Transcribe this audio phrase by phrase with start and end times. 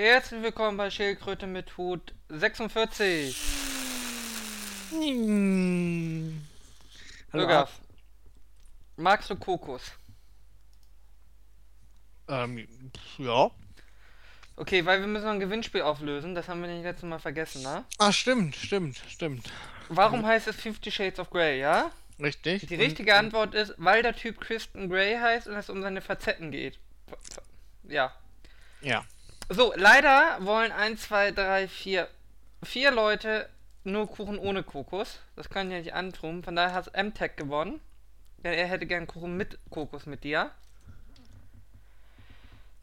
[0.00, 3.36] Herzlich willkommen bei Schildkröte mit Hut 46.
[4.90, 6.40] Hm.
[7.32, 7.80] Hallo, Lugaf,
[8.94, 9.82] magst du Kokos?
[12.28, 12.68] Ähm,
[13.18, 13.50] ja.
[14.54, 17.62] Okay, weil wir müssen noch ein Gewinnspiel auflösen, das haben wir nicht letztes Mal vergessen,
[17.62, 17.84] ne?
[17.98, 19.52] Ah, stimmt, stimmt, stimmt.
[19.88, 21.90] Warum heißt es Fifty Shades of Grey, ja?
[22.20, 22.68] Richtig.
[22.68, 26.52] Die richtige Antwort ist, weil der Typ Kristen Grey heißt und es um seine Facetten
[26.52, 26.78] geht.
[27.82, 28.12] Ja.
[28.80, 29.04] Ja.
[29.48, 32.08] So, leider wollen 1, 2, 3, 4,
[32.62, 33.48] vier Leute
[33.84, 35.20] nur Kuchen ohne Kokos.
[35.36, 36.42] Das kann ich ja nicht antun.
[36.42, 37.80] Von daher hat MTech gewonnen.
[38.44, 40.50] Denn er hätte gern Kuchen mit Kokos mit dir.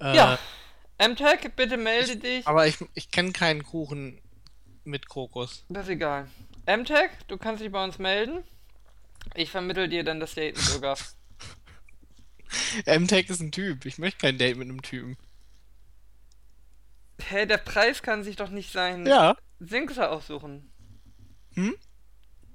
[0.02, 0.40] Äh, Ja.
[0.98, 2.48] MTech, bitte melde dich.
[2.48, 4.20] Aber ich, ich kenne keinen Kuchen
[4.86, 5.66] mit Kokos.
[5.70, 6.28] Das ist egal.
[6.66, 8.44] MTech, du kannst dich bei uns melden.
[9.36, 10.96] Ich vermittel dir dann das Date mit Öger.
[13.00, 13.86] MTech ist ein Typ.
[13.86, 15.18] Ich möchte kein Date mit einem Typen.
[17.22, 19.36] Hä, der Preis kann sich doch nicht sein Ja.
[19.60, 20.72] Singster aussuchen.
[21.54, 21.76] Hm?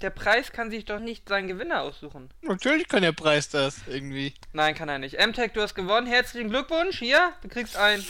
[0.00, 2.30] Der Preis kann sich doch nicht seinen Gewinner aussuchen.
[2.42, 4.34] Natürlich kann der Preis das irgendwie.
[4.52, 5.18] Nein, kann er nicht.
[5.18, 6.06] MTech, du hast gewonnen.
[6.06, 6.98] Herzlichen Glückwunsch.
[6.98, 8.04] Hier, du kriegst ein.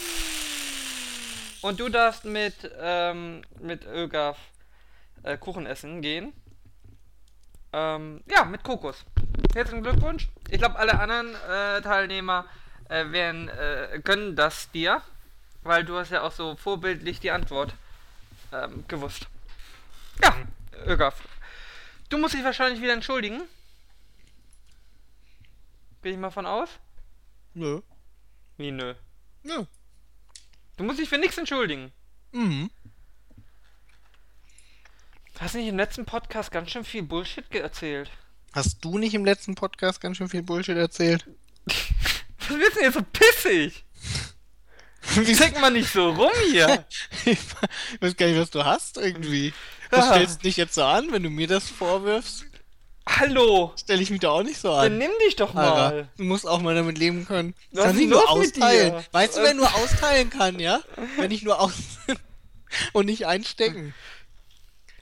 [1.63, 4.39] Und du darfst mit, ähm, mit Ögaf
[5.25, 6.33] äh, Kuchen essen gehen.
[7.73, 9.05] Ähm, ja, mit Kokos.
[9.55, 10.29] Herzlichen Glückwunsch.
[10.49, 12.47] Ich glaube, alle anderen äh, Teilnehmer
[12.89, 15.03] äh, werden, äh, gönnen das dir.
[15.63, 17.75] Weil du hast ja auch so vorbildlich die Antwort
[18.53, 19.29] ähm, gewusst.
[20.23, 20.37] Ja,
[20.87, 21.23] Ögaf.
[22.09, 23.43] Du musst dich wahrscheinlich wieder entschuldigen.
[26.03, 26.71] Gehe ich mal von aus?
[27.55, 27.81] Nö.
[28.57, 28.95] Wie nö.
[29.43, 29.65] Nö.
[30.77, 31.93] Du musst dich für nichts entschuldigen.
[32.33, 32.71] Mhm.
[35.39, 38.11] Hast nicht im letzten Podcast ganz schön viel Bullshit erzählt?
[38.53, 41.27] Hast du nicht im letzten Podcast ganz schön viel Bullshit erzählt?
[41.67, 43.85] Was willst du denn jetzt so pissig?
[45.35, 46.85] Zeig mal nicht so rum hier.
[47.25, 47.39] ich
[48.01, 49.53] weiß gar nicht, was du hast irgendwie.
[49.91, 52.45] Du stellst dich jetzt so an, wenn du mir das vorwirfst.
[53.09, 53.73] Hallo.
[53.77, 54.85] Stelle ich mich da auch nicht so an.
[54.85, 56.09] Dann nimm dich doch Alter, mal.
[56.17, 57.55] du musst auch mal damit leben können.
[57.73, 59.05] Was Kann ich nur austeilen.
[59.11, 60.81] Weißt du, wer nur austeilen kann, ja?
[61.17, 61.73] Wenn ich nur aus
[62.93, 63.95] und nicht einstecken.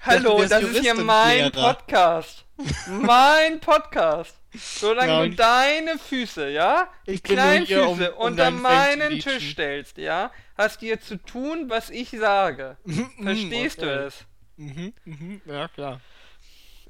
[0.03, 1.75] Hallo, das ist hier mein Lehrer.
[1.75, 2.45] Podcast.
[2.89, 4.35] mein Podcast.
[4.55, 6.89] Solange Ja, du deine Füße, ja?
[7.07, 9.19] Die kleinen Füße um- um unter meinen.
[9.21, 10.31] Tisch stellst, ja?
[10.57, 12.77] Hast dir zu tun, was ich sage.
[13.23, 14.25] Verstehst du es?
[14.57, 16.01] Mhm, mhm, ja klar.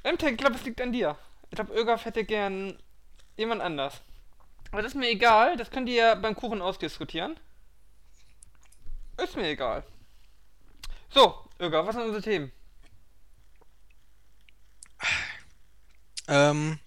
[0.04, 1.16] MTech, ich glaube, es liegt an dir.
[1.50, 2.78] Ich glaube, Ögaf hätte gern
[3.36, 4.00] jemand anders.
[4.70, 7.38] Aber das ist mir egal, das könnt ihr ja beim Kuchen ausdiskutieren.
[9.22, 9.82] Ist mir egal.
[11.10, 12.52] So, Ögaf, was sind unsere Themen?
[16.28, 16.78] Ähm,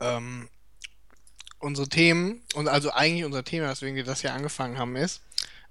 [0.00, 0.48] ähm,
[1.58, 5.22] unsere Themen, und also eigentlich unser Thema, weswegen wir das hier angefangen haben, ist,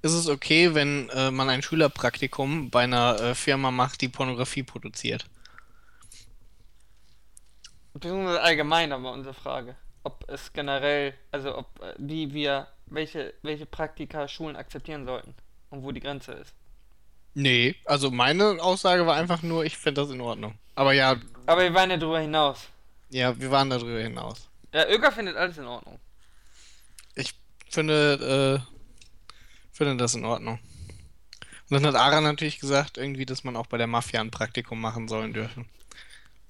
[0.01, 4.63] ist es okay, wenn äh, man ein Schülerpraktikum bei einer äh, Firma macht, die Pornografie
[4.63, 5.25] produziert?
[7.93, 9.75] Beziehungsweise allgemein aber unsere Frage.
[10.03, 15.33] Ob es generell, also ob, äh, wie wir, welche, welche Praktika Schulen akzeptieren sollten.
[15.71, 16.53] Und wo die Grenze ist.
[17.35, 20.57] Nee, also meine Aussage war einfach nur, ich finde das in Ordnung.
[20.73, 22.67] Aber ja, Aber wir waren ja drüber hinaus.
[23.09, 24.49] ja, wir waren darüber hinaus.
[24.73, 25.99] Ja, Ögaf findet alles in Ordnung.
[27.15, 27.33] Ich
[27.69, 30.59] finde, äh, finde das in Ordnung.
[31.69, 34.79] Und dann hat Ara natürlich gesagt, irgendwie, dass man auch bei der Mafia ein Praktikum
[34.81, 35.67] machen sollen dürfen.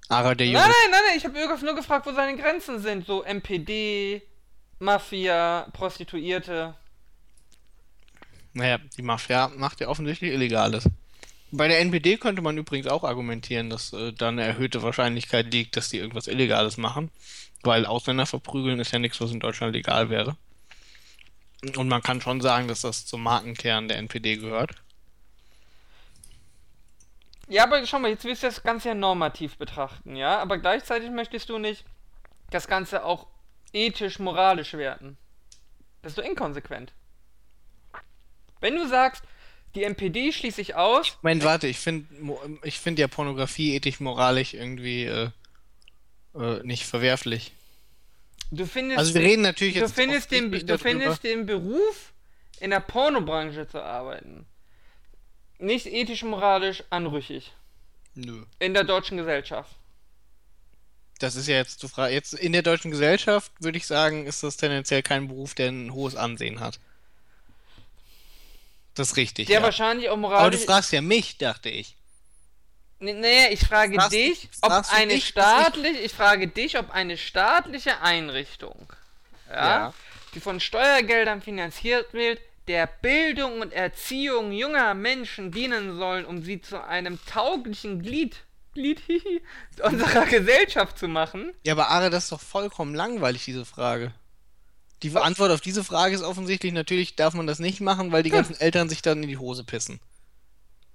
[0.09, 0.69] Ara, der Nein, Jurist.
[0.69, 3.06] nein, nein, nein, ich habe Ögaf nur gefragt, wo seine Grenzen sind.
[3.07, 4.22] So MPD,
[4.79, 6.75] Mafia, Prostituierte.
[8.55, 10.89] Naja, die Mafia macht ja offensichtlich Illegales.
[11.51, 15.75] Bei der NPD könnte man übrigens auch argumentieren, dass äh, da eine erhöhte Wahrscheinlichkeit liegt,
[15.75, 17.11] dass die irgendwas Illegales machen.
[17.63, 20.38] Weil Ausländer verprügeln ist ja nichts, was in Deutschland legal wäre.
[21.75, 24.72] Und man kann schon sagen, dass das zum Markenkern der NPD gehört.
[27.49, 30.39] Ja, aber schau mal, jetzt willst du das Ganze ja normativ betrachten, ja?
[30.39, 31.83] Aber gleichzeitig möchtest du nicht
[32.51, 33.27] das Ganze auch
[33.73, 35.17] ethisch, moralisch werten.
[36.01, 36.93] Das ist doch inkonsequent.
[38.66, 39.22] Wenn du sagst,
[39.76, 42.08] die NPD schließe ich aus, Moment, warte, ich finde
[42.64, 45.29] ich find ja Pornografie ethisch, moralisch irgendwie äh,
[46.34, 47.52] äh, nicht verwerflich.
[48.50, 52.12] du findest, Also wir reden natürlich du jetzt findest, den, du findest den Beruf,
[52.59, 54.47] in der Pornobranche zu arbeiten,
[55.59, 57.53] nicht ethisch, moralisch anrüchig.
[58.16, 58.46] Nö.
[58.58, 59.76] In der deutschen Gesellschaft.
[61.20, 62.16] Das ist ja jetzt zu fragen.
[62.16, 65.94] Jetzt in der deutschen Gesellschaft würde ich sagen, ist das tendenziell kein Beruf, der ein
[65.94, 66.79] hohes Ansehen hat.
[68.96, 69.47] Das ist richtig.
[69.47, 69.64] Der ja.
[69.64, 70.66] wahrscheinlich auch Aber du moralisch.
[70.66, 71.96] fragst ja mich, dachte ich.
[73.00, 76.80] Nee, Nee, ich frage Fragst dich, ob eine mich, was ich- staatliche, ich frage dich,
[76.80, 78.88] ob eine staatliche Einrichtung,
[79.50, 79.94] ja, Ja.
[80.34, 86.62] die von Steuergeldern finanziert wird, der Bildung und Erziehung junger Menschen dienen sollen, um sie
[86.62, 88.38] zu einem tauglichen Glied,
[88.74, 89.02] Glied
[89.84, 91.53] unserer Gesellschaft zu machen.
[91.66, 94.14] Ja, aber Are, das ist doch vollkommen langweilig, diese Frage.
[95.03, 95.16] Die?
[95.16, 98.38] Antwort auf diese Frage ist offensichtlich, natürlich darf man das nicht machen, weil die Hm.
[98.38, 100.00] ganzen Eltern sich dann in die Hose pissen.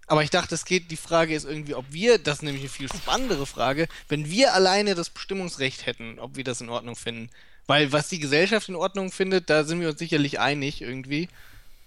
[0.06, 2.68] Aber ich dachte, es geht, die Frage ist irgendwie, ob wir, das ist nämlich eine
[2.68, 7.30] viel spannendere Frage, wenn wir alleine das Bestimmungsrecht hätten, ob wir das in Ordnung finden.
[7.68, 11.28] Weil was die Gesellschaft in Ordnung findet, da sind wir uns sicherlich einig irgendwie.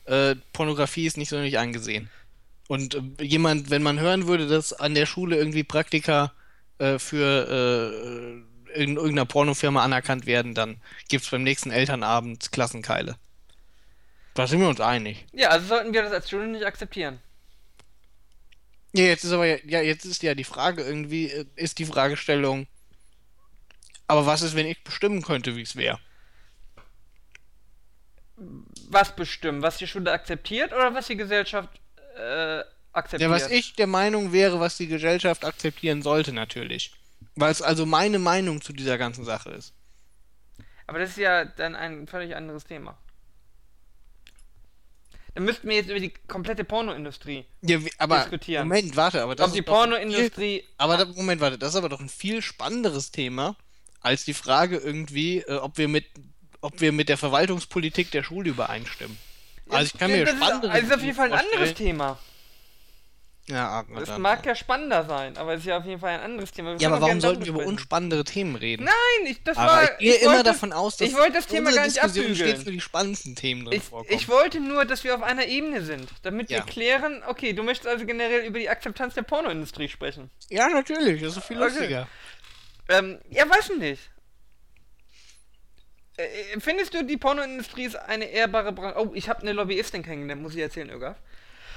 [0.06, 2.10] Äh, Pornografie ist nicht sonderlich angesehen.
[2.70, 6.32] Und äh, jemand, wenn man hören würde, dass an der Schule irgendwie Praktika
[6.78, 13.18] äh, für äh, in irgendeiner Pornofirma anerkannt werden, dann gibt's beim nächsten Elternabend Klassenkeile.
[14.34, 15.26] Da sind wir uns einig.
[15.32, 17.20] Ja, also sollten wir das als Schule nicht akzeptieren.
[18.94, 21.86] Ja, jetzt ist aber ja, ja, jetzt ist ja die Frage irgendwie, äh, ist die
[21.86, 22.68] Fragestellung,
[24.08, 26.00] aber was ist, wenn ich bestimmen könnte, wie es wäre?
[28.90, 29.62] Was bestimmen?
[29.62, 31.70] Was die Schule akzeptiert oder was die Gesellschaft
[32.16, 32.62] äh,
[32.92, 33.22] akzeptiert?
[33.22, 36.92] Ja, was ich der Meinung wäre, was die Gesellschaft akzeptieren sollte, natürlich.
[37.36, 39.74] Weil es also meine Meinung zu dieser ganzen Sache ist.
[40.88, 42.98] Aber das ist ja dann ein völlig anderes Thema.
[45.34, 47.46] Dann müssten wir jetzt über die komplette Pornoindustrie.
[47.62, 48.68] Ja, aber Diskutieren.
[48.68, 50.64] Moment, warte, aber das Ob die ist doch ein viel, Pornoindustrie.
[50.78, 53.56] aber da, Moment, warte, das ist aber doch ein viel spannenderes Thema
[54.00, 56.06] als die Frage irgendwie, äh, ob wir mit
[56.62, 59.18] ob wir mit der Verwaltungspolitik der Schule übereinstimmen.
[59.70, 61.74] Also ich kann mir das ist, spannendere das ist auf jeden Fall ein anderes.
[61.74, 62.20] Thema.
[63.50, 64.22] Ja, Es dann.
[64.22, 66.72] mag ja spannender sein, aber es ist ja auf jeden Fall ein anderes Thema.
[66.72, 68.86] Wir ja, aber warum sollten wir über unspannendere Themen reden?
[68.86, 69.84] Nein, ich, das aber war.
[69.84, 72.50] ich gehe immer wollte, davon aus, dass ich wollte das Thema gar nicht Diskussion abbügeln.
[72.52, 74.18] stets nur die spannendsten Themen drin Ich, vorkommen.
[74.18, 76.60] ich wollte nur, dass wir auf einer Ebene sind, damit Ja.
[76.60, 80.30] wir klären, okay, du möchtest also generell über die Akzeptanz der Pornoindustrie sprechen.
[80.50, 81.66] ja, natürlich, das ist viel Okay.
[81.74, 82.08] lustiger.
[82.88, 84.10] Ähm, ja, weiß nicht.
[86.16, 88.96] Äh, findest du, die Pornoindustrie ist eine ehrbare Branche?
[89.00, 91.18] Oh, ich habe eine Lobbyistin kennengelernt, muss ich erzählen, Irgaf.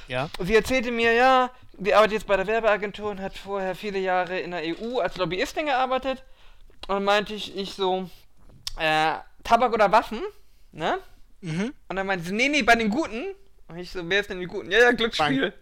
[0.09, 0.31] Ja.
[0.39, 3.99] Und sie erzählte mir, ja, sie arbeitet jetzt bei der Werbeagentur und hat vorher viele
[3.99, 6.23] Jahre in der EU als Lobbyistin gearbeitet.
[6.89, 8.09] Und dann meinte ich, ich so,
[8.79, 9.15] äh,
[9.45, 10.21] Tabak oder Waffen,
[10.73, 10.99] ne?
[11.41, 11.73] Mhm.
[11.89, 13.25] Und dann meinte sie, nee, nee, bei den Guten.
[13.69, 14.71] Und ich so, wer ist denn die Guten?
[14.71, 15.53] Ja, ja, Glücksspiel.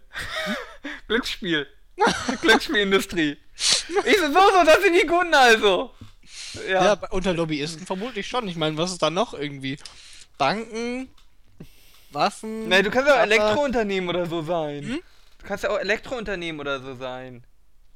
[1.07, 1.67] Glücksspiel.
[2.41, 3.37] Glücksspielindustrie.
[3.55, 5.91] Ich so, so, so, das sind die Guten also.
[6.67, 7.09] Ja, Ja.
[7.11, 8.47] unter Lobbyisten vermutlich schon.
[8.47, 9.77] Ich meine, was ist da noch irgendwie?
[10.37, 11.09] Banken,
[12.15, 12.67] Waffen.
[12.69, 13.23] Nee, du kannst ja auch.
[13.23, 14.83] Elektrounternehmen oder so sein.
[14.83, 14.99] Hm?
[15.39, 17.45] Du kannst ja auch Elektrounternehmen oder so sein.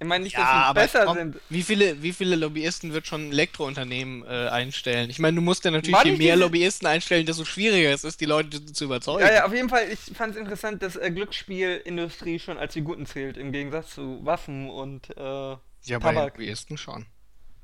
[0.01, 1.35] Ich meine nicht, Ja, dass sie besser komm, sind.
[1.49, 5.09] Wie viele, wie viele Lobbyisten wird schon ein Elektrounternehmen äh, einstellen?
[5.09, 8.25] Ich meine, du musst ja natürlich, je mehr Lobbyisten einstellen, desto schwieriger es ist, die
[8.25, 9.25] Leute zu überzeugen.
[9.27, 12.81] Ja, ja, auf jeden Fall, ich fand es interessant, dass äh, Glücksspielindustrie schon als die
[12.81, 15.57] Guten zählt, im Gegensatz zu Waffen und äh, Ja,
[15.99, 16.37] bei Tabak.
[16.37, 17.05] Lobbyisten schon.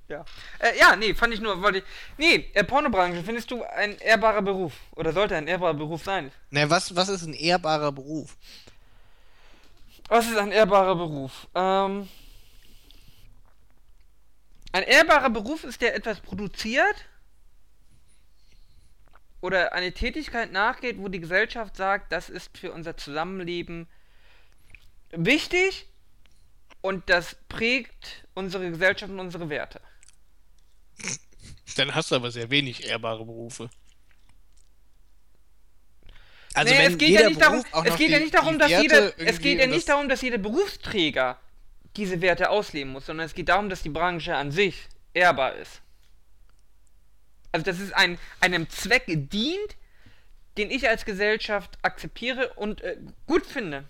[0.08, 0.24] Ja.
[0.60, 1.84] Äh, ja, nee, fand ich nur, wollte ich.
[2.18, 4.74] Nee, äh, Pornobranche, findest du ein ehrbarer Beruf?
[4.96, 6.32] Oder sollte ein ehrbarer Beruf sein?
[6.52, 8.38] Na, was, was ist ein ehrbarer Beruf?
[10.08, 11.48] Was ist ein ehrbarer Beruf?
[11.56, 12.08] Ähm.
[14.72, 17.06] Ein ehrbarer Beruf ist, der etwas produziert
[19.40, 23.88] oder eine Tätigkeit nachgeht, wo die Gesellschaft sagt, das ist für unser Zusammenleben
[25.12, 25.88] wichtig
[26.82, 29.80] und das prägt unsere Gesellschaft und unsere Werte.
[31.78, 33.70] Dann hast du aber sehr wenig ehrbare Berufe.
[36.54, 39.20] Also wenn es geht ja nicht darum, Beruf es geht ja nicht darum, dass jeder,
[39.20, 41.38] es geht ja nicht darum, dass jeder Berufsträger
[41.98, 45.82] diese Werte ausleben muss, sondern es geht darum, dass die Branche an sich ehrbar ist.
[47.52, 49.76] Also, dass es ein, einem Zweck dient,
[50.58, 52.98] den ich als Gesellschaft akzeptiere und äh,
[53.28, 53.86] gut finde,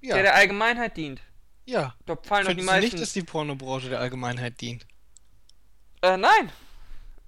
[0.00, 1.20] Ja, der der Allgemeinheit dient.
[1.66, 1.94] ja.
[2.06, 3.00] Da fallen doch die Findest du nicht, meisten.
[3.00, 4.86] dass die Pornobranche der Allgemeinheit dient?
[6.02, 6.52] Äh, nein.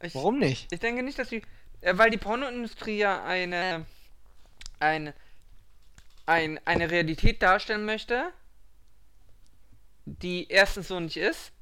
[0.02, 0.71] Ich, Warum nicht?
[0.73, 1.43] Ich denke nicht, dass die.
[1.81, 3.87] Äh, weil die Pornoindustrie ja eine.
[4.81, 5.14] Eine.
[6.26, 8.33] Ein, eine Realität darstellen möchte,
[10.07, 11.52] die erstens so nicht ist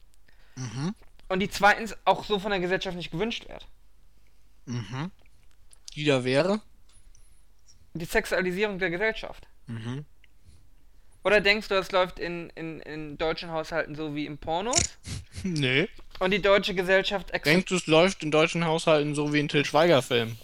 [0.55, 0.95] Mhm.
[1.29, 3.67] und die zweitens auch so von der Gesellschaft nicht gewünscht wird.
[4.67, 5.11] Mhm.
[5.95, 6.61] Die da wäre?
[7.95, 9.49] Die Sexualisierung der Gesellschaft.
[9.67, 10.05] Mhm.
[11.25, 14.99] Oder denkst du, es läuft in, in, in deutschen Haushalten so wie im Pornos?
[15.43, 15.89] Nee.
[16.23, 17.55] Und die deutsche Gesellschaft akzeptiert.
[17.55, 20.37] Denkst du, es läuft in deutschen Haushalten so wie ein Till Schweiger-Film?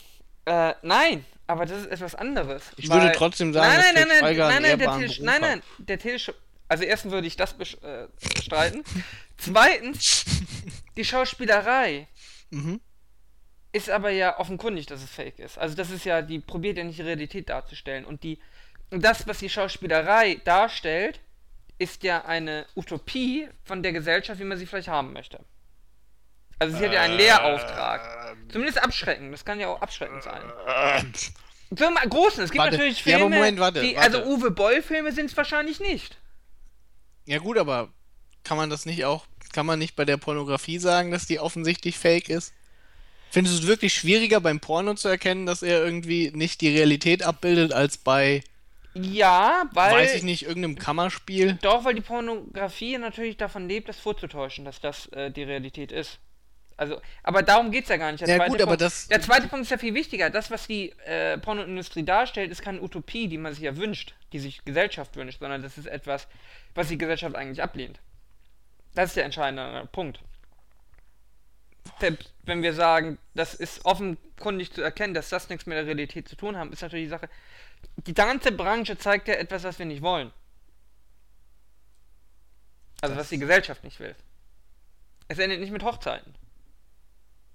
[0.46, 2.64] Äh, nein, aber das ist etwas anderes.
[2.76, 4.78] Ich weil- würde trotzdem sagen, nein, dass nein, Til nein, nein, Schweiger nein, einen nein,
[4.78, 6.34] der ehrbaren Til, Beruf nein, nein, der Til, Sch-
[6.68, 8.82] also erstens würde ich das besch- äh, bestreiten.
[9.36, 10.24] Zweitens,
[10.96, 12.08] die Schauspielerei
[12.50, 12.80] Mhm.
[13.72, 15.58] ist aber ja offenkundig, dass es fake ist.
[15.58, 18.04] Also das ist ja, die probiert ja nicht die Realität darzustellen.
[18.04, 18.40] Und die,
[18.90, 21.20] und das, was die Schauspielerei darstellt,
[21.78, 25.38] ist ja eine Utopie von der Gesellschaft, wie man sie vielleicht haben möchte.
[26.58, 28.36] Also sie hat ja einen Lehrauftrag.
[28.50, 30.42] Zumindest abschreckend, das kann ja auch abschreckend sein.
[30.66, 31.02] Äh,
[31.70, 34.16] So im Großen, es gibt Warte, natürlich ja, Filme, aber Moment, warte, die, warte.
[34.18, 36.16] also Uwe Boll-Filme sind es wahrscheinlich nicht.
[37.26, 37.90] Ja gut, aber
[38.42, 41.98] kann man das nicht auch, kann man nicht bei der Pornografie sagen, dass die offensichtlich
[41.98, 42.54] fake ist?
[43.30, 47.22] Findest du es wirklich schwieriger beim Porno zu erkennen, dass er irgendwie nicht die Realität
[47.22, 48.42] abbildet, als bei,
[48.94, 49.92] Ja, weil.
[49.92, 51.58] weiß ich nicht, irgendeinem Kammerspiel?
[51.60, 56.18] Doch, weil die Pornografie natürlich davon lebt, das vorzutäuschen, dass das äh, die Realität ist.
[56.78, 58.20] Also, aber darum geht es ja gar nicht.
[58.22, 60.30] Der Ja, zweite gut, Punkt, das- Der zweite Punkt ist ja viel wichtiger.
[60.30, 64.38] Das, was die äh, Pornoindustrie darstellt, ist keine Utopie, die man sich ja wünscht, die
[64.38, 66.28] sich Gesellschaft wünscht, sondern das ist etwas,
[66.76, 67.98] was die Gesellschaft eigentlich ablehnt.
[68.94, 70.20] Das ist der entscheidende Punkt.
[71.98, 76.28] Selbst wenn wir sagen, das ist offenkundig zu erkennen, dass das nichts mit der Realität
[76.28, 77.28] zu tun haben, ist natürlich die Sache.
[78.06, 80.30] Die ganze Branche zeigt ja etwas, was wir nicht wollen.
[83.00, 84.14] Also was die Gesellschaft nicht will.
[85.26, 86.34] Es endet nicht mit Hochzeiten.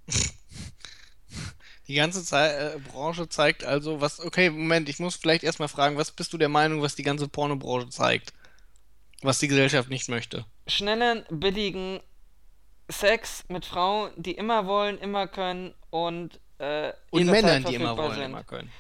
[1.88, 4.20] Die ganze Zei äh, Branche zeigt also, was.
[4.22, 7.28] Okay, Moment, ich muss vielleicht erstmal fragen, was bist du der Meinung, was die ganze
[7.28, 8.34] Pornobranche zeigt?
[9.22, 10.46] Was die Gesellschaft nicht möchte?
[10.68, 12.00] Schnellen, billigen
[12.90, 18.14] Sex mit Frauen, die immer wollen, immer können und äh, Und Männern, die immer wollen,
[18.14, 18.24] sind.
[18.24, 18.72] immer können.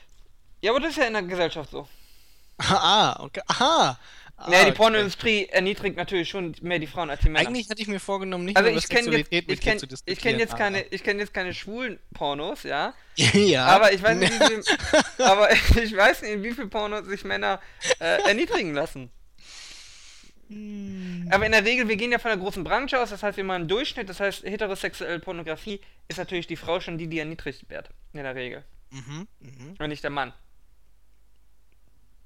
[0.61, 1.87] Ja, aber das ist ja in der Gesellschaft so.
[2.57, 3.41] ah, okay.
[3.47, 3.97] Aha!
[4.35, 4.77] Ah, naja, die okay.
[4.77, 7.47] Pornoindustrie erniedrigt natürlich schon mehr die Frauen als die Männer.
[7.47, 9.79] Eigentlich hatte ich mir vorgenommen, nicht also über ich kenne jetzt, Sexualität mit ich kenn,
[9.79, 10.21] zu ich diskutieren.
[10.21, 12.93] kenn jetzt keine, aber- ich kenne jetzt keine schwulen Pornos, ja.
[13.15, 13.65] ja.
[13.67, 14.63] Aber ich weiß nicht, wie viel,
[15.25, 15.51] aber
[15.83, 17.61] ich weiß nicht, in wie viel Pornos sich Männer
[17.99, 19.11] äh, erniedrigen lassen.
[21.29, 23.43] Aber in der Regel, wir gehen ja von der großen Branche aus, das heißt, wir
[23.43, 27.69] machen einen Durchschnitt, das heißt, heterosexuelle Pornografie ist natürlich die Frau schon die, die erniedrigt
[27.69, 27.89] wird.
[28.13, 28.63] In der Regel.
[28.91, 29.75] Mhm, mhm.
[29.79, 30.33] Und nicht der Mann.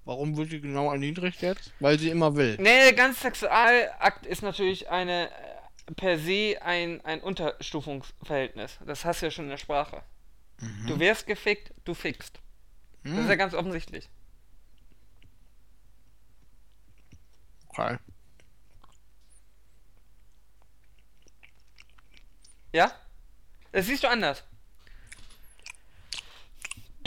[0.08, 1.74] Warum wird sie genau erniedrigt jetzt?
[1.82, 2.56] Weil sie immer will.
[2.62, 8.80] Nee, der ganze Sexualakt ist natürlich eine äh, per se ein, ein Unterstufungsverhältnis.
[8.86, 10.02] Das hast du ja schon in der Sprache.
[10.88, 12.40] Du wirst gefickt, du fickst.
[13.04, 14.10] Das ist ja Hm, ganz offensichtlich.
[17.70, 17.98] okay.
[22.74, 22.92] Ja?
[23.72, 24.44] Das siehst du anders.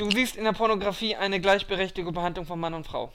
[0.00, 3.12] Du siehst in der Pornografie eine gleichberechtigte Behandlung von Mann und Frau.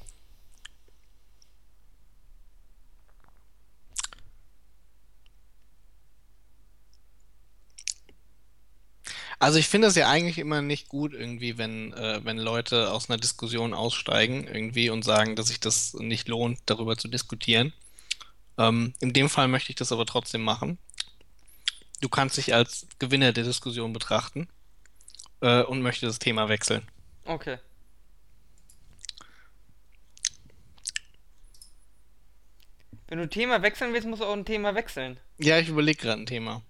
[9.39, 13.09] Also ich finde es ja eigentlich immer nicht gut irgendwie, wenn, äh, wenn Leute aus
[13.09, 17.73] einer Diskussion aussteigen irgendwie und sagen, dass sich das nicht lohnt, darüber zu diskutieren.
[18.59, 20.77] Ähm, in dem Fall möchte ich das aber trotzdem machen.
[22.01, 24.47] Du kannst dich als Gewinner der Diskussion betrachten
[25.41, 26.87] äh, und möchte das Thema wechseln.
[27.25, 27.57] Okay.
[33.07, 35.19] Wenn du Thema wechseln willst, musst du auch ein Thema wechseln.
[35.37, 36.61] Ja, ich überlege gerade ein Thema.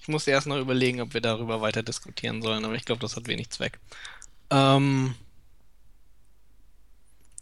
[0.00, 3.16] Ich muss erst noch überlegen, ob wir darüber weiter diskutieren sollen, aber ich glaube, das
[3.16, 3.78] hat wenig Zweck.
[4.50, 5.14] Ähm,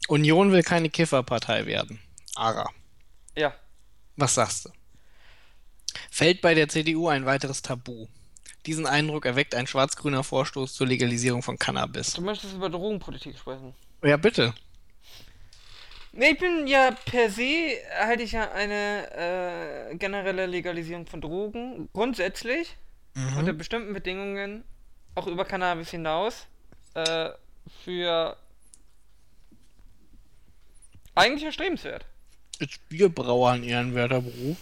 [0.08, 2.00] Union will keine Kifferpartei werden.
[2.34, 2.68] Ara.
[3.36, 3.54] Ja.
[4.16, 4.70] Was sagst du?
[6.10, 8.08] Fällt bei der CDU ein weiteres Tabu?
[8.66, 12.14] Diesen Eindruck erweckt ein schwarz-grüner Vorstoß zur Legalisierung von Cannabis.
[12.14, 13.74] Du möchtest über Drogenpolitik sprechen.
[14.02, 14.52] Ja, bitte.
[16.12, 21.88] Nee, ich bin ja per se, halte ich ja eine äh, generelle Legalisierung von Drogen
[21.92, 22.76] grundsätzlich
[23.38, 24.62] unter bestimmten Bedingungen
[25.14, 26.46] auch über Cannabis hinaus
[26.94, 27.30] äh,
[27.84, 28.36] für
[31.14, 32.04] eigentlich erstrebenswert.
[32.58, 34.58] Ist Bierbrauer ein ehrenwerter Beruf?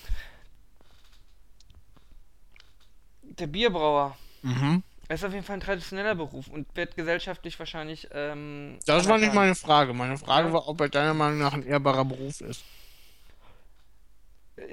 [3.38, 4.82] Der Bierbrauer Mhm.
[5.08, 8.08] ist auf jeden Fall ein traditioneller Beruf und wird gesellschaftlich wahrscheinlich.
[8.12, 9.92] Ähm, Das war nicht meine Frage.
[9.94, 12.64] Meine Frage war, ob er deiner Meinung nach ein ehrbarer Beruf ist.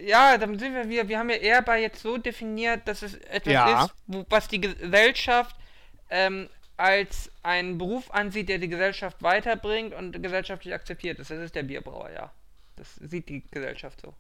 [0.06, 1.08] Ja, dann sind wir wieder.
[1.08, 3.84] Wir haben ja ehrbar jetzt so definiert, dass es etwas Ja.
[3.86, 5.56] ist, wo, was die Gesellschaft
[6.10, 11.32] ähm, als einen Beruf ansieht, der die Gesellschaft weiterbringt und gesellschaftlich akzeptiert ist.
[11.32, 12.32] Das ist der Bierbrauer, ja.
[12.76, 14.14] Das sieht die Gesellschaft so.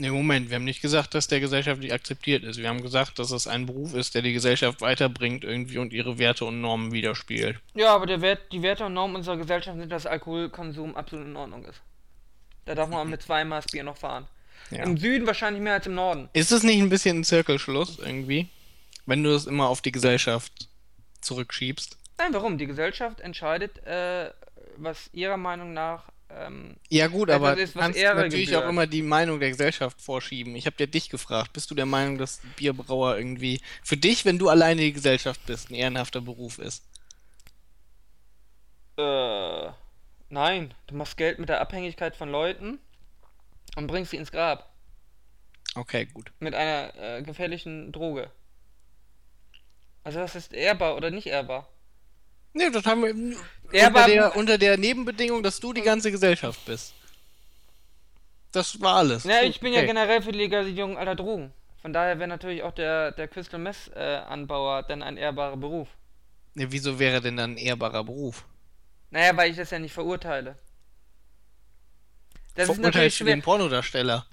[0.00, 2.56] Ne, Moment, wir haben nicht gesagt, dass der gesellschaftlich akzeptiert ist.
[2.56, 6.16] Wir haben gesagt, dass es ein Beruf ist, der die Gesellschaft weiterbringt irgendwie und ihre
[6.16, 7.58] Werte und Normen widerspiegelt.
[7.74, 11.36] Ja, aber der Wert, die Werte und Normen unserer Gesellschaft sind, dass Alkoholkonsum absolut in
[11.36, 11.82] Ordnung ist.
[12.64, 14.26] Da darf man auch mit zwei Maß Bier noch fahren.
[14.70, 14.84] Ja.
[14.84, 16.30] Im Süden wahrscheinlich mehr als im Norden.
[16.32, 18.48] Ist es nicht ein bisschen ein Zirkelschluss irgendwie,
[19.04, 20.70] wenn du es immer auf die Gesellschaft
[21.20, 21.98] zurückschiebst?
[22.16, 22.56] Nein, warum?
[22.56, 24.30] Die Gesellschaft entscheidet, äh,
[24.78, 26.04] was ihrer Meinung nach
[26.38, 30.54] ähm, Ja gut, Etwas aber du kannst natürlich auch immer die Meinung der Gesellschaft vorschieben.
[30.56, 34.38] Ich habe dir dich gefragt, bist du der Meinung, dass Bierbrauer irgendwie für dich, wenn
[34.38, 36.84] du alleine die Gesellschaft bist, ein ehrenhafter Beruf ist?
[38.98, 39.70] Äh,
[40.28, 42.78] nein, du machst Geld mit der Abhängigkeit von Leuten
[43.76, 44.70] und bringst sie ins Grab
[45.76, 46.32] Okay, gut.
[46.40, 48.30] mit einer äh, gefährlichen Droge.
[50.02, 51.68] Also das ist ehrbar oder nicht ehrbar?
[52.52, 53.36] Nee, das haben wir
[53.72, 56.94] Ja, unter, der, unter der Nebenbedingung, dass du die ganze Gesellschaft bist.
[58.52, 59.24] Das war alles.
[59.24, 59.86] Ja, ich bin ja Okay.
[59.86, 61.52] generell für die Legalisierung aller Drogen.
[61.82, 65.88] Von daher wäre natürlich auch der, der Crystal Meth äh, Anbauer dann ein ehrbarer Beruf.
[66.54, 68.44] Ja, wieso wäre denn dann ein ehrbarer Beruf?
[69.10, 70.58] Naja, weil ich das ja nicht verurteile.
[72.54, 73.36] Das ist natürlich Verurteilst schwer.
[73.36, 74.24] den Pornodarsteller?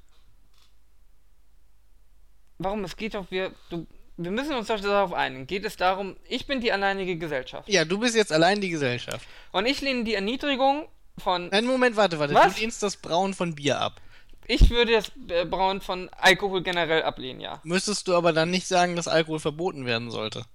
[2.59, 2.83] Warum?
[2.83, 3.85] Es geht doch, wir, du,
[4.17, 5.45] wir müssen uns doch darauf einigen.
[5.47, 7.69] Geht es darum, ich bin die alleinige Gesellschaft.
[7.69, 9.27] Ja, du bist jetzt allein die Gesellschaft.
[9.51, 10.87] Und ich lehne die Erniedrigung
[11.19, 12.33] von, Nein, Moment, warte, warte.
[12.33, 12.55] Was?
[12.55, 14.01] Du lehnst das Brauen von Bier ab.
[14.47, 17.61] ich würde das äh, Brauen von Alkohol generell ablehnen, ja.
[17.63, 20.45] Müsstest du aber dann nicht sagen, dass Alkohol verboten werden sollte.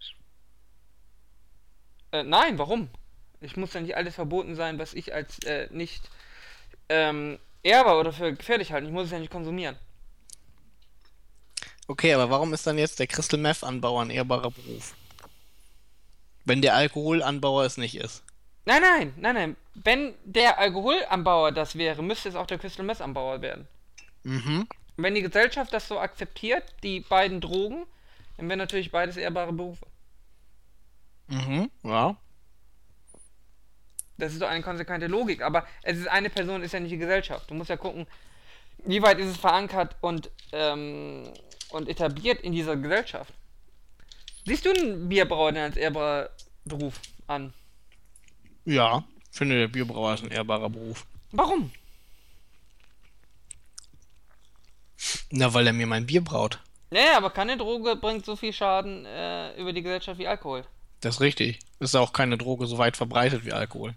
[2.10, 2.88] Äh, nein, warum?
[3.40, 6.02] Ich muss ja nicht alles verboten sein, was ich als äh, nicht
[6.88, 8.86] ähm, ehrbar oder für gefährlich halte.
[8.86, 9.76] Ich muss es ja nicht konsumieren.
[11.92, 14.94] Okay, aber warum ist dann jetzt der Crystal Meth Anbauer ein ehrbarer Beruf?
[16.46, 18.24] Wenn der Alkoholanbauer es nicht ist.
[18.64, 19.56] Nein, nein, nein, nein.
[19.74, 23.68] Wenn der Alkoholanbauer das wäre, müsste es auch der Crystal Meth Anbauer werden.
[24.22, 24.66] Mhm.
[24.96, 27.84] Wenn die Gesellschaft das so akzeptiert, die beiden Drogen,
[28.38, 29.86] dann wären natürlich beides ehrbare Berufe.
[31.26, 31.70] Mhm.
[31.82, 32.16] Ja.
[34.16, 36.96] Das ist doch eine konsequente Logik, aber es ist eine Person, ist ja nicht die
[36.96, 37.50] Gesellschaft.
[37.50, 38.06] Du musst ja gucken,
[38.78, 41.30] wie weit ist es verankert und, ähm,
[41.72, 43.32] und etabliert in dieser Gesellschaft.
[44.46, 46.30] Siehst du einen Bierbrauer denn als ehrbarer
[46.64, 47.52] Beruf an?
[48.64, 49.04] Ja.
[49.30, 51.06] Finde, der Bierbrauer ist ein ehrbarer Beruf.
[51.30, 51.70] Warum?
[55.30, 56.58] Na, weil er mir mein Bier braut.
[56.90, 60.64] Naja, aber keine Droge bringt so viel Schaden äh, über die Gesellschaft wie Alkohol.
[61.00, 61.58] Das ist richtig.
[61.80, 63.94] Ist auch keine Droge so weit verbreitet wie Alkohol.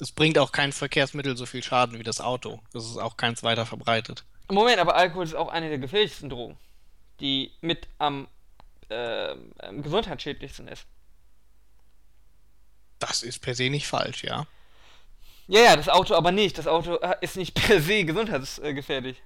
[0.00, 2.60] Es bringt auch kein Verkehrsmittel so viel Schaden wie das Auto.
[2.72, 4.24] Das ist auch keins weiter verbreitet.
[4.50, 6.56] Moment, aber Alkohol ist auch eine der gefährlichsten Drogen,
[7.20, 8.28] die mit am
[8.88, 9.34] äh,
[9.82, 10.86] gesundheitsschädlichsten ist.
[12.98, 14.46] Das ist per se nicht falsch, ja.
[15.46, 16.58] Ja, ja, das Auto aber nicht.
[16.58, 19.22] Das Auto äh, ist nicht per se gesundheitsgefährlich.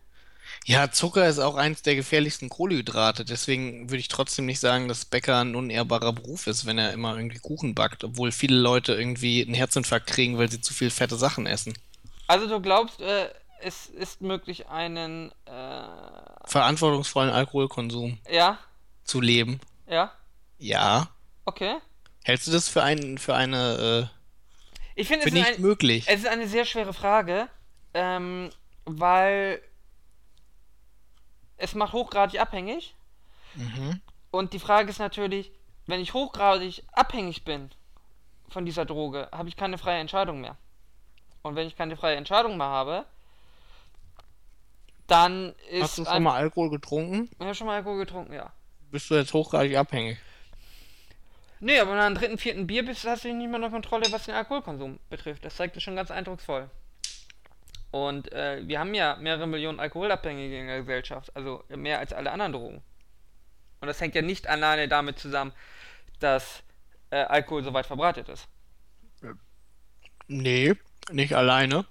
[0.64, 3.24] Ja, Zucker ist auch eins der gefährlichsten Kohlenhydrate.
[3.24, 7.16] Deswegen würde ich trotzdem nicht sagen, dass Bäcker ein unehrbarer Beruf ist, wenn er immer
[7.16, 8.04] irgendwie Kuchen backt.
[8.04, 11.74] Obwohl viele Leute irgendwie einen Herzinfarkt kriegen, weil sie zu viel fette Sachen essen.
[12.28, 13.28] Also du glaubst, äh,
[13.60, 15.84] es ist möglich, einen, äh,
[16.44, 18.58] Verantwortungsvollen Alkoholkonsum ja,
[19.04, 19.60] zu leben.
[19.86, 20.12] ja,
[20.58, 21.08] Ja.
[21.44, 21.76] okay.
[22.24, 24.10] Hältst du das für, ein, für eine,
[24.94, 26.04] Ich äh, finde, für es, nicht ein, möglich?
[26.08, 27.48] es ist eine sehr schwere Frage,
[27.94, 28.50] ähm,
[28.84, 29.60] weil
[31.56, 32.94] es macht hochgradig abhängig.
[33.54, 34.00] Mhm.
[34.30, 35.52] Und die Frage ist natürlich,
[35.86, 37.70] wenn ich hochgradig abhängig bin
[38.48, 40.56] von dieser Droge, habe ich keine freie Entscheidung mehr.
[41.42, 43.04] Und wenn ich keine freie Entscheidung mehr habe,
[45.06, 47.28] dann ist Hast du schon ein- mal Alkohol getrunken?
[47.32, 48.52] Ich habe schon mal Alkohol getrunken, ja.
[48.90, 50.18] Bist du jetzt hochgradig abhängig?
[51.60, 54.06] Nee, aber wenn du am dritten, vierten Bier bist, hast du nicht mehr eine Kontrolle,
[54.10, 55.44] was den Alkoholkonsum betrifft.
[55.44, 56.68] Das zeigt es schon ganz eindrucksvoll.
[57.92, 62.32] Und äh, wir haben ja mehrere Millionen Alkoholabhängige in der Gesellschaft, also mehr als alle
[62.32, 62.82] anderen Drogen.
[63.80, 65.52] Und das hängt ja nicht alleine damit zusammen,
[66.20, 66.62] dass
[67.10, 68.48] äh, Alkohol so weit verbreitet ist.
[70.28, 70.74] Nee,
[71.10, 71.84] nicht alleine,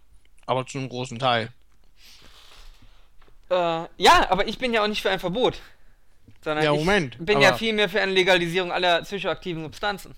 [0.46, 1.50] aber zu einem großen Teil.
[3.52, 5.62] Äh, ja, aber ich bin ja auch nicht für ein Verbot.
[6.44, 10.16] Sondern Ja, ich Moment, bin ja vielmehr für eine Legalisierung aller psychoaktiven Substanzen.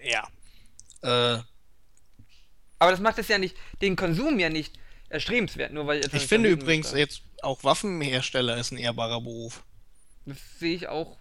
[0.00, 0.26] Ja.
[1.02, 1.40] Äh,
[2.78, 6.26] Aber das macht es ja nicht, den Konsum ja nicht erstrebenswert, nur weil ich ich
[6.26, 9.62] finde übrigens jetzt auch Waffenhersteller ist ein ehrbarer Beruf.
[10.26, 11.16] Das sehe ich auch.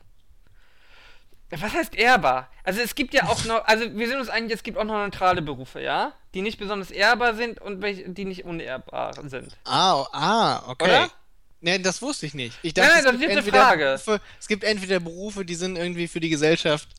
[1.60, 2.50] Was heißt ehrbar?
[2.63, 4.96] Also es gibt ja auch noch, also wir sind uns einig, es gibt auch noch
[4.96, 6.13] neutrale Berufe, ja?
[6.34, 9.56] Die nicht besonders ehrbar sind und welche, die nicht unehrbar sind.
[9.66, 10.86] Ah, ah, okay.
[10.86, 11.10] Oder?
[11.62, 12.58] Nee, das wusste ich nicht.
[12.62, 13.86] Ich Nein, dachte, das es, ist gibt eine Frage.
[13.86, 16.89] Berufe, es gibt entweder Berufe, die sind irgendwie für die Gesellschaft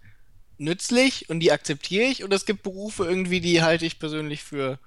[0.56, 4.78] nützlich und die akzeptiere ich, oder es gibt Berufe irgendwie, die halte ich persönlich für,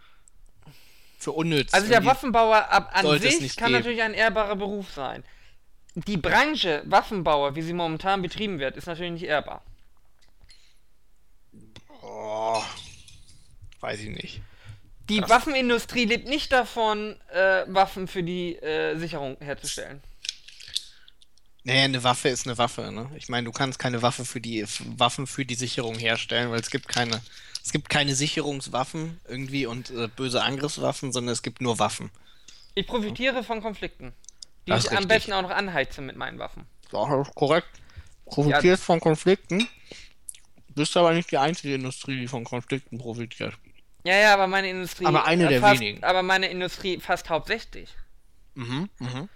[1.19, 1.73] für unnütz.
[1.73, 3.80] Also der Waffenbauer ab, an sich nicht kann geben.
[3.80, 5.23] natürlich ein ehrbarer Beruf sein.
[6.05, 9.63] Die Branche Waffenbauer, wie sie momentan betrieben wird, ist natürlich nicht ehrbar.
[12.03, 12.62] Oh,
[13.79, 14.41] weiß ich nicht.
[15.10, 15.29] Die Krass.
[15.29, 20.03] Waffenindustrie lebt nicht davon, äh, Waffen für die äh, Sicherung herzustellen.
[21.63, 23.10] Naja, eine Waffe ist eine Waffe, ne?
[23.15, 24.65] Ich meine, du kannst keine Waffe für die
[24.97, 27.21] Waffen für die Sicherung herstellen, weil es gibt keine,
[27.63, 32.12] es gibt keine Sicherungswaffen irgendwie und äh, böse Angriffswaffen, sondern es gibt nur Waffen.
[32.75, 34.13] Ich profitiere von Konflikten,
[34.67, 36.65] die Das ich am besten auch noch anheize mit meinen Waffen.
[36.91, 37.69] Ja, das ist korrekt.
[38.25, 39.67] Profitierst von Konflikten,
[40.75, 43.53] bist aber nicht die einzige Industrie, die von Konflikten profitiert.
[44.03, 45.06] Ja, ja, aber meine Industrie.
[45.06, 46.03] Aber eine äh, der fast, wenigen.
[46.03, 47.95] Aber meine Industrie fast hauptsächlich.
[48.56, 49.30] Mhm, mhm.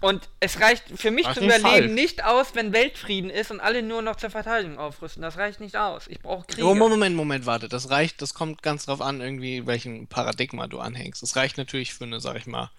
[0.00, 2.00] Und es reicht für mich Das zu ist nicht überleben falsch.
[2.00, 5.22] nicht aus, wenn Weltfrieden ist und alle nur noch zur Verteidigung aufrüsten.
[5.22, 6.08] Das reicht nicht aus.
[6.08, 6.66] Ich brauche Kriege.
[6.66, 7.68] Oh, Moment, Moment, warte.
[7.68, 11.22] Das reicht, das kommt ganz drauf an, irgendwie, welchen Paradigma du anhängst.
[11.22, 12.70] Das reicht natürlich für eine, sag ich mal,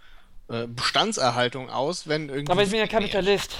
[0.47, 2.51] Bestandserhaltung aus, wenn irgendwie.
[2.51, 2.87] Aber ich bin ja.
[2.87, 3.55] Kapitalist.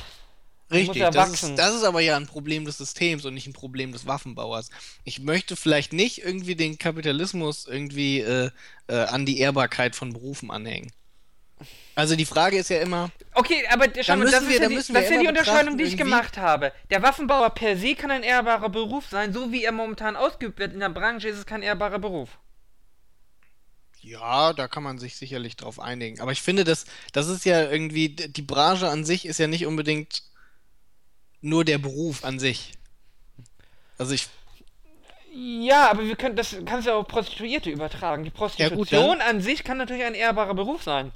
[0.72, 3.54] Richtig, ja das ist, das ist aber ja ein Problem des Systems und nicht ein
[3.54, 4.70] Problem des Waffenbauers.
[5.04, 8.50] Ich möchte vielleicht nicht irgendwie den Kapitalismus irgendwie äh,
[8.88, 10.92] äh, an die Ehrbarkeit von Berufen anhängen.
[11.96, 14.76] Also die Frage ist ja immer, Okay, aber schau mal, das wir- ist ja die,
[14.76, 16.72] das ist ja die Unterscheidung, die ich gemacht habe.
[16.90, 20.74] Der Waffenbauer per se kann ein ehrbarer Beruf sein, so wie er momentan ausgeübt wird
[20.74, 22.30] in der Branche, ist es kein ehrbarer Beruf.
[24.04, 26.20] Ja, da kann man sich sicherlich drauf einigen.
[26.20, 29.66] Aber ich finde, das, das ist ja irgendwie, die Branche an sich ist ja nicht
[29.66, 30.24] unbedingt
[31.42, 32.74] nur der Beruf an sich.
[33.98, 34.28] Also ich,
[35.34, 38.24] Ja, aber wir können das kannst du ja auf Prostituierte übertragen.
[38.24, 41.12] Die Prostitution an sich kann natürlich ein ehrbarer Beruf sein.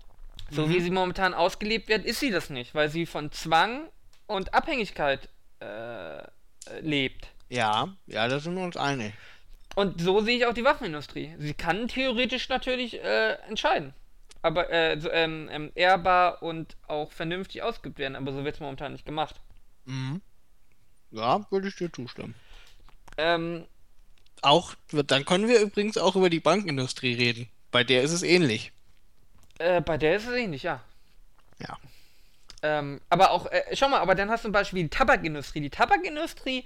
[0.49, 0.73] So Mhm.
[0.73, 3.89] wie sie momentan ausgelebt wird, ist sie das nicht, weil sie von Zwang
[4.27, 5.27] und Abhängigkeit
[5.59, 6.23] äh, äh,
[6.81, 7.27] lebt.
[7.49, 9.13] ja, ja, da sind wir uns einig.
[9.77, 11.35] Und so sehe ich auch die Waffenindustrie.
[11.37, 13.93] Sie kann theoretisch natürlich äh, entscheiden.
[14.41, 18.61] Aber äh, so, ähm, ähm, ehrbar und auch vernünftig ausgeübt werden, aber so wird es
[18.61, 19.35] momentan nicht gemacht.
[19.85, 20.21] Mhm.
[21.11, 22.35] Ja, würde ich dir zustimmen.
[23.17, 23.67] Ähm,
[24.41, 27.49] Auch, dann können wir übrigens auch über die Bankindustrie reden.
[27.71, 28.71] Bei der ist es ähnlich.
[29.59, 30.83] äh, bei der ist es ähnlich, ja.
[31.59, 31.77] Ja.
[32.63, 35.61] Ähm, aber auch, äh, schau mal, aber dann hast du zum Beispiel die Tabakindustrie.
[35.61, 36.65] Die Tabakindustrie,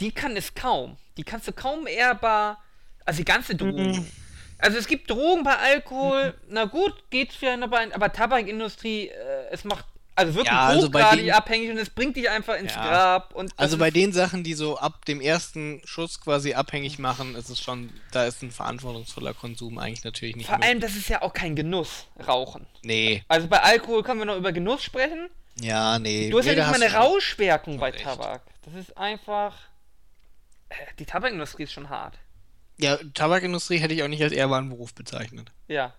[0.00, 0.96] die kann es kaum.
[1.16, 2.62] Die kannst du kaum ehrbar,
[3.04, 4.06] also die ganze Drogen.
[4.58, 9.14] Also es gibt Drogen bei Alkohol, na gut, geht's vielleicht noch bei, aber Tabakindustrie, äh,
[9.50, 9.84] es macht
[10.18, 12.86] also wirklich Ja, also bei hochgradig denen- abhängig und es bringt dich einfach ins Ja.
[12.88, 13.34] Grab.
[13.34, 17.50] Und Also bei den Sachen, die so ab dem ersten Schuss quasi abhängig machen, ist
[17.50, 20.90] es schon, da ist ein verantwortungsvoller Konsum eigentlich natürlich nicht vor allem, möglich.
[20.90, 22.66] das ist ja auch kein Genuss, Rauchen.
[22.82, 25.28] Nee, Also bei Alkohol können wir noch über Genuss sprechen.
[25.60, 26.30] ja, nee.
[26.30, 28.02] Du hast nee, ja nicht mal eine Rauschwirkung bei recht.
[28.04, 28.40] Tabak.
[28.64, 29.52] Das ist einfach.
[30.98, 32.18] Die Tabakindustrie ist schon hart.
[32.78, 35.50] Ja, Tabakindustrie hätte ich auch nicht als ehrbaren Beruf bezeichnet.
[35.68, 35.94] Ja.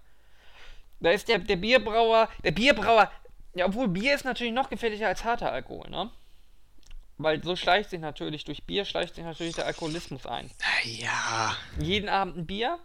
[0.99, 2.29] Da ist der, der Bierbrauer.
[2.43, 3.11] Der Bierbrauer.
[3.55, 6.11] Ja, obwohl Bier ist natürlich noch gefährlicher als harter Alkohol, ne?
[7.17, 10.51] Weil so schleicht sich natürlich, durch Bier schleicht sich natürlich der Alkoholismus ein.
[10.83, 12.77] Ja, Jeden Abend ein Bier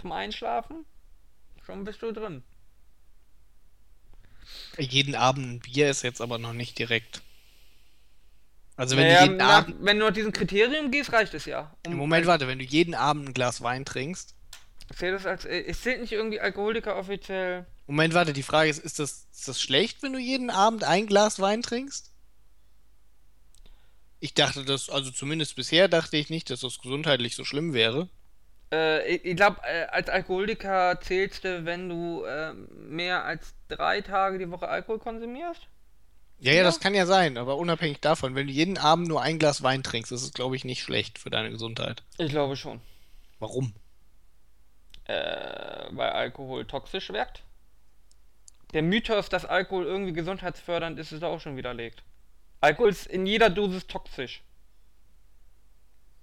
[0.00, 0.86] zum Einschlafen,
[1.66, 2.42] schon bist du drin.
[4.78, 7.20] jeden Abend ein Bier ist jetzt aber noch nicht direkt.
[8.78, 9.76] Also wenn Naja, du jeden nach, Abend.
[9.80, 11.74] wenn du nach diesem Kriterium gehst, reicht es ja.
[11.86, 14.34] Um- Moment, warte, wenn du jeden Abend ein Glas Wein trinkst.
[14.96, 15.44] Zählt das als.
[15.44, 17.66] äh, Es zählt nicht irgendwie Alkoholiker offiziell.
[17.88, 21.06] Moment, warte, die Frage ist, ist das, ist das schlecht, wenn du jeden Abend ein
[21.06, 22.12] Glas Wein trinkst?
[24.20, 28.08] Ich dachte das, also zumindest bisher dachte ich nicht, dass das gesundheitlich so schlimm wäre.
[28.72, 34.00] Äh, ich ich glaube, äh, als Alkoholiker zählst du, wenn du äh, mehr als drei
[34.02, 35.62] Tage die Woche Alkohol konsumierst?
[36.40, 39.40] Ja, ja, das kann ja sein, aber unabhängig davon, wenn du jeden Abend nur ein
[39.40, 42.04] Glas Wein trinkst, ist es, glaube ich, nicht schlecht für deine Gesundheit.
[42.16, 42.80] Ich glaube schon.
[43.40, 43.74] Warum?
[45.04, 47.42] Äh, weil Alkohol toxisch wirkt.
[48.72, 52.02] Der Mythos, dass Alkohol irgendwie gesundheitsfördernd ist, ist auch schon widerlegt.
[52.60, 54.42] Alkohol ist in jeder Dosis toxisch.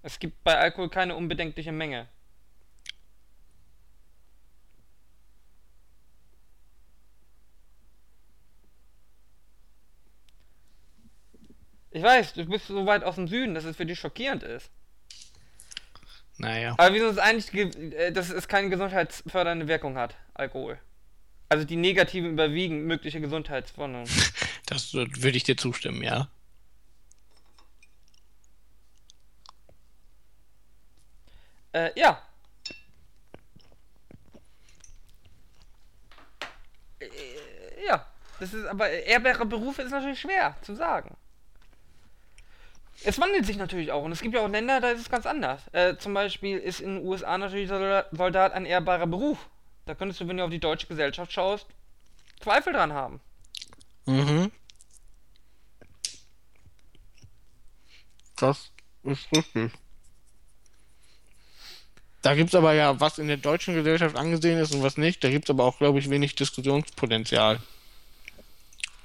[0.02, 2.08] Es gibt bei Alkohol keine unbedenkliche Menge.
[12.06, 14.70] Weiß, du bist so weit aus dem Süden, dass es für dich schockierend ist.
[16.38, 16.76] Naja.
[16.78, 20.78] Aber wieso ist eigentlich, ge- äh, dass es keine gesundheitsfördernde Wirkung hat, Alkohol?
[21.50, 24.06] Also die negativen überwiegen mögliche Gesundheitsfolgen.
[24.68, 26.28] Das würde ich dir zustimmen, ja.
[31.72, 32.22] Äh, ja.
[37.00, 38.06] Äh, ja.
[38.40, 41.16] Das ist aber ehrbare Berufe ist natürlich schwer zu sagen.
[43.04, 45.26] Es wandelt sich natürlich auch und es gibt ja auch Länder, da ist es ganz
[45.26, 45.62] anders.
[45.74, 49.50] Äh, zum Beispiel ist in den USA natürlich Solda- Soldat ein ehrbarer Beruf.
[49.86, 51.68] Da könntest du, wenn du auf die deutsche Gesellschaft schaust,
[52.40, 53.22] Zweifel dran haben.
[54.06, 54.52] Mhm.
[58.38, 58.72] Das
[59.04, 59.72] ist richtig.
[62.22, 65.24] Da gibt es aber ja, was in der deutschen Gesellschaft angesehen ist und was nicht.
[65.24, 67.60] Da gibt es aber auch, glaube ich, wenig Diskussionspotenzial.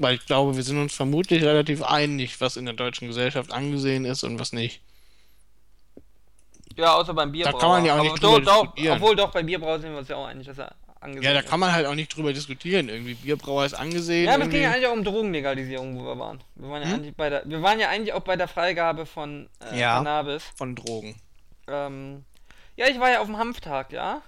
[0.02, 4.04] Weil ich glaube, wir sind uns vermutlich relativ einig, was in der deutschen Gesellschaft angesehen
[4.06, 4.80] ist und was nicht.
[6.76, 7.60] Ja, außer beim Bierbrauer.
[7.60, 8.96] kann man ja auch nicht Aber drüber doch, diskutieren.
[8.96, 11.40] Obwohl doch, beim Bierbrauer sind wir uns ja auch einig, dass er angesehen Ja, da
[11.40, 11.48] ist.
[11.50, 12.88] kann man halt auch nicht drüber diskutieren.
[12.88, 14.26] Irgendwie Bierbrauer ist angesehen.
[14.26, 16.40] Ja, aber es ging ja eigentlich auch um Drogenlegalisierung, wo wir waren.
[16.54, 16.94] Wir waren ja, Hm?
[16.94, 19.96] eigentlich, bei der, wir waren ja eigentlich auch bei der Freigabe von äh, Ja.
[19.96, 20.44] Cannabis.
[20.56, 21.20] von Drogen.
[21.68, 22.24] Ähm,
[22.76, 24.22] ja, ich war ja auf dem Hanftag, ja.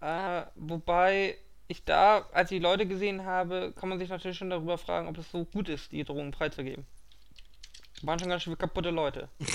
[0.00, 1.36] Äh, wobei
[1.70, 5.06] ich da, als ich die Leute gesehen habe, kann man sich natürlich schon darüber fragen,
[5.08, 6.84] ob es so gut ist, die Drogen freizugeben.
[8.02, 9.28] Waren schon ganz schön kaputte Leute.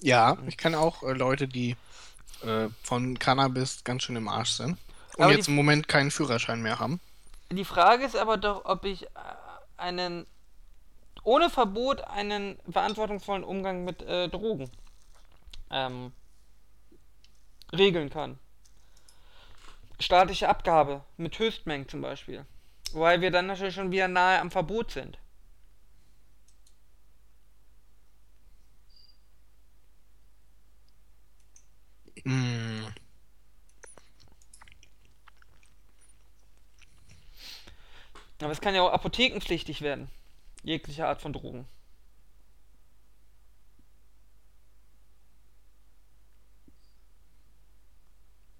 [0.00, 1.74] Ja, ich kenne auch äh, Leute, die
[2.44, 4.78] äh, von Cannabis ganz schön im Arsch sind
[5.16, 7.00] und Aber jetzt die- im Moment keinen Führerschein mehr haben.
[7.50, 9.08] Die Frage ist aber doch, ob ich äh,
[9.76, 10.24] einen
[11.24, 14.70] ohne Verbot einen verantwortungsvollen Umgang mit äh, Drogen
[15.72, 16.12] ähm,
[17.72, 18.38] regeln kann.
[20.00, 22.46] Staatliche Abgabe mit Höchstmengen zum Beispiel.
[22.92, 25.18] Weil wir dann natürlich schon wieder nahe am Verbot sind.
[32.24, 32.58] Mm,
[38.40, 40.08] Aber es kann ja auch apothekenpflichtig werden.
[40.62, 41.66] Jegliche Art von Drogen.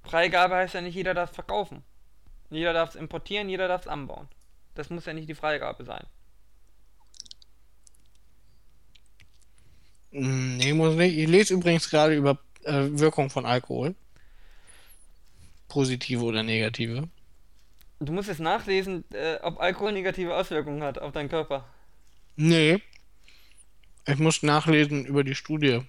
[0.08, 1.84] Freigabe heißt ja nicht, jeder darf es verkaufen.
[2.50, 4.28] Jeder darf es importieren, jeder darf es anbauen.
[4.74, 6.06] Das muss ja nicht die Freigabe sein.
[10.12, 11.16] mm, nee, muss nicht.
[11.16, 13.94] Ich lese übrigens gerade über äh, Wirkung von Alkohol.
[15.68, 17.08] Positive oder negative.
[18.00, 21.64] Du musst jetzt nachlesen, äh, ob Alkohol negative Auswirkungen hat auf deinen Körper.
[22.36, 22.80] Nee.
[24.06, 25.80] Ich muss nachlesen über die Studie,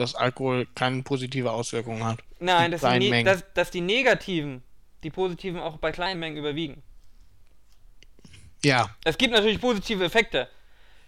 [0.00, 2.20] dass Alkohol keine positive Auswirkungen hat.
[2.40, 4.62] Nein, In dass die, ne dass, dass die negativen,
[5.02, 6.82] die positiven auch bei kleinen Mengen überwiegen.
[8.64, 10.48] Ja, Es gibt natürlich positive Effekte.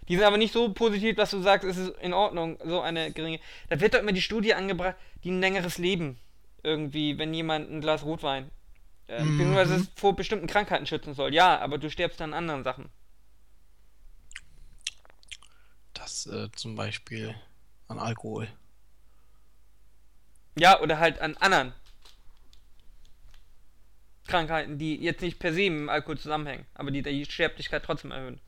[0.07, 3.11] Die sind aber nicht so positiv, dass du sagst, es ist in Ordnung, so eine
[3.11, 3.39] geringe.
[3.69, 6.17] Da wird doch immer die Studie angebracht, die ein längeres Leben
[6.63, 8.51] irgendwie, wenn jemand ein Glas Rotwein,
[9.07, 9.31] äh, Mhm.
[9.31, 11.33] beziehungsweise es vor bestimmten Krankheiten schützen soll.
[11.33, 12.89] Ja, aber du stirbst an anderen Sachen.
[15.93, 17.35] das äh, zum Beispiel
[17.87, 18.47] an Alkohol.
[20.55, 21.73] Ja, oder halt an anderen
[24.27, 28.11] Krankheiten, die jetzt nicht per se mit dem Alkohol zusammenhängen, aber die die Sterblichkeit trotzdem
[28.11, 28.39] erhöhen.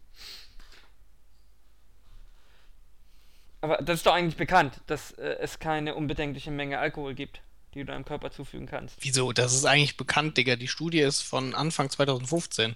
[3.64, 7.42] Aber das ist doch eigentlich bekannt, dass äh, es keine unbedenkliche Menge Alkohol gibt,
[7.74, 8.98] die du deinem Körper zufügen kannst.
[9.00, 9.32] Wieso?
[9.32, 10.58] Das ist eigentlich bekannt, Digga.
[10.58, 12.76] Die Studie ist von Anfang 2015.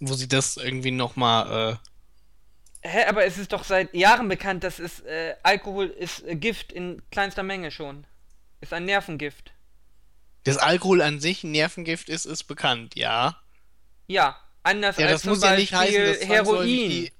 [0.00, 1.76] Wo sie das irgendwie nochmal, äh,
[2.82, 6.72] Hä, aber es ist doch seit Jahren bekannt, dass es äh, Alkohol ist äh, Gift
[6.72, 8.06] in kleinster Menge schon.
[8.60, 9.52] Ist ein Nervengift.
[10.44, 13.36] dass Alkohol an sich ein Nervengift ist, ist bekannt, ja.
[14.06, 16.66] Ja, anders Ja, als das zum muss ja nicht heißen, Beispiel Heroin.
[16.66, 17.12] die.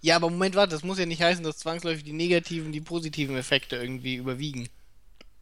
[0.00, 3.36] Ja, aber Moment, warte, das muss ja nicht heißen, dass zwangsläufig die negativen, die positiven
[3.36, 4.68] Effekte irgendwie überwiegen.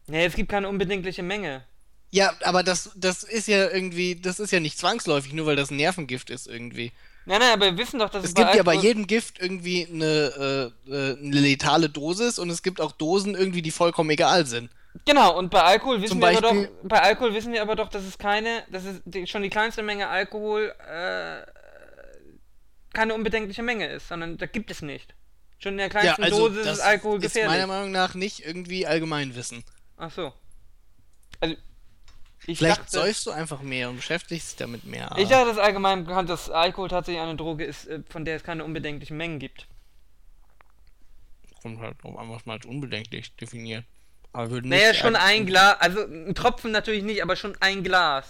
[0.07, 1.65] Nee, es gibt keine unbedenkliche Menge.
[2.11, 5.69] Ja, aber das, das ist ja irgendwie, das ist ja nicht zwangsläufig, nur weil das
[5.71, 6.91] ein Nervengift ist irgendwie.
[7.29, 9.85] Nein, nein, aber wir wissen doch, dass Es es gibt ja bei jedem Gift irgendwie
[9.85, 14.45] eine, äh, äh, eine letale Dosis und es gibt auch Dosen irgendwie, die vollkommen egal
[14.47, 14.71] sind.
[15.05, 17.75] Genau, und bei Alkohol wissen Zum wir aber doch, Beispiel- bei Alkohol wissen wir aber
[17.75, 21.45] doch, dass es keine, dass es die, schon die kleinste Menge Alkohol äh,
[22.93, 25.13] keine unbedenkliche Menge ist, sondern da gibt es nicht.
[25.59, 27.67] Schon in der Ja, kleinsten also Dosis das ist Alkohol ist meiner gefährlich.
[27.67, 29.63] Meinung nach nicht irgendwie Allgemeinwissen.
[29.97, 30.33] Ach so.
[31.41, 31.55] Also
[32.49, 35.11] ich Vielleicht dachte, säufst du einfach mehr und beschäftigst dich damit mehr.
[35.17, 38.35] ich dachte, das ist allgemein bekannt, dass Alkohol tatsächlich eine Droge ist, äh, von der
[38.35, 39.67] es keine unbedenklichen Mengen gibt.
[41.61, 43.85] Kommt halt drauf an, was man als unbedenklich definiert.
[44.31, 48.27] Aber würde Naja, schon ein Glas, also ein Tropfen natürlich nicht, aber schon ein Glas.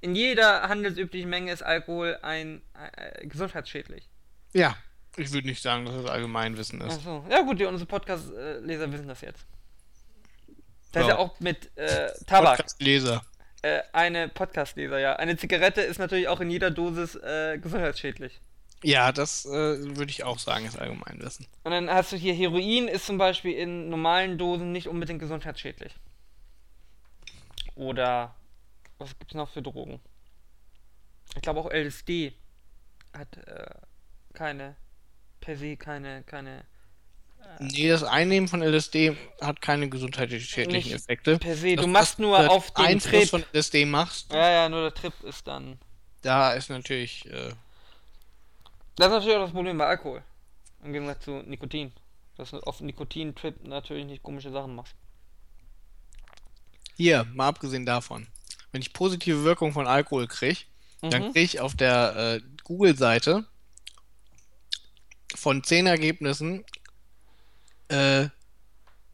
[0.00, 2.62] In jeder handelsüblichen Menge ist Alkohol ein
[2.96, 4.08] äh, gesundheitsschädlich.
[4.52, 4.76] Ja,
[5.16, 6.98] ich würde nicht sagen, dass es Allgemeinwissen ist.
[6.98, 9.44] Achso, ja gut, die, unsere Podcast-Leser wissen das jetzt.
[10.92, 11.14] Das ist Ja.
[11.14, 12.56] ja auch mit äh, Tabak.
[12.58, 13.22] Podcast-Leser.
[13.62, 15.16] Äh, eine Podcast-Leser, ja.
[15.16, 18.40] Eine Zigarette ist natürlich auch in jeder Dosis äh, gesundheitsschädlich.
[18.82, 21.46] Ja, das äh, würde ich auch sagen, ist Allgemeinwissen.
[21.64, 25.94] Und dann hast du hier Heroin, ist zum Beispiel in normalen Dosen nicht unbedingt gesundheitsschädlich.
[27.74, 28.34] Oder
[28.98, 30.00] was gibt's noch für Drogen?
[31.34, 32.34] Ich glaube auch LSD
[33.12, 33.66] hat äh,
[34.34, 34.76] keine,
[35.40, 36.64] per se keine, keine,
[37.58, 41.38] Nee, das Einnehmen von LSD hat keine gesundheitlich schädlichen Nicht Effekte.
[41.38, 41.74] per se.
[41.76, 43.28] Das, Du machst nur auf den Einfluss Trip.
[43.30, 45.78] von LSD machst, Ja, ja, nur der Trip ist dann.
[46.22, 47.52] da ist natürlich, äh,
[48.96, 50.22] Das ist natürlich auch das Problem bei Alkohol.
[50.84, 51.92] Im Gegensatz zu Nikotin.
[52.36, 54.94] Dass du auf Nikotin-Trip natürlich nicht komische Sachen machst.
[56.98, 58.26] hier, mal abgesehen davon,
[58.72, 60.60] wenn ich positive Wirkung von Alkohol kriege,
[61.00, 61.32] dann Mhm.
[61.32, 63.46] kriege ich auf der äh, Google-Seite
[65.34, 66.64] von 10 Ergebnissen
[67.88, 68.28] äh,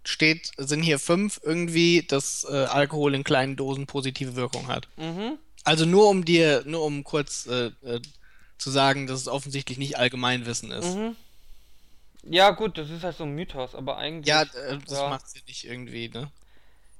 [0.04, 4.88] steht, sind hier fünf irgendwie, dass äh, Alkohol in kleinen Dosen positive Wirkung hat.
[4.96, 5.38] Mhm.
[5.64, 8.00] Also nur um dir, nur um kurz äh, äh,
[8.58, 10.96] zu sagen, dass es offensichtlich nicht Allgemeinwissen ist.
[10.96, 11.16] Mhm.
[12.24, 14.26] Ja, gut, das ist halt so ein Mythos, aber eigentlich.
[14.28, 15.08] Ja, äh, das ja.
[15.08, 16.30] macht ja nicht irgendwie, ne?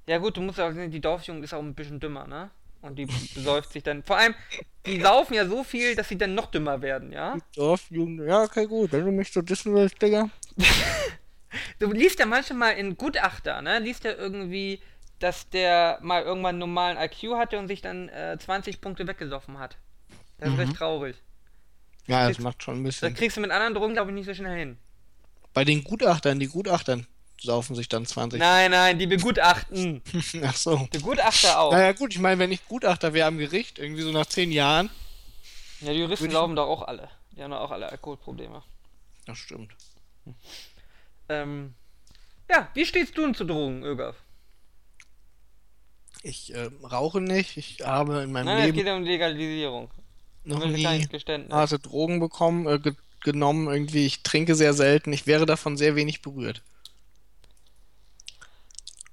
[0.07, 2.51] Ja, gut, du musst ja auch sehen, die Dorfjugend ist auch ein bisschen dümmer, ne?
[2.81, 4.03] Und die besäuft sich dann.
[4.03, 4.35] Vor allem,
[4.85, 7.39] die saufen ja so viel, dass sie dann noch dümmer werden, ja?
[7.55, 8.91] Dorfjugend, ja, okay, gut.
[8.91, 10.29] Wenn du mich so dissen willst, Digga.
[11.79, 13.79] Du liest ja manchmal in Gutachter, ne?
[13.79, 14.81] Liest ja irgendwie,
[15.19, 19.59] dass der mal irgendwann einen normalen IQ hatte und sich dann äh, 20 Punkte weggesoffen
[19.59, 19.77] hat.
[20.39, 20.61] Das ist Mhm.
[20.61, 21.17] recht traurig.
[22.07, 23.15] Ja, das Kriegst- macht schon ein Das bisschen.
[23.15, 24.79] kriegst du mit anderen Drogen, glaube ich, nicht so schnell hin.
[25.55, 27.07] Bei den Gutachtern, die Gutachtern
[27.41, 28.41] saufen sich dann 20.
[28.41, 30.03] Nein, nein, die begutachten.
[30.45, 30.89] Ach so.
[30.91, 31.73] Begutachter auch.
[31.73, 34.91] Naja, gut, ich meine, wenn ich Gutachter wäre am Gericht, irgendwie so nach 10 Jahren.
[35.81, 37.09] Ja, die Juristen Würde ich- doch auch alle.
[37.37, 38.63] Die haben doch auch alle Alkoholprobleme.
[39.27, 39.73] Das stimmt.
[41.33, 41.75] Ähm,
[42.51, 44.17] ja, wie stehst du denn zu Drogen, Ögaf?
[46.23, 47.57] Ich äh, rauche nicht.
[47.57, 49.91] Ich habe in meinem Nein, es Leben geht ja um Legalisierung.
[50.45, 50.85] noch nie
[51.51, 53.69] harte Drogen bekommen, äh, ge genommen.
[53.73, 55.13] Irgendwie, ich trinke sehr selten.
[55.13, 56.63] Ich wäre davon sehr wenig berührt.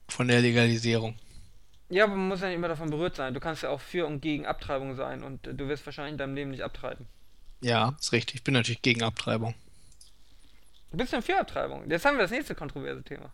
[0.08, 1.18] Von der Legalisierung.
[1.90, 3.34] Ja, aber man muss ja nicht immer davon berührt sein.
[3.34, 6.18] Du kannst ja auch für und gegen Abtreibung sein und äh, du wirst wahrscheinlich in
[6.18, 7.08] deinem Leben nicht abtreiben.
[7.62, 8.36] Ja, ist richtig.
[8.36, 9.56] Ich bin natürlich gegen Abtreibung.
[10.91, 11.89] Du bist denn für Abtreibung?
[11.89, 13.32] Jetzt haben wir das nächste kontroverse Thema.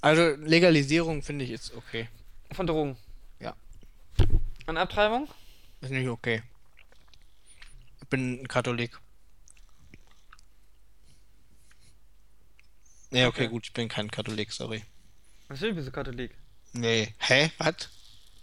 [0.00, 2.08] Also Legalisierung finde ich ist okay.
[2.52, 2.96] Von Drogen.
[3.40, 3.54] Ja.
[4.66, 5.28] Und Abtreibung?
[5.80, 6.42] Ist nicht okay.
[8.02, 8.98] Ich bin ein Katholik.
[13.10, 13.48] Ja, okay, Okay.
[13.48, 14.82] gut, ich bin kein Katholik, sorry.
[15.48, 16.34] Natürlich bist du Katholik.
[16.72, 17.14] Nee.
[17.18, 17.50] Hä?
[17.58, 17.88] Was?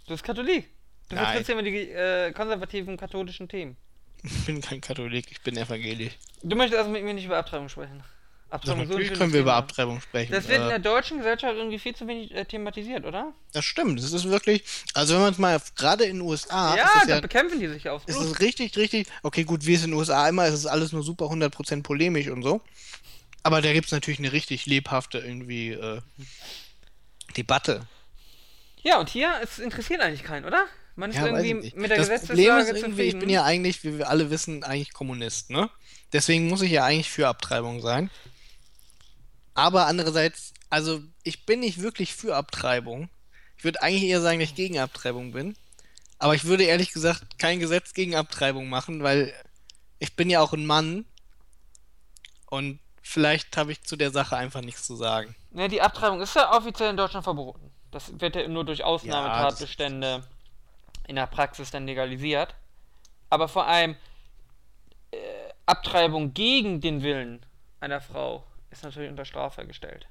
[0.06, 0.68] Du bist Katholik.
[1.08, 3.76] Du vertrittst ja immer die äh, konservativen katholischen Themen.
[4.24, 6.14] Ich bin kein Katholik, ich bin evangelisch.
[6.42, 8.02] Du möchtest also mit mir nicht über Abtreibung sprechen.
[8.48, 9.54] Abtreibung ist so schönes können wir über.
[9.54, 10.32] Abtreibung sprechen.
[10.32, 13.32] Das wird in äh, der deutschen Gesellschaft irgendwie viel zu wenig äh, thematisiert, oder?
[13.52, 16.88] das stimmt, das ist wirklich, also wenn man es mal, gerade in den USA, ja,
[17.06, 18.32] da ja, bekämpfen die sich ja aufs ist Blut.
[18.32, 21.02] es richtig, richtig, okay, gut, wie es in den USA immer ist, ist alles nur
[21.02, 22.60] super 100% polemisch und so.
[23.42, 26.00] Aber da gibt es natürlich eine richtig lebhafte irgendwie äh,
[27.36, 27.86] Debatte.
[28.82, 30.66] Ja, und hier, es interessiert eigentlich keinen, oder?
[30.96, 33.16] Man ist Ja, irgendwie mit der das Problem Gesetzeslage ist irgendwie, zufrieden.
[33.16, 35.68] ich bin ja eigentlich, wie wir alle wissen, eigentlich Kommunist, ne?
[36.12, 38.10] Deswegen muss ich ja eigentlich für Abtreibung sein.
[39.54, 43.08] Aber andererseits, also ich bin nicht wirklich für Abtreibung.
[43.56, 45.56] Ich würde eigentlich eher sagen, dass ich gegen Abtreibung bin.
[46.18, 49.34] Aber ich würde ehrlich gesagt kein Gesetz gegen Abtreibung machen, weil
[49.98, 51.04] ich bin ja auch ein Mann.
[52.46, 55.34] Und vielleicht habe ich zu der Sache einfach nichts zu sagen.
[55.50, 57.72] Ne, die Abtreibung ist ja offiziell in Deutschland verboten.
[57.90, 60.24] Das wird ja nur durch Ausnahmetatbestände
[61.06, 62.54] in der Praxis dann legalisiert.
[63.30, 63.96] Aber vor allem
[65.10, 65.16] äh,
[65.66, 67.44] Abtreibung gegen den Willen
[67.80, 70.06] einer Frau ist natürlich unter Strafe gestellt.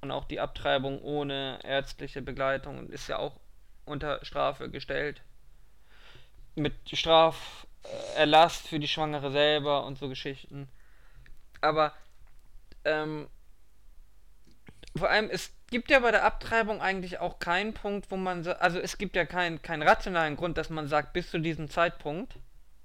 [0.00, 3.40] Und auch die Abtreibung ohne ärztliche Begleitung ist ja auch
[3.84, 5.22] unter Strafe gestellt.
[6.54, 10.68] Mit Straferlass für die Schwangere selber und so Geschichten.
[11.60, 11.92] Aber
[12.84, 13.28] ähm,
[14.96, 18.52] vor allem, es gibt ja bei der Abtreibung eigentlich auch keinen Punkt, wo man, sa-
[18.52, 22.34] also es gibt ja keinen keinen rationalen Grund, dass man sagt, bis zu diesem Zeitpunkt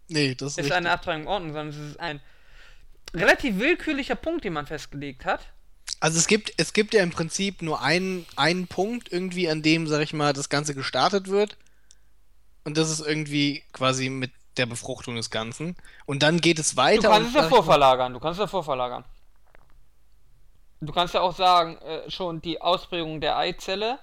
[0.09, 2.19] Nee, das ist ist eine Abtreibung in Ordnung, sondern es ist ein
[3.13, 5.47] relativ willkürlicher Punkt, den man festgelegt hat.
[5.99, 9.87] Also es gibt, es gibt ja im Prinzip nur einen, einen Punkt irgendwie, an dem,
[9.87, 11.57] sag ich mal, das Ganze gestartet wird.
[12.63, 15.75] Und das ist irgendwie quasi mit der Befruchtung des Ganzen.
[16.05, 17.09] Und dann geht es Du weiter.
[17.09, 19.03] kannst und, es ja vorverlagern, du kannst es ja vorverlagern.
[20.81, 23.99] Du kannst ja auch sagen, äh, schon die Ausprägung der Eizelle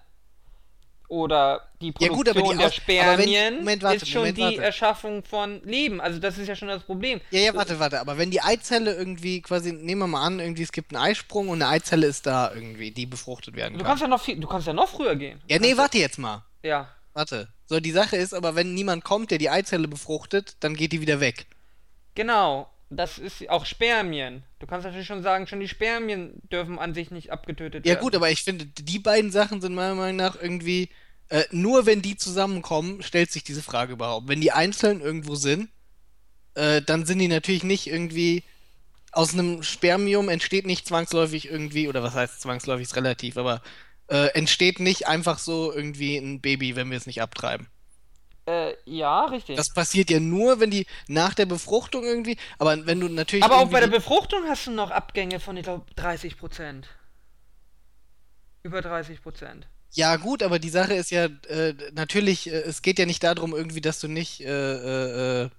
[1.08, 4.20] oder die Ja, Produktion gut, aber die der aber wenn- Spermien Moment, warte, ist schon
[4.20, 4.62] Moment, die warte.
[4.62, 6.00] Erschaffung von Leben.
[6.00, 7.20] Also das ist ja schon das Problem.
[7.30, 7.98] Ja, ja, warte, warte.
[8.00, 11.48] Aber wenn die Eizelle irgendwie quasi, nehmen wir mal an, irgendwie es gibt einen Eisprung
[11.48, 13.88] und eine Eizelle ist da irgendwie, die befruchtet werden Du kann.
[13.88, 15.40] kannst ja noch viel, du kannst ja noch früher gehen.
[15.48, 16.44] ja, nee, warte jetzt mal.
[16.62, 16.88] Ja.
[17.14, 17.48] Warte.
[17.66, 21.00] So, die Sache ist aber, wenn niemand kommt, der die Eizelle befruchtet, dann geht die
[21.00, 21.46] wieder weg.
[22.14, 24.42] Genau, das ist auch Spermien.
[24.58, 28.02] Du kannst natürlich schon sagen, schon die Spermien dürfen an sich nicht abgetötet Ja werden.
[28.02, 30.88] gut, aber ich finde, die beiden Sachen sind meiner Meinung nach irgendwie,
[31.28, 34.28] äh, nur wenn die zusammenkommen, stellt sich diese Frage überhaupt.
[34.28, 35.68] Wenn die einzeln irgendwo sind,
[36.54, 38.42] äh, dann sind die natürlich nicht irgendwie,
[39.12, 43.62] aus einem Spermium entsteht nicht zwangsläufig irgendwie, oder was heißt zwangsläufig ist relativ, aber
[44.08, 47.68] äh, entsteht nicht einfach so irgendwie ein Baby, wenn wir es nicht abtreiben.
[48.48, 49.56] Äh, ja, richtig.
[49.56, 53.58] Das passiert ja nur, wenn die nach der Befruchtung irgendwie, aber wenn du natürlich aber
[53.58, 56.88] auch bei der Befruchtung hast du noch Abgänge von, ich glaube, 30 Prozent.
[58.62, 59.66] Über 30 Prozent.
[59.90, 63.54] Ja, gut, aber die Sache ist ja, äh, natürlich, äh, es geht ja nicht darum,
[63.54, 65.50] irgendwie, dass du nicht, äh, äh, äh,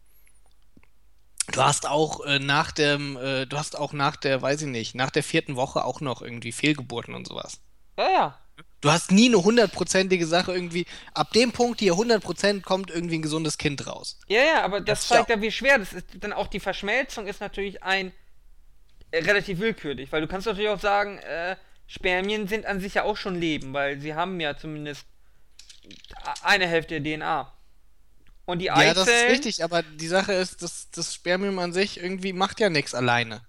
[1.51, 5.11] du hast auch nach dem, äh, du hast auch nach der, weiß ich nicht, nach
[5.11, 7.59] der vierten Woche auch noch irgendwie Fehlgeburten und sowas.
[7.99, 8.39] Ja, ja.
[8.81, 13.21] Du hast nie eine hundertprozentige Sache irgendwie, ab dem Punkt hier 100% kommt irgendwie ein
[13.21, 14.17] gesundes Kind raus.
[14.27, 16.05] Ja, ja, aber das, Das zeigt ja- ja, wie schwer das ist.
[16.21, 18.13] Dann auch die Verschmelzung ist natürlich ein
[19.11, 21.55] äh, relativ willkürlich, weil du kannst natürlich auch sagen, äh,
[21.87, 25.03] Spermien sind an sich ja auch schon Leben, weil sie haben ja zumindest
[26.43, 27.51] eine Hälfte der DNA.
[28.45, 28.95] Und die Ja, Eizellen.
[28.95, 32.69] das ist richtig, aber die Sache ist, dass das Spermium an sich irgendwie macht ja
[32.69, 33.41] nichts alleine.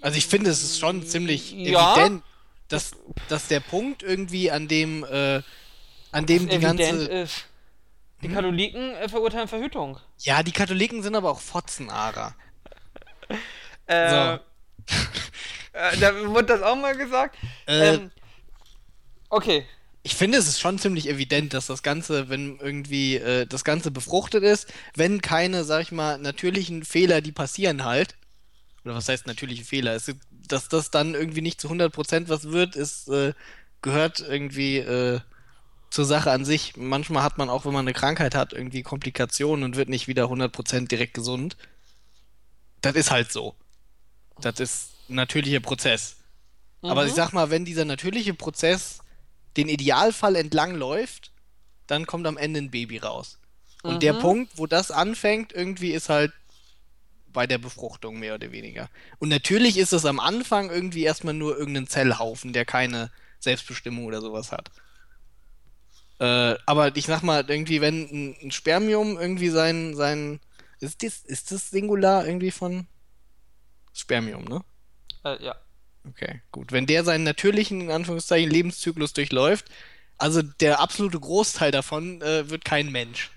[0.00, 1.94] Also ich finde, es ist schon ziemlich Ja.
[1.94, 2.22] evident,
[2.68, 2.92] dass,
[3.28, 5.42] dass der Punkt irgendwie an dem, äh,
[6.12, 7.04] an dem die ganze.
[7.06, 7.46] ist.
[8.22, 8.34] Die Hm?
[8.34, 10.00] Katholiken äh, verurteilen Verhütung.
[10.18, 12.34] Ja, die Katholiken sind aber auch Fotzen, Ara.
[13.86, 14.40] Äh, So.
[15.72, 17.36] äh, da wurde das auch mal gesagt.
[17.66, 18.10] Äh, ähm,
[19.30, 19.66] okay.
[20.02, 23.90] Ich finde, es ist schon ziemlich evident, dass das Ganze, wenn irgendwie äh, das Ganze
[23.90, 28.14] befruchtet ist, wenn keine, sag ich mal, natürlichen Fehler, die passieren halt,
[28.84, 32.44] oder was heißt natürliche Fehler, es, gibt- dass das dann irgendwie nicht zu 100% was
[32.50, 33.34] wird, ist, äh,
[33.82, 35.20] gehört irgendwie äh,
[35.90, 36.76] zur Sache an sich.
[36.76, 40.28] Manchmal hat man auch, wenn man eine Krankheit hat, irgendwie Komplikationen und wird nicht wieder
[40.28, 41.56] 100% direkt gesund.
[42.82, 43.54] Das ist halt so.
[44.40, 46.16] Das ist ein natürlicher Prozess.
[46.82, 47.08] Aber Mhm.
[47.08, 48.98] ich sag mal, wenn dieser natürliche Prozess
[49.56, 51.32] den Idealfall entlang läuft,
[51.86, 53.38] dann kommt am Ende ein Baby raus.
[53.82, 54.18] Und der Mhm.
[54.20, 56.32] Punkt, wo das anfängt, irgendwie ist halt
[57.34, 58.88] bei der Befruchtung mehr oder weniger.
[59.18, 63.10] Und natürlich ist es am Anfang irgendwie erstmal nur irgendein Zellhaufen, der keine
[63.40, 64.70] Selbstbestimmung oder sowas hat.
[66.20, 70.40] Äh, aber ich sag mal, irgendwie, wenn ein, ein Spermium irgendwie sein, sein,
[70.80, 72.86] ist das, ist das Singular irgendwie von
[73.92, 74.64] Spermium, ne?
[75.24, 75.56] Äh, ja.
[76.08, 76.72] Okay, gut.
[76.72, 79.66] Wenn der seinen natürlichen, in Anführungszeichen, Lebenszyklus durchläuft,
[80.18, 83.30] also der absolute Großteil davon äh, wird kein Mensch.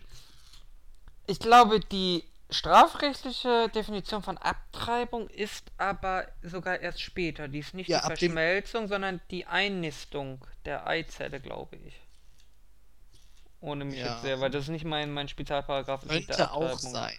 [1.25, 7.47] Ich glaube, die strafrechtliche Definition von Abtreibung ist aber sogar erst später.
[7.47, 11.93] Die ist nicht Ja, die Verschmelzung, sondern die Einnistung der Eizelle, glaube ich.
[13.59, 14.13] Ohne mich Ja.
[14.13, 17.13] jetzt sehr, weil das ist nicht mein, mein der Könnte auch sein.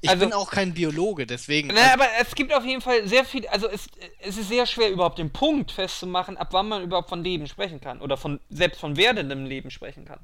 [0.00, 1.68] Ich Also- bin auch kein Biologe, deswegen.
[1.68, 3.86] Naja, aber es gibt auf jeden Fall sehr viel, also es,
[4.20, 7.80] es ist sehr schwer überhaupt den Punkt festzumachen, ab wann man überhaupt von Leben sprechen
[7.82, 10.20] kann oder von selbst von werdendem Leben sprechen kann.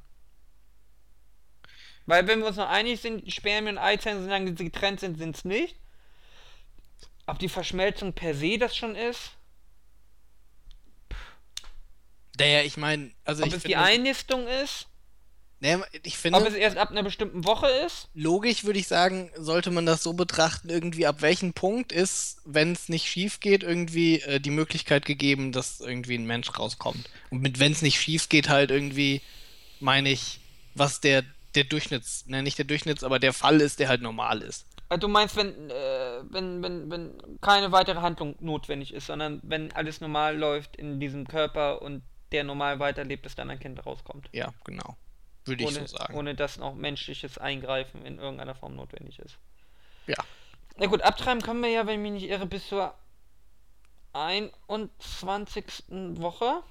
[2.10, 5.36] Weil wenn wir uns noch einig sind, Spermien und Eizellen, solange sie getrennt sind, sind
[5.36, 5.76] es nicht.
[7.26, 9.36] Ob die Verschmelzung per se das schon ist,
[12.36, 14.88] naja, ich meine, also ob ich es die finde, Einnistung ist,
[15.60, 18.08] naja, ich ob finde, es erst ab einer bestimmten Woche ist.
[18.14, 22.72] logisch würde ich sagen, sollte man das so betrachten, irgendwie ab welchem Punkt ist, wenn
[22.72, 27.08] es nicht schief geht, irgendwie äh, die Möglichkeit gegeben, dass irgendwie ein Mensch rauskommt.
[27.30, 29.20] Und mit wenn es nicht schief geht, halt irgendwie,
[29.78, 30.40] meine ich,
[30.74, 31.24] was der,
[31.54, 34.66] der Durchschnitts, ne, nicht der Durchschnitts, aber der Fall ist, der halt normal ist.
[34.88, 39.72] Äh, Du meinst, wenn, äh, wenn, wenn, wenn keine weitere Handlung notwendig ist, sondern wenn
[39.72, 44.28] alles normal läuft in diesem Körper und der normal weiterlebt, bis dann ein Kind rauskommt.
[44.32, 44.96] Ja, genau.
[45.44, 46.14] Würde ich ohne, so sagen.
[46.14, 49.38] ohne dass noch menschliches Eingreifen in irgendeiner Form notwendig ist.
[50.06, 50.16] Ja.
[50.76, 52.94] Na gut, abtreiben können wir ja, wenn ich mich nicht irre, bis zur
[54.12, 55.64] 21.
[55.88, 56.62] Woche.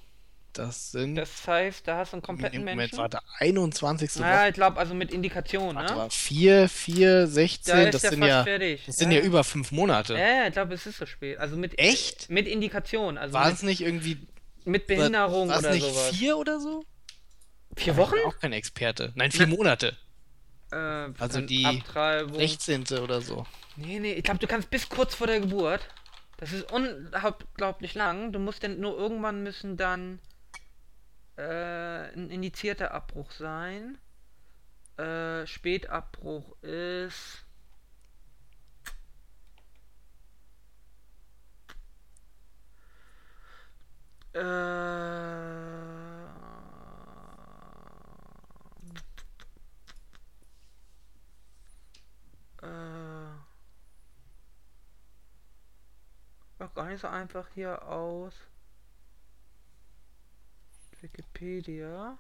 [0.54, 1.16] Das sind.
[1.16, 2.98] Das heißt, da hast du einen kompletten Moment, Menschen.
[2.98, 4.16] warte, 21.
[4.16, 4.48] naja, Woche.
[4.50, 5.98] ich glaube, also mit Indikation, Warte ne?
[6.00, 8.84] mal, 4, 4, 16, Da das sind ja, fertig.
[8.86, 10.14] das sind ja über fünf Monate.
[10.16, 11.38] Ja, ja, ich glaube, es ist so spät.
[11.38, 12.30] Also mit Echt?
[12.30, 14.18] mit Indikation, also War es nicht irgendwie.
[14.66, 16.10] mit Behinderung war es oder nicht sowas.
[16.16, 16.84] vier oder so?
[17.76, 18.12] Vier Ich Wochen?
[18.16, 19.12] bin auch kein Experte.
[19.16, 19.96] Nein, vier Monate.
[20.72, 20.76] Äh,
[21.20, 22.36] Also die Abtreibung.
[22.40, 22.86] 16.
[23.02, 23.46] oder so.
[23.76, 25.82] Nee, nee, ich glaube, du kannst bis kurz vor der Geburt.
[26.38, 28.32] Das ist unglaublich lang.
[28.32, 30.20] Du musst dann nur irgendwann müssen dann
[31.40, 33.98] äh, ein indizierter Abbruch sein.
[34.98, 37.46] Äh, Spätabbruch ist.
[44.34, 44.40] Äh,
[52.62, 53.10] äh,
[56.76, 58.49] gar nicht so einfach hier aus
[61.02, 62.18] Wikipedia.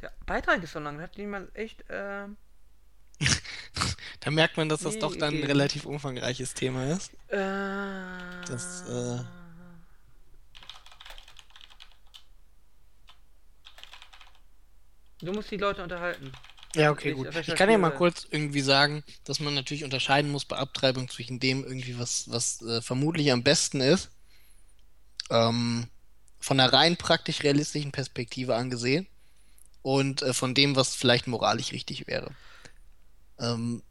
[0.00, 2.36] Der Beitrag ist so lang, hat jemand echt, ähm,
[4.20, 7.12] Da merkt man, dass das doch dann ein relativ umfangreiches Thema ist.
[7.28, 7.36] äh,
[8.46, 9.24] Das, äh,
[15.20, 16.32] Du musst die Leute unterhalten.
[16.74, 17.28] Ja, okay, Ich gut.
[17.36, 21.38] Ich kann ja mal kurz irgendwie sagen, dass man natürlich unterscheiden muss bei Abtreibung zwischen
[21.38, 24.10] dem irgendwie, was, was äh, vermutlich am besten ist.
[25.30, 25.86] Ähm,
[26.42, 29.06] von einer rein praktisch realistischen Perspektive angesehen.
[29.82, 32.30] Und äh, von dem, was vielleicht moralisch richtig wäre.
[33.38, 33.82] Ähm,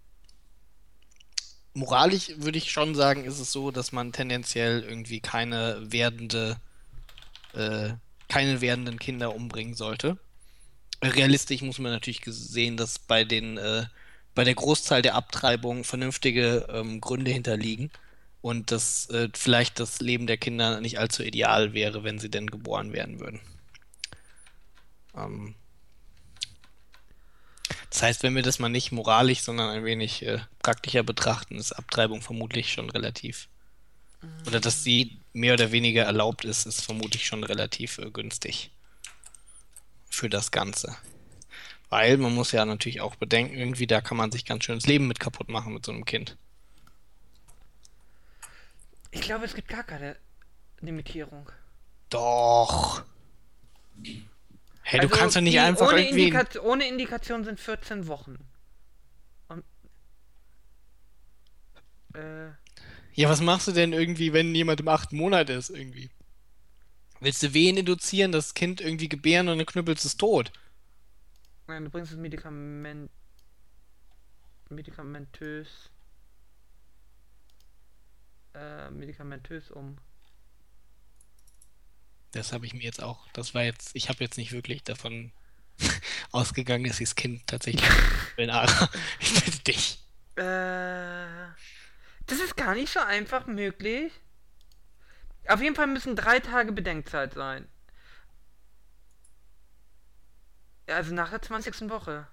[1.74, 6.58] moralisch würde ich schon sagen, ist es so, dass man tendenziell irgendwie keine werdende,
[7.54, 7.94] äh,
[8.30, 10.18] keine werdenden Kinder umbringen sollte.
[11.04, 13.86] Realistisch muss man natürlich sehen, dass bei den, äh,
[14.34, 17.92] bei der Großzahl der Abtreibungen vernünftige ähm, Gründe hinterliegen
[18.42, 22.48] und dass äh, vielleicht das Leben der Kinder nicht allzu ideal wäre, wenn sie denn
[22.50, 23.40] geboren werden würden.
[25.16, 25.56] Ähm,
[27.90, 31.74] das heißt, wenn wir das mal nicht moralisch, sondern ein wenig äh, praktischer betrachten, ist
[31.74, 33.48] Abtreibung vermutlich schon relativ.
[34.48, 38.72] Oder dass sie mehr oder weniger erlaubt ist, ist vermutlich schon relativ äh, günstig
[40.10, 40.96] für das Ganze.
[41.90, 44.88] Weil man muss ja natürlich auch bedenken, irgendwie da kann man sich ganz schön das
[44.88, 46.38] Leben mit kaputt machen mit so einem Kind.
[49.12, 50.18] Ich glaube, es gibt gar keine
[50.82, 51.50] Limitierung.
[52.10, 53.04] Doch.
[54.84, 56.28] Hey, du Also, kannst doch nicht einfach ohne, irgendwie.
[56.30, 58.38] Indika ohne Indikation sind 14 Wochen.
[59.50, 59.64] Und,
[62.14, 62.52] äh,
[63.14, 66.10] Ja, was machst du denn irgendwie, wenn jemand im achten Monat ist, irgendwie?
[67.22, 70.52] Willst du Wehen induzieren, das Kind irgendwie gebären und dann knüppelst es tot?
[71.68, 73.10] nein, du bringst das Medikament.
[74.70, 75.91] medikamentös.
[78.54, 79.98] Äh, medikamentös um.
[82.32, 85.32] Das habe ich mir jetzt auch, das war jetzt, ich habe jetzt nicht wirklich davon
[86.32, 87.90] ausgegangen, dass ich das Kind tatsächlich
[88.36, 88.90] bin, aber
[89.20, 90.00] ich bitte dich.
[90.36, 91.48] Äh,
[92.28, 94.14] das ist gar nicht so einfach möglich.
[95.48, 97.68] Auf jeden Fall müssen drei Tage Bedenkzeit sein.
[100.88, 101.90] Also nach der 20.
[101.90, 102.28] Woche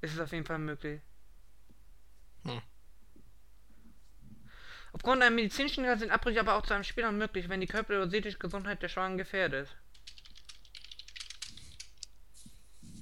[0.00, 1.00] ist es auf jeden Fall möglich.
[2.44, 2.62] Hm.
[4.96, 8.00] Aufgrund einer medizinischen Grad sind Abbrüche aber auch zu einem späteren möglich, wenn die körperliche
[8.02, 9.68] oder seelische Gesundheit der Schwangeren gefährdet.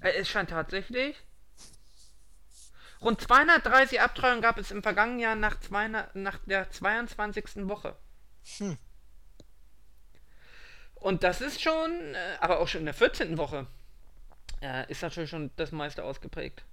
[0.01, 1.17] Äh, Es scheint tatsächlich.
[3.01, 7.69] Rund 230 Abtreibungen gab es im vergangenen Jahr nach, 200, nach der 22.
[7.69, 7.97] Woche.
[8.59, 8.77] Hm.
[10.97, 13.39] Und das ist schon, äh, aber auch schon in der 14.
[13.39, 13.69] Woche,
[14.89, 16.65] ist natürlich schon das meiste ausgeprägt.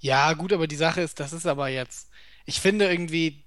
[0.00, 2.10] Ja, gut, aber die Sache ist, das ist aber jetzt,
[2.44, 3.44] ich finde irgendwie,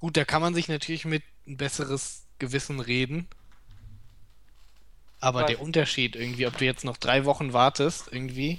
[0.00, 3.28] gut, da kann man sich natürlich mit ein besseres Gewissen reden.
[5.20, 5.46] Aber Was?
[5.48, 8.58] der Unterschied irgendwie, ob du jetzt noch drei Wochen wartest, irgendwie,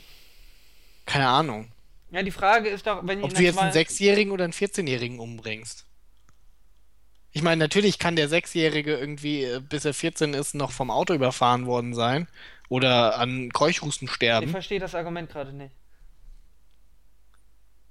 [1.06, 1.72] keine Ahnung.
[2.12, 5.86] Ja, die Frage ist doch, wenn Ob du jetzt einen Sechsjährigen oder einen 14-Jährigen umbringst.
[7.32, 11.14] Ich meine, natürlich kann der Sechsjährige irgendwie, äh, bis er 14 ist, noch vom Auto
[11.14, 12.28] überfahren worden sein
[12.68, 14.50] oder an Keuchhusten Ich sterben.
[14.50, 15.74] verstehe das Argument gerade nicht.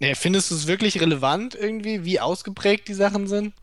[0.00, 3.54] Nee, findest du es wirklich relevant irgendwie, wie ausgeprägt die Sachen sind?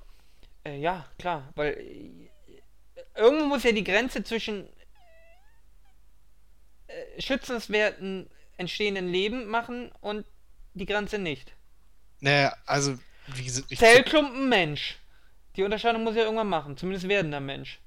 [0.64, 4.70] Äh, ja, klar, weil äh, irgendwo muss ja die Grenze zwischen
[6.86, 10.26] äh, schützenswerten entstehenden Leben machen und
[10.76, 11.54] die Grenze nicht.
[12.20, 14.98] Naja, also, wie gesagt, ich, Zellklumpen Mensch.
[15.56, 17.80] Die Unterscheidung muss ja irgendwann machen, zumindest werdender Mensch.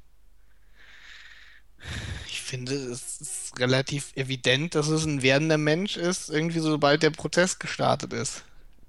[2.50, 7.10] Ich finde, es ist relativ evident, dass es ein werdender Mensch ist, irgendwie sobald der
[7.10, 8.42] Prozess gestartet ist.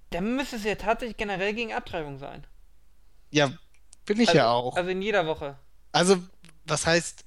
[0.10, 2.48] Dann müsste es ja tatsächlich generell gegen Abtreibung sein.
[3.30, 3.54] Ja,
[4.08, 4.76] bin ich also, ja auch.
[4.76, 5.60] Also in jeder Woche.
[5.92, 6.18] Also,
[6.66, 7.24] was heißt,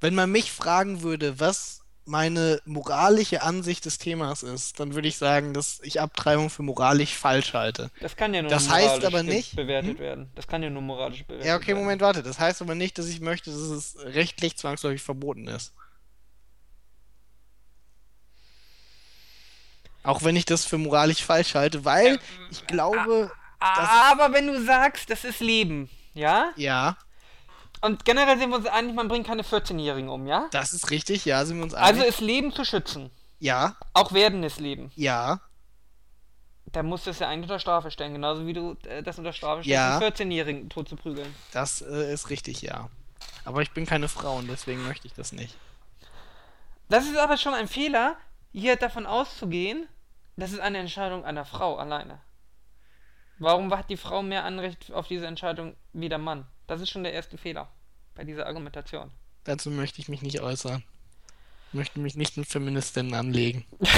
[0.00, 5.16] wenn man mich fragen würde, was meine moralische Ansicht des Themas ist, dann würde ich
[5.16, 7.90] sagen, dass ich Abtreibung für moralisch falsch halte.
[8.00, 9.98] Das kann ja nur Das heißt moralisch aber ge- nicht- bewertet Hm?
[9.98, 10.30] werden.
[10.34, 11.78] Das kann ja nur moralisch bewertet Ja, okay, werden.
[11.80, 12.22] Moment, warte.
[12.22, 15.72] Das heißt aber nicht, dass ich möchte, dass es rechtlich zwangsläufig verboten ist.
[20.02, 22.18] Auch wenn ich das für moralisch falsch halte, weil
[22.50, 26.52] ich glaube, Aber wenn du sagst, das ist Leben, ja?
[26.56, 26.98] ja,
[27.84, 30.48] Und generell sind wir uns einig, man bringt keine 14-Jährigen um, ja?
[30.52, 32.14] das ist richtig, ja, sind wir uns Also einig.
[32.14, 33.10] ist Leben zu schützen.
[33.40, 34.90] Ja, Auch werdendes Leben.
[34.94, 35.40] ja,
[36.66, 39.32] Da musst du es ja eigentlich unter Strafe stellen, genauso wie du äh, das unter
[39.34, 39.98] Strafe stellst, Ja.
[39.98, 41.34] einen 14-Jährigen tot zu prügeln.
[41.52, 42.88] das äh, ist richtig, ja.
[43.44, 45.54] Aber ich bin keine Frau und deswegen möchte ich das nicht.
[46.88, 48.16] Das ist aber schon ein Fehler,
[48.52, 49.86] hier davon auszugehen,
[50.36, 52.18] das ist eine Entscheidung einer Frau alleine.
[53.38, 56.46] Warum hat die Frau mehr Anrecht auf diese Entscheidung wie der Mann?
[56.66, 57.68] Das ist schon der erste Fehler
[58.14, 59.10] bei dieser Argumentation.
[59.44, 60.82] Dazu möchte ich mich nicht äußern.
[61.68, 63.64] Ich möchte mich nicht mit Feministinnen anlegen.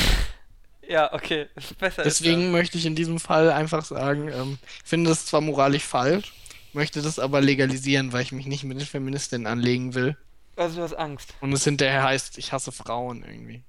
[0.88, 1.48] Ja, okay,
[1.80, 2.04] besser.
[2.04, 6.32] Deswegen möchte ich in diesem Fall einfach sagen, ähm, ich finde das zwar moralisch falsch,
[6.72, 10.16] möchte das aber legalisieren, weil ich mich nicht mit den Feministinnen anlegen will.
[10.54, 11.34] Also du hast Angst.
[11.40, 13.62] Und es hinterher heißt, ich hasse Frauen irgendwie.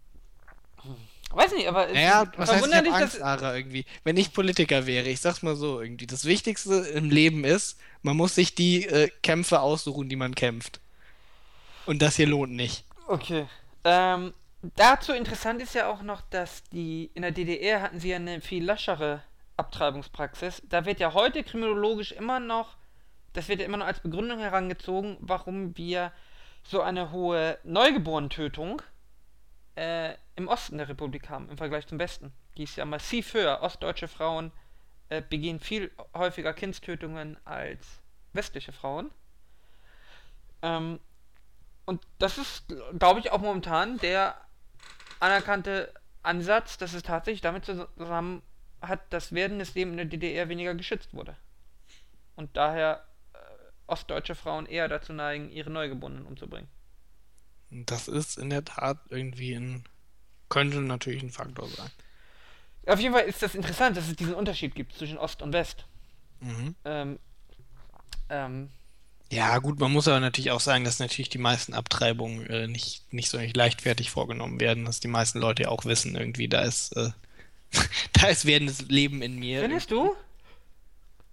[1.31, 3.21] Weiß nicht, aber es Naja, ist was heißt, ich hab Angst.
[3.21, 3.85] Ara, irgendwie.
[4.03, 8.15] Wenn ich Politiker wäre, ich sag's mal so irgendwie, das Wichtigste im Leben ist, man
[8.15, 10.79] muss sich die äh, Kämpfe aussuchen, die man kämpft.
[11.85, 12.85] Und das hier lohnt nicht.
[13.07, 13.47] Okay.
[13.83, 14.33] Ähm,
[14.75, 18.41] dazu interessant ist ja auch noch, dass die in der DDR hatten sie ja eine
[18.41, 19.21] viel laschere
[19.57, 20.61] Abtreibungspraxis.
[20.69, 22.77] Da wird ja heute kriminologisch immer noch,
[23.33, 26.11] das wird ja immer noch als Begründung herangezogen, warum wir
[26.63, 28.81] so eine hohe Neugeborenentötung
[29.77, 32.33] äh, im Osten der Republik haben, im Vergleich zum Westen.
[32.57, 33.61] Die ist ja massiv höher.
[33.61, 34.51] Ostdeutsche Frauen
[35.09, 38.01] äh, begehen viel häufiger Kindstötungen als
[38.33, 39.11] westliche Frauen.
[40.63, 40.99] Ähm,
[41.85, 44.35] und das ist, glaube ich, auch momentan der
[45.19, 48.41] anerkannte Ansatz, dass es tatsächlich damit zusammen
[48.81, 51.37] hat, dass werdendes Leben in der DDR weniger geschützt wurde.
[52.35, 53.37] Und daher äh,
[53.85, 56.69] ostdeutsche Frauen eher dazu neigen, ihre Neugeborenen umzubringen.
[57.69, 59.83] Das ist in der Tat irgendwie ein.
[60.49, 61.89] könnte natürlich ein Faktor sein.
[62.87, 65.85] Auf jeden Fall ist das interessant, dass es diesen Unterschied gibt zwischen Ost und West.
[66.39, 66.75] Mhm.
[66.85, 67.19] Ähm,
[68.29, 68.69] ähm,
[69.29, 73.11] Ja, gut, man muss aber natürlich auch sagen, dass natürlich die meisten Abtreibungen äh, nicht,
[73.11, 76.61] nicht so nicht leichtfertig vorgenommen werden, dass die meisten Leute ja auch wissen, irgendwie, da
[76.61, 77.09] ist, äh,
[78.13, 79.61] da ist werdendes Leben in mir.
[79.61, 80.15] findest du?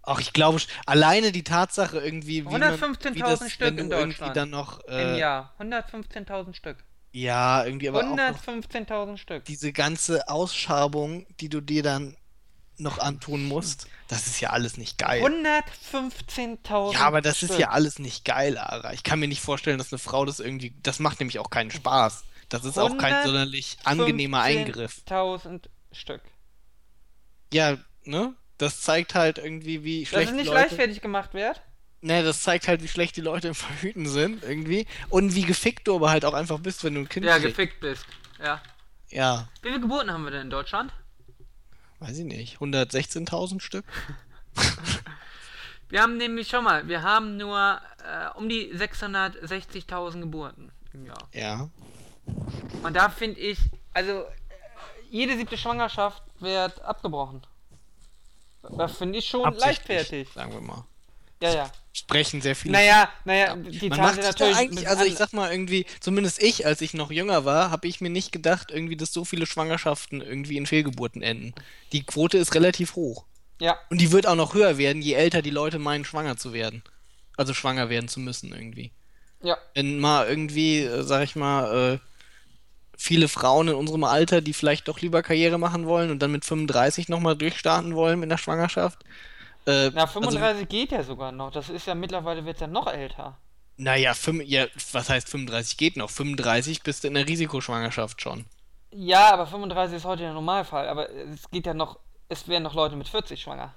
[0.06, 3.82] Auch ich glaube, alleine die Tatsache irgendwie, wie man, 115.000 wie das, Stück wenn du
[3.84, 4.36] in irgendwie Deutschland.
[4.36, 5.54] dann noch, Im äh, Jahr.
[5.58, 6.76] 115.000 Stück.
[7.12, 9.44] ja, irgendwie aber auch noch 115.000 Stück.
[9.46, 12.16] diese ganze Ausschabung, die du dir dann
[12.76, 15.22] noch antun musst, das ist ja alles nicht geil.
[15.22, 17.60] 115.000 Ja, aber das ist Stück.
[17.60, 18.92] ja alles nicht geil, Ara.
[18.92, 20.74] Ich kann mir nicht vorstellen, dass eine Frau das irgendwie.
[20.82, 22.24] Das macht nämlich auch keinen Spaß.
[22.48, 25.02] Das ist auch kein sonderlich angenehmer Eingriff.
[25.08, 26.20] 15.000 Stück.
[27.52, 28.34] Ja, ne?
[28.64, 30.60] Das zeigt halt irgendwie, wie Das schlecht ist die nicht Leute.
[30.60, 31.60] leichtfertig gemacht wird.
[32.00, 34.86] Ne, das zeigt halt, wie schlecht die Leute im Verhüten sind, irgendwie.
[35.08, 37.46] Und wie gefickt du aber halt auch einfach bist, wenn du ein Kind Ja, kriegst.
[37.56, 38.04] gefickt bist.
[38.42, 38.60] Ja.
[39.08, 40.92] Ja, Wie viele Geburten haben wir denn in Deutschland?
[42.00, 42.58] weiß ich nicht.
[42.58, 43.84] 116.000 Stück?
[45.88, 51.28] Wir haben nämlich schon mal, wir haben nur äh, um die 660.000 Geburten im Jahr.
[51.32, 51.68] Ja.
[52.82, 53.58] Und da finde ich,
[53.92, 54.24] also äh,
[55.10, 57.42] jede siebte Schwangerschaft wird abgebrochen.
[58.76, 60.28] Das finde ich schon leichtfertig.
[60.34, 60.84] Sagen wir mal.
[61.42, 61.72] Ja, ja.
[61.92, 64.56] Sprechen sehr viele Naja, naja, die Man da natürlich.
[64.56, 68.00] eigentlich, also ich sag mal irgendwie, zumindest ich, als ich noch jünger war, habe ich
[68.00, 71.54] mir nicht gedacht, irgendwie, dass so viele Schwangerschaften irgendwie in Fehlgeburten enden.
[71.92, 73.26] Die Quote ist relativ hoch.
[73.60, 76.52] ja, Und die wird auch noch höher werden, je älter die Leute meinen, schwanger zu
[76.52, 76.82] werden.
[77.36, 78.92] Also schwanger werden zu müssen irgendwie.
[79.42, 79.56] ja.
[79.74, 81.98] Wenn mal irgendwie, äh, sag ich mal, äh,
[83.04, 86.44] viele Frauen in unserem Alter, die vielleicht doch lieber Karriere machen wollen und dann mit
[86.46, 89.04] 35 nochmal durchstarten wollen mit der Schwangerschaft.
[89.66, 91.50] Äh, Na, also, 35 geht ja sogar noch.
[91.50, 93.36] Das ist ja mittlerweile wird ja noch älter.
[93.76, 96.08] naja, fünf, ja, was heißt 35 geht noch?
[96.08, 98.46] 35 bist du in der Risikoschwangerschaft schon.
[98.90, 100.88] Ja, aber 35 ist heute der Normalfall.
[100.88, 101.98] Aber es geht ja noch,
[102.28, 103.74] es werden noch Leute mit 40 schwanger.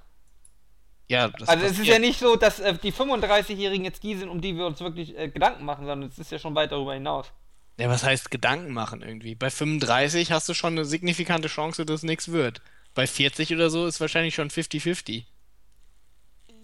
[1.08, 4.28] Ja, das Also es ist ja nicht so, dass äh, die 35-Jährigen jetzt die sind,
[4.30, 6.94] um die wir uns wirklich äh, Gedanken machen, sondern es ist ja schon weit darüber
[6.94, 7.26] hinaus.
[7.78, 9.34] Ja, was heißt Gedanken machen irgendwie?
[9.34, 12.60] Bei 35 hast du schon eine signifikante Chance, dass nichts wird.
[12.94, 15.24] Bei 40 oder so ist wahrscheinlich schon 50-50.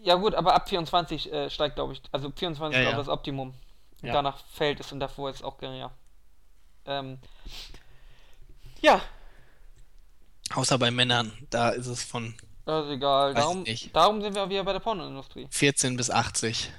[0.03, 2.97] Ja gut, aber ab 24 äh, steigt, glaube ich, also 24 Ja, ist ja.
[2.97, 3.55] das Optimum.
[4.03, 4.13] Ja.
[4.13, 5.91] danach fällt es und davor ist es auch geringer.
[6.85, 7.19] Ähm,
[8.83, 9.01] ja,
[10.53, 12.35] Außer bei Männern, da ist es von
[12.67, 13.35] das ist egal.
[13.35, 15.47] Darum, darum sind wir auch wieder bei der Pornoindustrie.
[15.51, 16.71] 14 bis 80.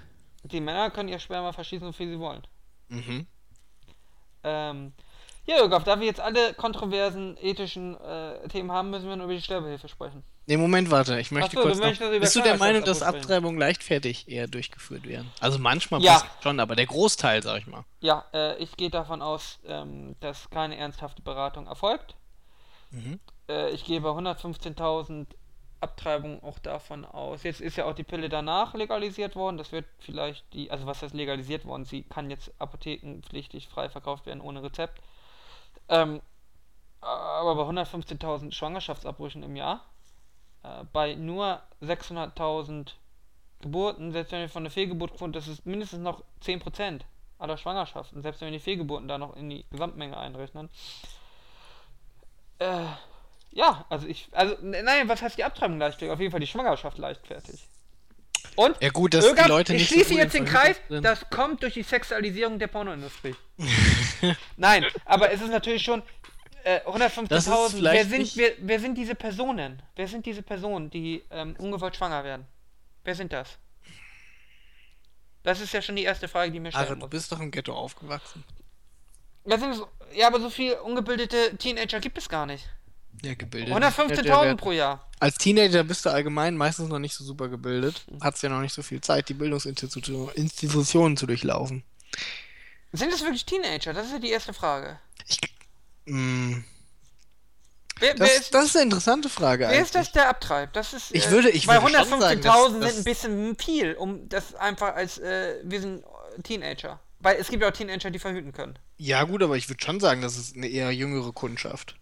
[0.44, 2.46] Die Männer können ihr Sperma verschießen, so viel sie wollen.
[2.90, 3.28] Mhm.
[4.46, 4.94] Ähm,
[5.48, 9.36] ja, Jörg, da wir jetzt alle kontroversen ethischen äh, Themen haben, müssen wir nur über
[9.36, 10.24] die Sterbehilfe sprechen.
[10.48, 12.20] Nee, Moment, warte, ich möchte so, kurz du noch...
[12.20, 13.02] Bist du der Meinung, dass?
[13.02, 15.32] Abtreibungen leichtfertig eher durchgeführt werden?
[15.40, 16.24] Also manchmal Ja.
[16.42, 17.84] schon, aber der Großteil, sag ich mal.
[18.02, 22.16] Ja, äh, ich gehe davon aus, ähm, dass keine ernsthafte Beratung erfolgt.
[22.92, 23.20] Mhm.
[23.50, 25.28] Äh, ich gehe bei 115.000
[25.86, 27.44] Abtreibungen auch davon aus.
[27.44, 29.58] Jetzt ist ja auch die Pille danach legalisiert worden.
[29.58, 31.86] Das wird vielleicht die, also was heißt legalisiert worden?
[31.86, 35.00] Sie kann jetzt apothekenpflichtig frei verkauft werden ohne Rezept.
[35.88, 36.22] Ähm,
[37.02, 39.86] aber bei 115.000 Schwangerschaftsabbrüchen im Jahr,
[40.64, 42.94] äh, bei nur 600.000
[43.62, 47.02] Geburten, selbst wenn wir von der Fehlgeburtquote, das ist mindestens noch 10%
[47.38, 50.70] aller Schwangerschaften, selbst wenn wir die Fehlgeburten da noch in die Gesamtmenge einrechnen.
[52.58, 52.86] Äh,
[53.56, 56.12] ja, also ich, also, nein, was heißt die Abtreibung leichtfertig?
[56.14, 57.68] Auf jeden Fall die Schwangerschaft leichtfertig.
[58.58, 60.78] Und, Ja gut, dass Irrgard, die Leute ich nicht so schließe gut jetzt den Kreis,
[60.90, 61.04] sind.
[61.04, 63.34] das kommt durch die Sexualisierung der Pornoindustrie.
[64.58, 66.04] Nein, aber es ist natürlich schon
[66.66, 66.82] äh,
[67.30, 67.82] Das ist 115.000.
[67.82, 69.82] Wer sind, wer, wer sind diese Personen?
[69.96, 72.46] Wer sind diese Personen, die ähm, ungewollt schwanger werden?
[73.06, 73.58] Wer sind das?
[75.44, 77.10] Das ist ja schon die erste Frage, die mir stellen Also, du muss.
[77.10, 78.44] bist doch im Ghetto aufgewachsen.
[79.46, 82.68] Sind so, ja, aber so viel ungebildete Teenager gibt es gar nicht.
[83.24, 83.74] Ja, gebildet.
[83.74, 85.10] 115.000 pro Jahr.
[85.20, 88.06] Als Teenager bist du allgemein meistens noch nicht so super gebildet.
[88.22, 91.84] Hast ja noch nicht so viel Zeit, die Bildungsinstitutionen Institutionen zu durchlaufen.
[92.92, 93.94] Sind es wirklich Teenager?
[93.94, 95.00] Das ist ja die erste Frage.
[95.28, 95.40] Ich,
[96.06, 96.64] mh,
[98.00, 99.84] Wer, wer das, ist, das ist eine interessante Frage wer eigentlich.
[99.84, 100.76] ist das, der abtreibt?
[100.76, 101.16] Das ist.
[101.16, 104.28] Ich äh, würde- ich weil würde schon sagen, 115.000 dass- sind ein bisschen viel, um
[104.28, 105.18] das einfach als.
[105.18, 106.04] Äh, wir sind
[106.44, 107.00] Teenager.
[107.20, 108.78] Weil es gibt ja auch Teenager, die verhüten können.
[108.98, 111.96] Ja, gut, aber ich würde schon sagen, das ist eine eher jüngere Kundschaft.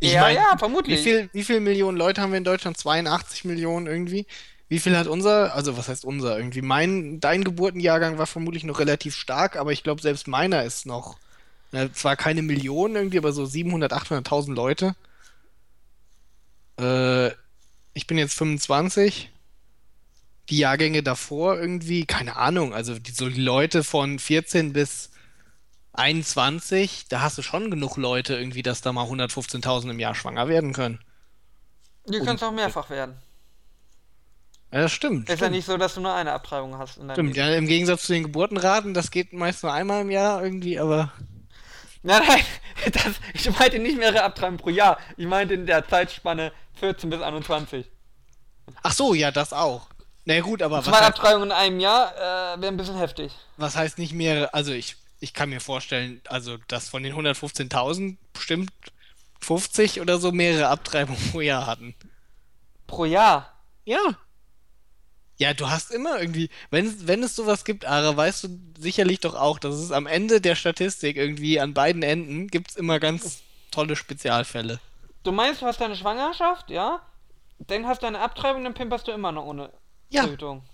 [0.00, 1.00] Ich ja, mein, ja, Wie vermutlich.
[1.02, 2.76] viel, wie viel Millionen Leute haben wir in Deutschland?
[2.76, 4.26] 82 Millionen irgendwie.
[4.68, 6.36] Wie Wie viel hat unser, also was heißt unser?
[6.38, 10.86] Irgendwie mein, dein Geburtenjahrgang war vermutlich noch relativ stark, aber ich glaube, selbst meiner ist
[10.86, 11.18] noch,
[11.72, 14.96] na, zwar keine Millionen irgendwie, aber so 700, 800.000 Leute.
[16.80, 17.28] Äh,
[17.94, 19.30] ich bin jetzt 25.
[20.50, 25.11] Die Jahrgänge davor irgendwie, keine Ahnung, also die, so die Leute von 14 bis
[25.92, 30.48] 21, da hast du schon genug Leute irgendwie, dass da mal 115.000 im Jahr schwanger
[30.48, 31.00] werden können.
[32.06, 33.16] Die können es auch mehrfach werden.
[34.72, 35.24] Ja, das stimmt.
[35.24, 35.52] Ist ja stimmt.
[35.52, 38.94] nicht so, dass du nur eine Abtreibung hast Stimmt, ja, im Gegensatz zu den Geburtenraten,
[38.94, 41.12] das geht meist nur einmal im Jahr irgendwie, aber.
[42.02, 42.44] Nein, nein,
[42.92, 44.98] das, ich meinte nicht mehrere Abtreibungen pro Jahr.
[45.18, 47.86] Ich meinte in der Zeitspanne 14 bis 21.
[48.82, 49.88] Ach so, ja, das auch.
[50.24, 53.32] Na ja, gut, aber was Zwei Abtreibungen in einem Jahr äh, wäre ein bisschen heftig.
[53.56, 54.54] was heißt nicht mehrere?
[54.54, 58.72] Also ich, ich kann mir vorstellen, also dass von den 115.000 bestimmt
[59.40, 61.94] 50 oder so mehrere Abtreibungen pro Jahr hatten.
[62.86, 63.52] Pro Jahr.
[63.84, 64.00] Ja.
[65.38, 68.48] Ja, du hast immer irgendwie, wenn, wenn es sowas gibt, Ara, weißt du
[68.78, 72.76] sicherlich doch auch, dass es am Ende der Statistik irgendwie an beiden Enden gibt es
[72.76, 74.80] immer ganz tolle Spezialfälle.
[75.22, 77.00] Du meinst, du hast deine Schwangerschaft, ja?
[77.60, 79.72] Dann hast du eine Abtreibung, dann pimperst du immer noch ohne
[80.10, 80.22] Ja.
[80.22, 80.64] Verhütung.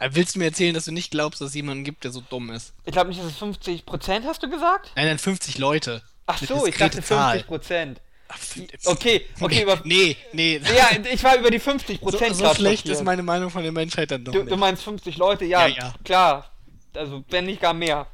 [0.00, 2.20] Äh, Willst du mir erzählen, dass du nicht glaubst, dass es jemanden gibt, der so
[2.20, 2.72] dumm ist?
[2.84, 4.92] Ich glaube nicht, dass es 50% hast du gesagt?
[4.96, 6.02] Nein, nein, 50 Leute.
[6.26, 7.38] Ach so, ich dachte Zahl.
[7.48, 7.96] 50%.
[8.28, 8.38] Ach,
[8.84, 10.58] Okay, okay, über, Nee, nee.
[10.76, 13.72] ja, ich war über die 50% so, so grad schlecht ist meine Meinung von der
[13.72, 14.50] Menschheit dann doch Du, nicht.
[14.52, 15.46] du meinst 50 Leute?
[15.46, 15.94] Ja, Ja, ja.
[16.04, 16.50] klar.
[16.94, 18.06] Also, wenn nicht gar mehr.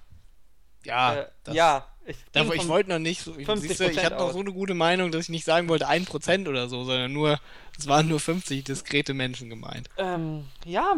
[0.84, 1.86] ja, äh, ja.
[2.06, 3.32] Ich, ich wollte noch nicht so.
[3.32, 5.88] 50% Siehst du, ich hatte noch so eine gute Meinung, dass ich nicht sagen wollte
[5.88, 7.40] 1% oder so, sondern nur,
[7.78, 9.88] es waren nur 50 diskrete Menschen gemeint.
[9.96, 10.96] Ähm, ja,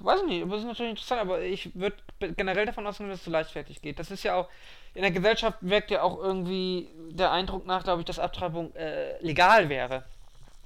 [0.00, 1.96] weiß nicht, das ist natürlich interessant, aber ich würde
[2.36, 3.98] generell davon ausgehen, dass es so leichtfertig geht.
[3.98, 4.48] Das ist ja auch,
[4.94, 9.18] in der Gesellschaft wirkt ja auch irgendwie der Eindruck nach, glaube ich, dass Abtreibung äh,
[9.22, 10.04] legal wäre.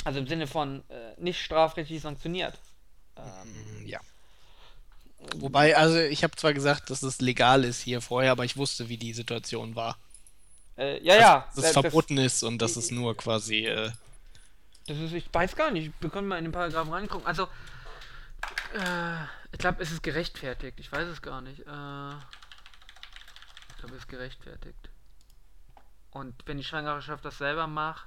[0.04, 2.58] Also im Sinne von äh, nicht strafrechtlich sanktioniert.
[3.16, 4.00] Ähm, Ja.
[5.36, 8.88] Wobei, also ich habe zwar gesagt, dass es legal ist hier vorher, aber ich wusste,
[8.88, 9.96] wie die Situation war.
[10.76, 11.48] äh, ja, ja.
[11.54, 13.66] Dass es äh, verboten ist und dass es nur quasi.
[13.66, 13.90] Äh,
[14.86, 17.26] Das ist, ich weiß gar nicht, wir können mal in den Paragraphen reingucken.
[17.26, 17.48] Also,
[18.74, 20.80] äh, ich glaube, es ist gerechtfertigt.
[20.80, 21.60] Ich weiß es gar nicht.
[21.60, 22.14] Äh,
[23.68, 24.90] ich glaube, es ist gerechtfertigt.
[26.10, 28.06] Und wenn die Schwangerschaft das selber macht,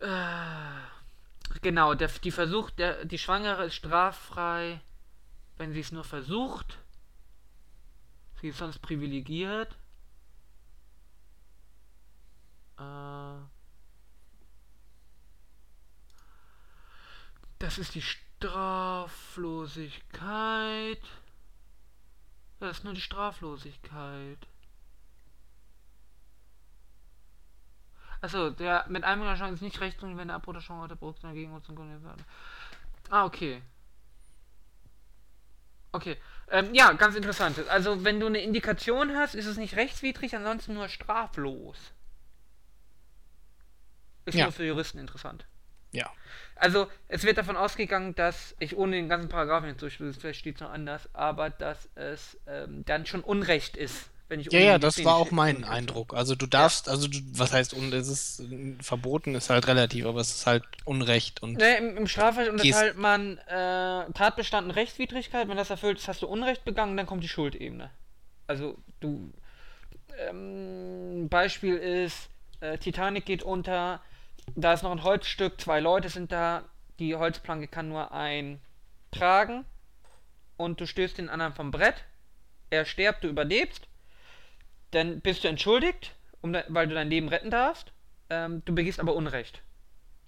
[0.00, 4.80] äh, genau, der, die Versuch, der, die Schwangere ist straffrei,
[5.56, 6.78] wenn sie es nur versucht.
[8.40, 9.76] Sie ist sonst privilegiert.
[12.78, 13.38] Äh,
[17.58, 18.02] Das ist die
[18.38, 21.00] Straflosigkeit.
[22.60, 24.38] Das ist nur die Straflosigkeit.
[28.20, 31.52] Achso, der mit einem Chance ist nicht recht wenn der Abbruch schon heute Bruch dagegen
[31.52, 31.64] und
[33.10, 33.62] Ah, okay.
[35.92, 36.16] Okay.
[36.50, 37.58] Ähm, ja, ganz interessant.
[37.68, 41.92] Also, wenn du eine Indikation hast, ist es nicht rechtswidrig, ansonsten nur straflos.
[44.26, 44.44] Ist Ja.
[44.44, 45.46] nur für Juristen interessant.
[45.92, 46.10] ja.
[46.58, 50.56] Also, es wird davon ausgegangen, dass ich ohne den ganzen Paragraphen jetzt durchlese, vielleicht steht
[50.56, 54.78] es noch anders, aber dass es ähm, dann schon Unrecht ist, wenn ich Ja, ja,
[54.78, 56.14] das war auch mein Eindruck.
[56.14, 58.42] Also du darfst, also du, was heißt, und es ist
[58.80, 62.96] verboten, ist halt relativ, aber es ist halt Unrecht und Ne, im, Im Strafrecht unterteilt
[62.98, 65.48] man äh, Tatbestand und Rechtswidrigkeit.
[65.48, 67.90] Wenn das erfüllt ist, hast du Unrecht begangen, dann kommt die Schuldebene.
[68.46, 69.32] Also, du.
[70.28, 72.28] Ähm, Beispiel ist:
[72.60, 74.00] äh, Titanic geht unter,
[74.54, 76.64] da ist noch ein Holzstück, zwei Leute sind da,
[76.98, 78.60] die Holzplanke kann nur ein
[79.10, 79.64] tragen
[80.56, 82.04] und du stößt den anderen vom Brett.
[82.70, 83.88] Er stirbt, du überlebst.
[84.90, 87.92] Dann bist du entschuldigt, um, weil du dein Leben retten darfst.
[88.30, 89.62] Ähm, du begehst aber Unrecht.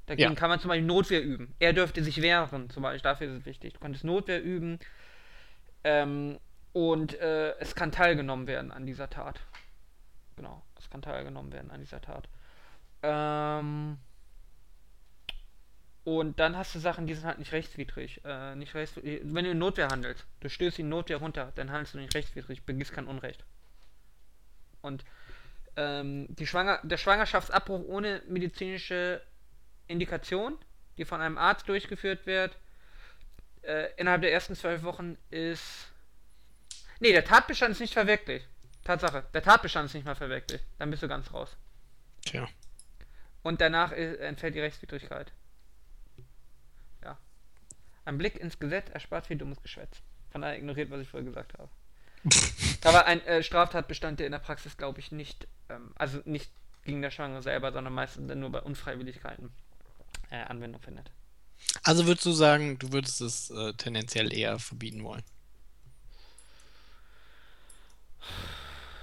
[0.06, 0.36] Dagegen Ja.
[0.36, 1.54] kann man zum Beispiel Notwehr üben.
[1.58, 3.02] Er dürfte sich wehren, zum Beispiel.
[3.02, 3.74] Dafür ist es wichtig.
[3.74, 4.78] Du könntest Notwehr üben.
[5.84, 6.38] Ähm,
[6.72, 9.40] und äh, es kann teilgenommen werden an dieser Tat.
[10.36, 12.28] Genau, es kann teilgenommen werden an dieser Tat.
[13.02, 13.98] Ähm,
[16.04, 18.22] und dann hast du Sachen, die sind halt nicht rechtswidrig.
[18.24, 19.20] Äh, nicht rechtswidrig.
[19.24, 22.64] Wenn du in Notwehr handelst, du stößt die Notwehr runter, dann handelst du nicht rechtswidrig,
[22.64, 23.44] begehst kein Unrecht.
[24.80, 25.04] Und
[25.76, 29.22] ähm, die Schwanger der Schwangerschaftsabbruch ohne medizinische
[29.88, 30.58] Indikation,
[30.96, 32.56] die von einem Arzt durchgeführt wird,
[33.62, 35.88] äh, innerhalb der ersten zwölf Wochen ist.
[36.98, 38.46] Nee, der Tatbestand ist nicht verwirklicht.
[38.84, 40.64] Tatsache, der Tatbestand ist nicht mal verwirklicht.
[40.78, 41.56] Dann bist du ganz raus.
[42.24, 42.48] tja.
[43.42, 45.32] Und danach äh, entfällt die Rechtswidrigkeit.
[48.04, 49.98] Ein Blick ins Gesetz erspart viel dummes Geschwätz.
[50.30, 51.68] Von daher ignoriert, was ich vorher gesagt habe.
[52.84, 56.50] Aber ein äh, Straftatbestand, der in der Praxis, glaube ich, nicht, ähm, also nicht
[56.84, 59.50] gegen der Schwangere selber, sondern meistens dann nur bei Unfreiwilligkeiten
[60.30, 61.10] äh, Anwendung findet.
[61.82, 65.22] Also würdest du sagen, du würdest es äh, tendenziell eher verbieten wollen?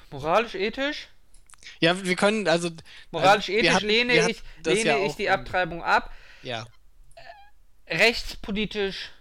[0.10, 1.08] Moralisch, ethisch?
[1.80, 2.70] Ja, wir können, also.
[3.12, 6.12] Moralisch, also, ethisch hatten- lehne, ich, lehne ja ich die Abtreibung ab.
[6.44, 6.66] Ja.
[7.88, 9.12] Rechtspolitisch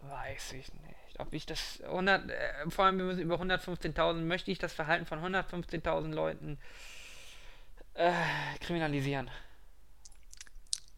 [0.00, 1.18] weiß ich nicht.
[1.18, 5.06] Ob ich das 100, äh, vor allem wir müssen über 115.000, möchte ich das Verhalten
[5.06, 6.58] von 115.000 Leuten
[7.94, 8.12] äh,
[8.60, 9.30] kriminalisieren.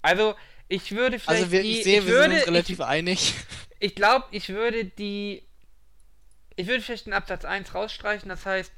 [0.03, 0.35] Also,
[0.69, 2.81] ich würde vielleicht Also wir, die, ich sehe, ich wir würde, sind uns ich, relativ
[2.81, 3.35] einig.
[3.81, 5.43] ich glaube, ich würde die.
[6.57, 8.73] Ich würde vielleicht den Absatz 1 rausstreichen, das heißt,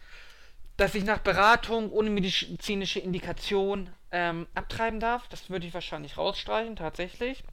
[0.78, 5.28] dass ich nach Beratung ohne medizinische Indikation ähm, abtreiben darf.
[5.28, 7.44] Das würde ich wahrscheinlich rausstreichen, tatsächlich.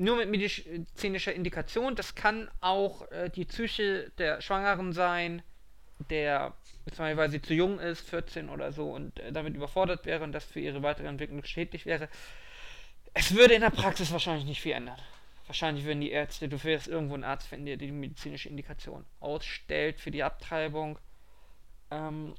[0.00, 1.96] Nur mit medizinischer Indikation.
[1.96, 5.42] Das kann auch äh, die Psyche der Schwangeren sein,
[6.08, 6.54] der,
[6.96, 10.44] weil sie zu jung ist, 14 oder so, und äh, damit überfordert wäre und das
[10.44, 12.08] für ihre weitere Entwicklung schädlich wäre.
[13.12, 15.00] Es würde in der Praxis wahrscheinlich nicht viel ändern.
[15.48, 19.98] Wahrscheinlich würden die Ärzte, du wirst irgendwo einen Arzt finden, der die medizinische Indikation ausstellt
[19.98, 20.96] für die Abtreibung.
[21.90, 22.36] Ähm,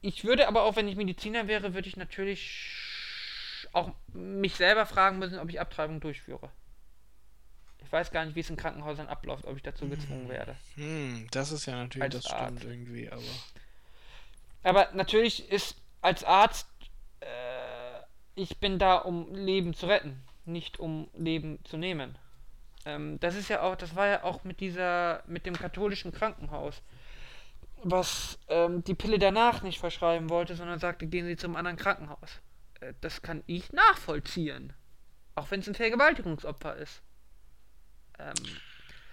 [0.00, 2.95] ich würde aber auch, wenn ich Mediziner wäre, würde ich natürlich
[3.76, 6.50] auch mich selber fragen müssen, ob ich Abtreibung durchführe.
[7.84, 10.56] Ich weiß gar nicht, wie es in Krankenhäusern abläuft, ob ich dazu gezwungen werde.
[10.74, 12.64] Hm, das ist ja natürlich, Als das stimmt Arzt.
[12.64, 13.22] irgendwie, aber.
[14.64, 16.66] Aber natürlich ist als Arzt,
[17.20, 17.26] äh,
[18.34, 22.18] ich bin da, um Leben zu retten, nicht um Leben zu nehmen.
[22.86, 26.82] Ähm, das ist ja auch, das war ja auch mit dieser, mit dem katholischen Krankenhaus,
[27.84, 32.40] was ähm, die Pille danach nicht verschreiben wollte, sondern sagte, gehen Sie zum anderen Krankenhaus.
[32.80, 34.72] Äh, das kann ich nachvollziehen.
[35.34, 37.02] Auch wenn es ein Vergewaltigungsopfer ist.
[38.18, 38.34] Ähm,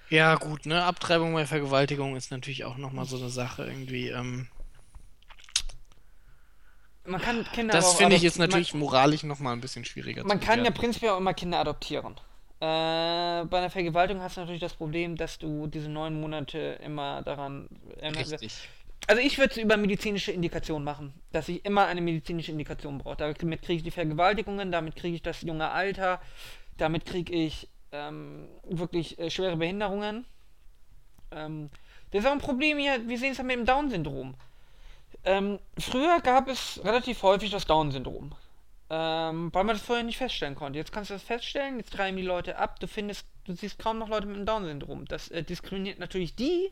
[0.10, 0.84] Ja, gut, ne?
[0.84, 4.10] Abtreibung bei Vergewaltigung ist natürlich auch nochmal so eine Sache irgendwie.
[4.10, 4.48] Ähm,
[7.06, 10.64] man kann Kinder das finde ich jetzt natürlich moralisch nochmal ein bisschen schwieriger Man kann
[10.64, 12.16] ja prinzipiell auch immer Kinder adoptieren.
[12.62, 17.22] Äh, bei einer Vergewaltigung hast du natürlich das Problem, dass du diese neun Monate immer
[17.22, 17.68] daran.
[18.00, 18.32] wirst.
[18.32, 18.70] Richtig.
[19.08, 23.18] Also ich würde es über medizinische Indikation machen, dass ich immer eine medizinische Indikation brauche.
[23.18, 26.22] Damit kriege ich die Vergewaltigungen, damit kriege ich das junge Alter,
[26.78, 30.26] damit kriege ich ähm, wirklich äh, schwere Behinderungen.
[31.32, 31.70] Ähm,
[32.12, 34.36] das ist auch ein Problem hier, wir sehen es ja mit dem Down-Syndrom.
[35.26, 38.36] Ähm, früher gab es relativ häufig das Down-Syndrom.
[38.90, 40.78] Ähm, weil man das vorher nicht feststellen konnte.
[40.78, 43.98] Jetzt kannst du das feststellen, jetzt treiben die Leute ab, du findest, du siehst kaum
[43.98, 45.06] noch Leute mit dem Down-Syndrom.
[45.06, 46.70] Das äh, diskriminiert natürlich die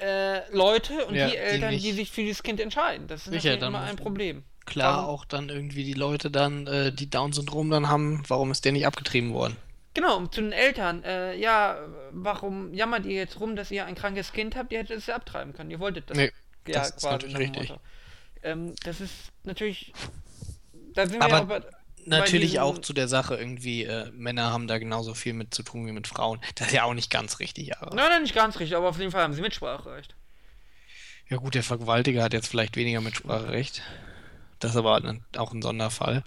[0.00, 1.94] äh, Leute und Ja, die die Eltern, die, nicht.
[1.96, 3.06] sich für dieses Kind entscheiden.
[3.08, 4.44] Das ist Sicher, natürlich dann immer ein Problem.
[4.64, 8.64] Klar, Warum- auch dann irgendwie die Leute dann, äh, die Down-Syndrom dann haben, warum ist
[8.64, 9.56] der nicht abgetrieben worden?
[9.94, 11.02] Genau, zu den Eltern.
[11.04, 11.78] Äh, ja,
[12.10, 14.70] warum jammert ihr jetzt rum, dass ihr ein krankes Kind habt?
[14.72, 15.70] Ihr hättet es ja abtreiben können.
[15.70, 16.16] Ihr wolltet das.
[16.18, 16.32] Nee,
[16.66, 17.72] ja, das ist natürlich richtig.
[18.42, 19.92] Ähm, das ist natürlich.
[20.94, 21.66] Da sind Aber wir aber
[22.06, 25.86] Natürlich auch zu der Sache irgendwie, äh, Männer haben da genauso viel mit zu tun
[25.86, 26.40] wie mit Frauen.
[26.54, 27.94] Das ist ja auch nicht ganz richtig, aber.
[27.94, 30.14] Nein, nein, nicht ganz richtig, aber auf jeden Fall haben sie Mitspracherecht.
[31.28, 33.82] Ja gut, der Vergewaltiger hat jetzt vielleicht weniger Mitspracherecht.
[34.60, 36.22] Das ist aber dann auch ein Sonderfall.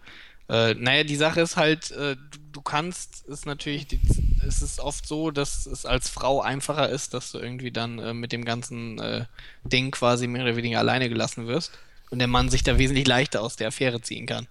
[0.49, 4.01] Äh, naja, die Sache ist halt, äh, du, du kannst, ist natürlich, die,
[4.45, 8.13] es ist oft so, dass es als Frau einfacher ist, dass du irgendwie dann äh,
[8.13, 9.25] mit dem ganzen äh,
[9.63, 11.77] Ding quasi mehr oder weniger alleine gelassen wirst
[12.09, 14.47] und der Mann sich da wesentlich leichter aus der Affäre ziehen kann.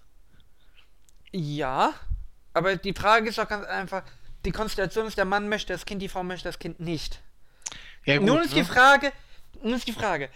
[1.32, 1.94] Ja,
[2.54, 4.02] aber die Frage ist doch ganz einfach:
[4.44, 7.20] Die Konstellation ist, der Mann möchte das Kind, die Frau möchte das Kind nicht.
[8.04, 8.64] Ja, gut, nun ist die ne?
[8.64, 9.12] Frage,
[9.62, 10.30] nun ist die Frage.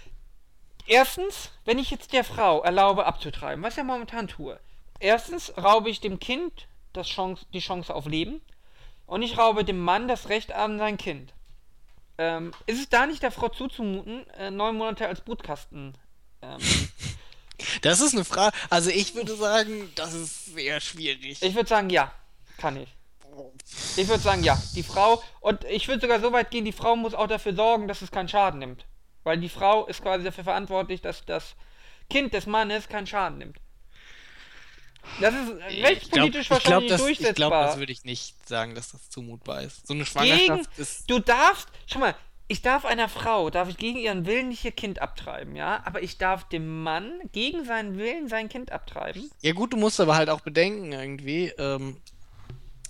[0.87, 4.59] Erstens, wenn ich jetzt der Frau erlaube abzutreiben, was ich ja momentan tue.
[4.99, 8.41] Erstens raube ich dem Kind das Chance, die Chance auf Leben
[9.07, 11.33] und ich raube dem Mann das Recht an sein Kind.
[12.19, 15.97] Ähm, ist es da nicht der Frau zuzumuten, äh, neun Monate als Brutkasten?
[16.43, 16.59] Ähm,
[17.83, 18.57] Das ist eine Frage.
[18.71, 21.43] Also ich würde sagen, das ist sehr schwierig.
[21.43, 22.13] ich würde sagen, ja,
[22.59, 22.89] kann ich.
[23.97, 24.61] Ich würde sagen, ja.
[24.75, 27.89] Die Frau, und ich würde sogar so weit gehen, die Frau muss auch dafür sorgen,
[27.89, 28.85] dass es keinen Schaden nimmt.
[29.25, 31.55] Weil die Frau ist quasi dafür verantwortlich, dass das
[32.11, 33.59] Kind des Mannes keinen Schaden nimmt.
[35.21, 35.51] Das ist
[35.83, 37.31] rechtspolitisch glaub, wahrscheinlich das, durchsetzbar.
[37.31, 39.87] Ich glaube, das würde ich nicht sagen, dass das zumutbar ist.
[39.87, 41.11] So eine Schwangerschaft gegen, ist.
[41.11, 42.15] du darfst, schau mal,
[42.49, 46.03] ich darf einer Frau, darf ich gegen ihren Willen nicht ihr Kind abtreiben, ja, aber
[46.03, 49.31] ich darf dem Mann gegen seinen Willen sein Kind abtreiben.
[49.41, 51.97] Ja gut, du musst aber halt auch bedenken irgendwie, ähm,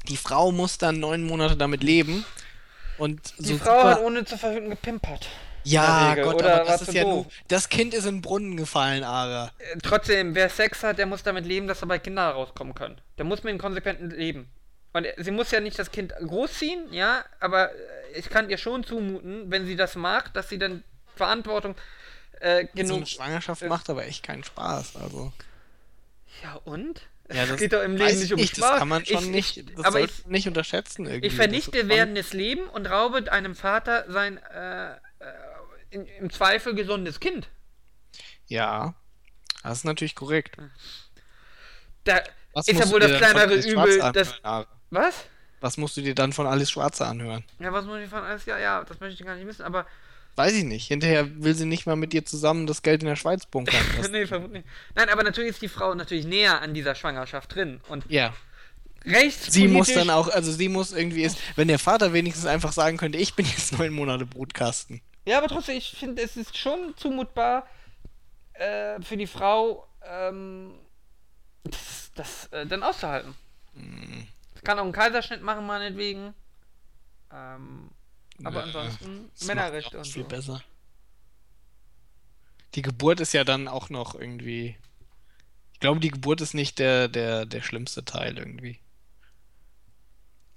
[0.08, 2.24] die Frau muss dann neun Monate damit leben.
[2.98, 5.28] Und Die so Frau hat ohne zu verhüten gepimpert.
[5.64, 6.14] Ja.
[6.16, 7.24] Gott, Oder aber das ist ja nur.
[7.24, 7.26] doof.
[7.48, 9.50] Das Kind ist in den Brunnen gefallen, Ara.
[9.58, 13.00] Äh, Trotzdem, wer Sex hat, der muss damit leben, dass dabei Kinder rauskommen können.
[13.18, 14.48] Der muss mit einem konsequenten Leben.
[14.92, 17.76] Und äh, sie muss ja nicht das Kind großziehen, ja, aber äh,
[18.18, 20.84] ich kann ihr schon zumuten, wenn sie das mag, dass sie dann
[21.16, 21.74] Verantwortung
[22.40, 22.96] äh, So genug.
[22.98, 23.68] eine Schwangerschaft Ja.
[23.68, 24.96] macht aber echt keinen Spaß.
[24.96, 25.32] Also.
[26.42, 27.02] ja, und?
[27.32, 28.70] Ja, es das geht doch im Leben ich nicht um nicht, Spaß.
[28.70, 31.28] Das kann man schon ich, nicht, ich, das aber ich, nicht unterschätzen irgendwie.
[31.28, 34.98] ich vernichte werdendes Leben und raube einem Vater sein äh, äh,
[35.90, 37.48] in, im Zweifel gesundes Kind.
[38.48, 38.94] Ja,
[39.62, 40.56] das ist natürlich korrekt.
[42.04, 42.22] Da
[42.52, 44.12] Was ist ja wohl das kleinere Übel.
[44.12, 44.34] Das?
[44.92, 45.24] Was?
[45.60, 47.44] Was musst du dir dann von Alice Schwarze anhören?
[47.60, 48.44] Ja, was muss ich von alles?
[48.46, 49.86] Ja, ja, das möchte ich gar nicht wissen, aber.
[50.34, 50.88] Weiß ich nicht.
[50.88, 53.84] Hinterher will sie nicht mal mit dir zusammen das Geld in der Schweiz bunkern.
[54.10, 54.64] Nee, vermutlich.
[54.94, 57.80] Nein, aber natürlich ist die Frau natürlich näher an dieser Schwangerschaft drin.
[57.88, 58.32] Und ja.
[59.04, 59.52] rechts.
[59.52, 62.96] Sie muss dann auch, also sie muss irgendwie ist, wenn der Vater wenigstens einfach sagen
[62.96, 65.00] könnte, ich bin jetzt neun Monate Brutkasten.
[65.24, 67.68] Ja, aber trotzdem, ich finde, es ist schon zumutbar
[68.54, 70.72] äh, für die Frau, ähm,
[71.64, 73.34] das, das äh, dann auszuhalten.
[73.74, 74.26] Hm.
[74.64, 76.34] Kann auch einen Kaiserschnitt machen, meinetwegen.
[77.32, 77.90] Ähm,
[78.44, 79.30] aber Ja, ansonsten
[79.96, 80.28] auch und viel so.
[80.28, 80.62] besser.
[82.74, 84.76] Die Geburt ist ja dann auch noch irgendwie.
[85.72, 88.80] Ich glaube, die Geburt ist nicht der, der, der schlimmste Teil irgendwie.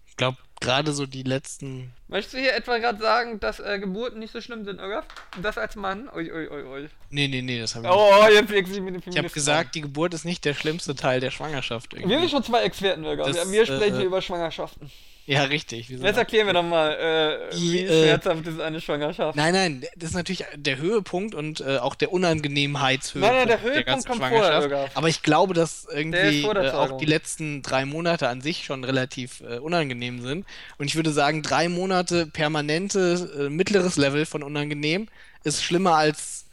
[0.08, 1.92] Ich glaube, gerade so die letzten.
[2.08, 5.04] Möchtest du hier etwa gerade sagen, dass äh, Geburten nicht so schlimm sind, oder?
[5.36, 6.10] Und das als Mann?
[6.16, 6.90] Ui, ui, ui, ui.
[7.10, 8.02] Nee, nee, nee, das habe ich nicht.
[8.02, 11.20] Oh, jetzt du mit dem Ich habe gesagt, die Geburt ist nicht der schlimmste Teil
[11.20, 12.20] der Schwangerschaft Wir irgendwie.
[12.20, 13.26] sind schon zwei Experten, Irga.
[13.26, 14.92] Das, Wir, wir sprechen äh, hier über Schwangerschaften.
[15.28, 15.90] Ja, richtig.
[15.90, 19.36] Jetzt erklären wir doch mal, äh, Die, wie äh, schmerzhaft ist eine Schwangerschaft.
[19.36, 23.62] Nein, nein, das ist natürlich der Höhepunkt und äh, auch der Unangenehmheitshöhepunkt Nein, nein, der
[23.62, 24.72] Höhepunkt ganzen kommt vorher, Schwangerschaft.
[24.72, 24.90] Irga.
[24.94, 28.66] Aber ich glaube, dass Der irgendwie der äh, auch die letzten drei Monate an sich
[28.66, 30.46] schon relativ äh, unangenehm sind.
[30.78, 35.08] Und ich würde sagen, drei Monate permanente äh, mittleres Level von unangenehm
[35.44, 36.45] ist schlimmer als,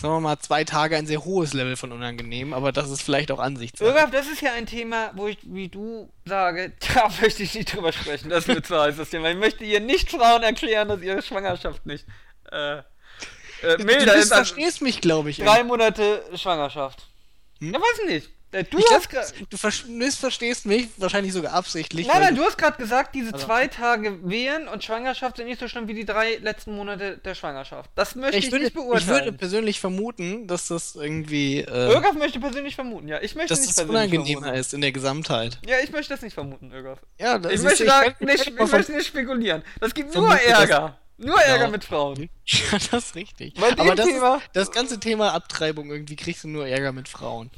[0.00, 2.52] sagen wir mal, zwei Tage ein sehr hohes Level von unangenehm.
[2.52, 3.88] Aber das ist vielleicht auch Ansichtssache.
[3.88, 7.74] Irga, das ist ja ein Thema, wo ich, wie du sage, da möchte ich nicht
[7.74, 8.30] drüber sprechen.
[8.30, 9.30] Das wird zu heiß, das Thema.
[9.30, 12.06] Ich möchte ihr nicht Frauen erklären, dass ihre Schwangerschaft nicht
[12.52, 12.82] äh, äh,
[13.76, 15.38] Du milder bist, ist als verstehst mich, glaube ich.
[15.38, 17.08] drei Monate Schwangerschaft.
[17.60, 17.74] Hm?
[17.74, 18.30] Ja, weiß nicht.
[18.50, 19.46] Äh, Du Ich hast glaub, gerade.
[19.50, 22.06] du ver- missverstehst mich, wahrscheinlich sogar absichtlich.
[22.06, 25.60] Nein, nein, du- hast gerade gesagt, diese Also- zwei Tage Wehen und Schwangerschaft sind nicht
[25.60, 27.90] so schlimm wie die drei letzten Monate der Schwangerschaft.
[27.94, 29.36] Das möchte ich, Ich würde, nicht ich würde beurteilen.
[29.36, 33.20] persönlich vermuten, dass das irgendwie, äh, Irgaf möchte persönlich vermuten, ja.
[33.20, 34.60] Ich möchte dass nicht das unangenehmer vermuten.
[34.60, 35.58] ist in der Gesamtheit.
[35.66, 37.00] Ja, ich möchte das nicht vermuten, Irgaf.
[37.20, 39.62] Ja, das Ich ist- möchte da kann- nicht, ich von- möchte nicht spekulieren.
[39.80, 40.98] Das gibt nur Ärger.
[41.20, 41.70] Nur Ärger Ja.
[41.70, 42.30] mit Frauen.
[42.46, 43.54] Ja, das ist richtig.
[43.54, 47.50] Bei Aber das, Thema- das ganze Thema Abtreibung, irgendwie kriegst du nur Ärger mit Frauen.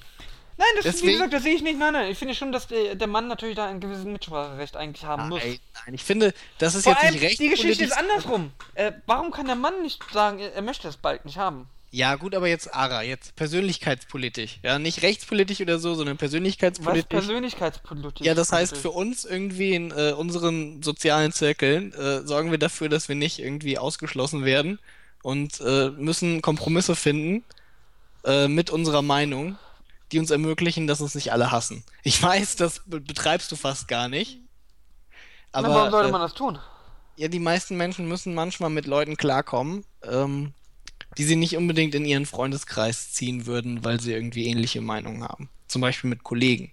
[0.61, 1.79] Nein, das ist, wie Deswegen- gesagt, das sehe ich nicht.
[1.79, 2.11] Nein, nein.
[2.13, 5.43] Ich finde schon, dass der, Mann natürlich da ein gewisses Mitspracherecht eigentlich haben muss.
[5.43, 7.41] Nein, nein, ich finde, das ist Vor jetzt allem, nicht recht.
[7.41, 8.53] die Geschichte ist andersrum.
[8.75, 11.67] Äh, warum kann der Mann nicht sagen, er möchte das bald nicht haben?
[11.93, 14.61] Ja, gut, aber jetzt Ara, jetzt persönlichkeitspolitisch.
[14.63, 17.09] Ja, nicht rechtspolitisch oder so, sondern Was persönlichkeitspolitisch.
[17.09, 18.25] Persönlichkeitspolitik?
[18.27, 22.89] Ja, das heißt, für uns irgendwie in äh, unseren sozialen Zirkeln äh, sorgen wir dafür,
[22.89, 24.79] dass wir nicht irgendwie ausgeschlossen werden
[25.23, 27.45] und äh, müssen Kompromisse finden
[28.25, 29.59] äh, mit unserer Meinung,
[30.13, 31.85] die uns ermöglichen, dass uns nicht alle hassen.
[32.03, 34.39] Ich weiß, das be betreibst du fast gar nicht.
[35.53, 36.59] Na, Aber warum sollte äh, man das tun?
[37.17, 40.55] ja, die meisten Menschen müssen manchmal mit Leuten klarkommen, ähm,
[41.19, 45.51] die sie nicht unbedingt in ihren Freundeskreis ziehen würden, weil sie irgendwie ähnliche Meinungen haben.
[45.69, 46.73] Zum Beispiel mit Kollegen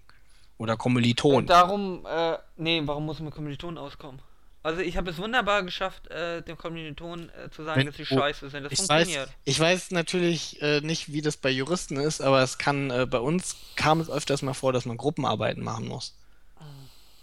[0.57, 1.47] oder Kommilitonen.
[1.47, 4.21] Darum, äh, nee, warum muss man mit Kommilitonen auskommen?
[4.67, 8.03] Also ich habe es wunderbar geschafft, äh, dem Kommilitonen äh, zu sagen, Wenn- dass sie
[8.03, 8.63] oh, scheiße sind.
[8.63, 9.29] Das Ich weiß, funktioniert.
[9.45, 13.19] ich weiß natürlich äh, nicht, wie das bei Juristen ist, aber es kann äh, bei
[13.19, 16.17] uns kam es öfters mal vor, dass man Gruppenarbeiten machen muss.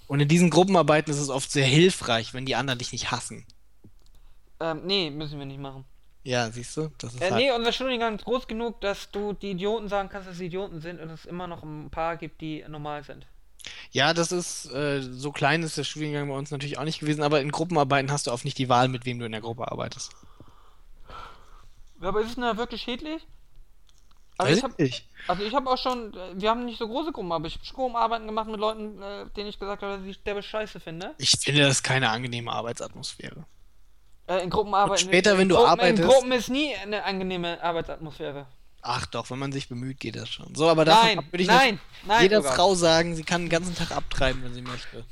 [0.07, 3.47] Und in diesen Gruppenarbeiten ist es oft sehr hilfreich, wenn die anderen dich nicht hassen.
[4.61, 5.85] Ähm, nee, müssen wir nicht machen.
[6.23, 6.91] Ja, siehst du?
[6.99, 10.09] Das ist Äh, halt, nee, unser Studiengang ist groß genug, dass du die Idioten sagen
[10.09, 13.27] kannst, dass sie Idioten sind und es immer noch ein paar gibt, die normal sind.
[13.91, 17.23] Ja, das ist äh, so klein ist der Studiengang bei uns natürlich auch nicht gewesen,
[17.23, 19.71] aber in Gruppenarbeiten hast du oft nicht die Wahl, mit wem du in der Gruppe
[19.71, 20.13] arbeitest.
[22.01, 23.27] Aber ist es denn da wirklich schädlich?
[24.37, 25.09] Also Weiß ich habe nicht.
[25.29, 27.65] also ich hab auch schon, äh, wir haben nicht so große Gruppen, aber ich habe
[27.65, 31.15] schon Gruppenarbeiten gemacht mit Leuten, äh, denen ich gesagt habe, dass ich derbe scheiße finde.
[31.19, 33.47] Ich finde das keine angenehme Arbeitsatmosphäre.
[34.27, 35.05] Äh, in Gruppenarbeiten.
[35.07, 38.47] Und später, wenn du Gruppen, arbeitest- In Gruppen ist nie eine angenehme Arbeitsatmosphäre.
[38.87, 40.55] Ach doch, wenn man sich bemüht, geht das schon.
[40.55, 42.23] So, aber Nein, würde ich nein, nein.
[42.23, 42.55] jeder sogar.
[42.55, 45.05] Frau sagen, sie kann den ganzen Tag abtreiben, wenn sie möchte.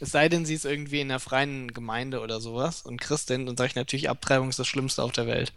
[0.00, 3.56] Es sei denn, sie ist irgendwie in einer freien Gemeinde oder sowas und Christin, dann
[3.58, 5.52] sage ich natürlich, Abtreibung ist das Schlimmste auf der Welt.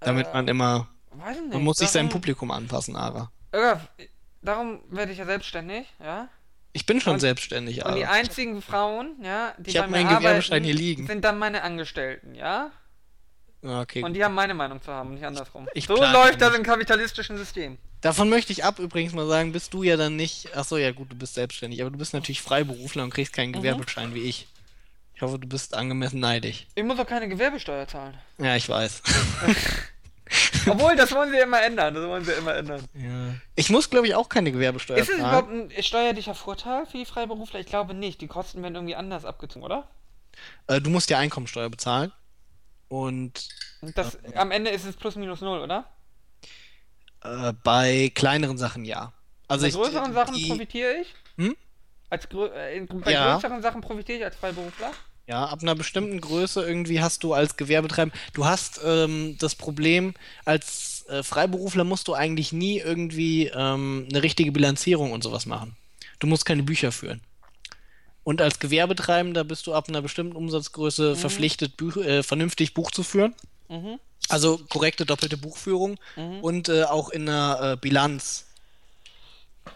[0.00, 1.52] Damit Äh, man immer, Weiß ich nicht.
[1.52, 3.30] man muss sich seinem darum- Publikum anpassen, Ara.
[3.54, 3.80] Ja,
[4.40, 6.28] darum werde ich ja selbstständig, ja.
[6.72, 8.14] Ich bin schon Und- selbstständig, Und die Ara.
[8.14, 11.06] einzigen Frauen, ja, die Ich bei mir meinen arbeiten, hier liegen.
[11.06, 12.70] sind dann meine Angestellten, ja.
[13.64, 15.68] Ah, Okay, Und die haben meine Meinung zu haben, nicht andersrum.
[15.74, 17.78] Ich so läuft das im kapitalistischen System.
[18.00, 20.48] Davon möchte ich ab übrigens mal sagen, bist du ja dann nicht.
[20.56, 23.50] Ach so, ja gut, du bist selbstständig, aber du bist natürlich Freiberufler und kriegst keinen
[23.50, 23.56] Mhm.
[23.58, 24.48] Gewerbeschein wie ich.
[25.14, 26.66] Ich hoffe, du bist angemessen neidig.
[26.74, 28.14] Ich muss auch keine Gewerbesteuer zahlen.
[28.38, 29.02] Ja, ich weiß.
[30.66, 31.94] Obwohl, das wollen sie immer ändern.
[31.94, 32.82] Das wollen sie immer ändern.
[32.94, 33.34] Ja.
[33.54, 35.20] Ich muss, glaube ich, auch keine Gewerbesteuer Ist es zahlen.
[35.46, 37.60] überhaupt ein steuerlicher Vorteil für die Freiberufler?
[37.60, 38.20] Ich glaube nicht.
[38.20, 39.88] Die Kosten werden irgendwie anders abgezogen, oder?
[40.66, 42.12] Äh, du musst ja Einkommensteuer bezahlen.
[42.92, 43.48] Und
[43.94, 45.86] Das, am Ende ist es plus minus null, oder?
[47.24, 49.14] äh, bei kleineren Sachen ja.
[49.48, 51.14] Also bei ich, größeren Sachen die, profitiere ich?
[51.38, 51.56] Hm?
[52.10, 53.32] Als äh, bei Ja.
[53.32, 54.90] größeren Sachen profitiere ich als Freiberufler?
[55.26, 60.12] Ja, ab einer bestimmten Größe irgendwie hast du als Gewerbetreibender, du hast ähm, das Problem,
[60.44, 65.76] als äh, Freiberufler musst du eigentlich nie irgendwie ähm, eine richtige Bilanzierung und sowas machen.
[66.18, 67.22] Du musst keine Bücher führen.
[68.24, 73.02] Und als Gewerbetreibender bist du ab einer bestimmten Umsatzgröße verpflichtet, Büch äh, vernünftig Buch zu
[73.02, 73.34] führen.
[73.68, 73.98] Mhm.
[74.28, 76.40] Also korrekte doppelte Buchführung Mhm.
[76.40, 78.46] und äh, auch in einer äh, Bilanz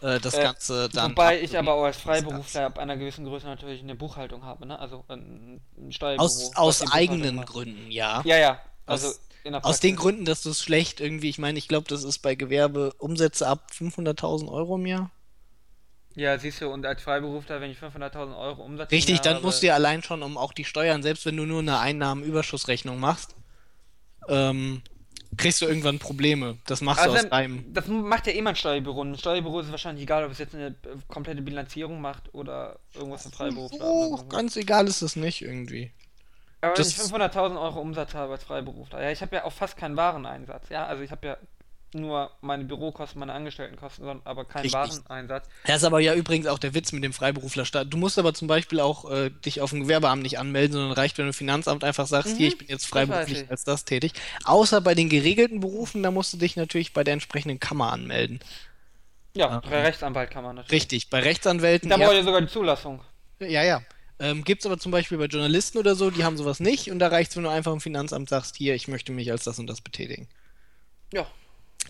[0.00, 1.10] äh, das Äh, Ganze dann.
[1.12, 4.78] Wobei ich aber auch als Freiberufler ab einer gewissen Größe natürlich eine Buchhaltung habe, ne?
[4.78, 6.24] Also ein, ein Steuerbüro.
[6.24, 7.44] Aus, aus eigenen.
[7.44, 8.22] Gründen, ja.
[8.24, 8.60] Ja, ja.
[8.86, 9.96] Also Aus- in der Aus den.
[9.96, 13.46] Gründen, dass du es schlecht irgendwie, ich meine, ich glaube, das ist bei Gewerbe Umsätze
[13.48, 15.10] ab 500.000 Euro im Jahr.
[16.16, 19.44] Ja, siehst du, und als Freiberufler, wenn ich 500.000 Euro Umsatz im Richtig, dann habe,
[19.46, 22.98] musst du ja allein schon um auch die Steuern, selbst wenn du nur eine Einnahmenüberschussrechnung
[22.98, 23.36] machst,
[24.28, 24.80] ähm,
[25.36, 26.56] kriegst du irgendwann Probleme.
[26.66, 27.72] Das machst du aus Also, deinem.
[27.74, 29.02] das macht ja eh mal ein Steuerbüro.
[29.02, 30.72] Ein Steuerbüro ist wahrscheinlich egal, ob es jetzt eine äh,
[31.06, 33.78] komplette Bilanzierung macht oder irgendwas für Freiberufler.
[33.84, 35.92] Oh, ganz egal ist es nicht irgendwie.
[36.62, 39.52] Aber wenn das- ich 500.000 Euro Umsatz habe als Freiberufler, ja, ich habe ja auch
[39.52, 41.36] fast keinen Wareneinsatz, ja, also ich habe ja
[41.94, 44.74] nur meine Bürokosten, meine Angestelltenkosten, sondern aber keinen Richtig.
[44.80, 45.48] Wareneinsatz.
[45.66, 47.86] Das ist aber ja übrigens auch der Witz mit dem Freiberuflerstaat.
[47.90, 51.16] Du musst aber zum Beispiel auch äh, dich auf ein Gewerbeamt nicht anmelden, sondern reicht,
[51.18, 53.50] wenn du Finanzamt einfach sagst, Mhm, hier, ich bin jetzt das freiberuflich ich.
[53.50, 54.12] als das tätig.
[54.44, 58.40] Außer bei den geregelten Berufen, da musst du dich natürlich bei der entsprechenden Kammer anmelden.
[59.34, 59.60] Ja, Ah.
[59.68, 60.72] bei Rechtsanwalt kann man natürlich.
[60.82, 61.88] Richtig, bei Rechtsanwälten.
[61.90, 63.00] Da ja, brauche ich sogar die Zulassung.
[63.40, 63.82] ja, ja.
[64.18, 66.98] Ähm, Gibt es aber zum Beispiel bei Journalisten oder so, die haben sowas nicht und
[67.00, 69.58] da reicht es, wenn du einfach im Finanzamt sagst, hier, ich möchte mich als das
[69.58, 70.26] und das betätigen.
[71.12, 71.26] Ja.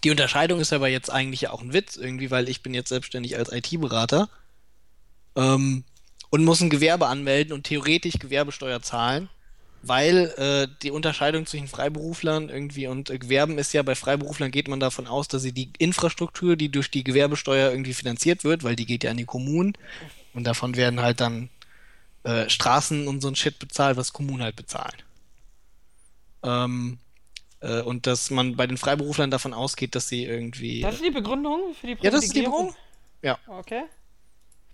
[0.04, 3.36] Die Unterscheidung ist aber jetzt eigentlich auch ein Witz irgendwie, weil ich bin jetzt selbstständig
[3.36, 4.28] als IT-Berater
[5.34, 5.84] ähm,
[6.30, 9.28] und muss ein Gewerbe anmelden und theoretisch Gewerbesteuer zahlen,
[9.82, 14.68] weil äh, die Unterscheidung zwischen Freiberuflern irgendwie und äh, Gewerben ist ja, bei Freiberuflern geht
[14.68, 18.76] man davon aus, dass sie die Infrastruktur, die durch die Gewerbesteuer irgendwie finanziert wird, weil
[18.76, 19.74] die geht ja an die Kommunen
[20.34, 21.48] und davon werden halt dann
[22.24, 24.96] äh, Straßen und so ein Shit bezahlt, was Kommunen halt bezahlen.
[26.42, 26.98] Ähm,
[27.60, 31.10] äh, und dass man bei den Freiberuflern davon ausgeht, dass sie irgendwie, Das ist die
[31.10, 32.74] Begründung für die Ja, das ist die Privilegierung?
[33.22, 33.38] Ja.
[33.46, 33.82] Okay.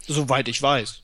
[0.07, 1.03] soweit ich weiß.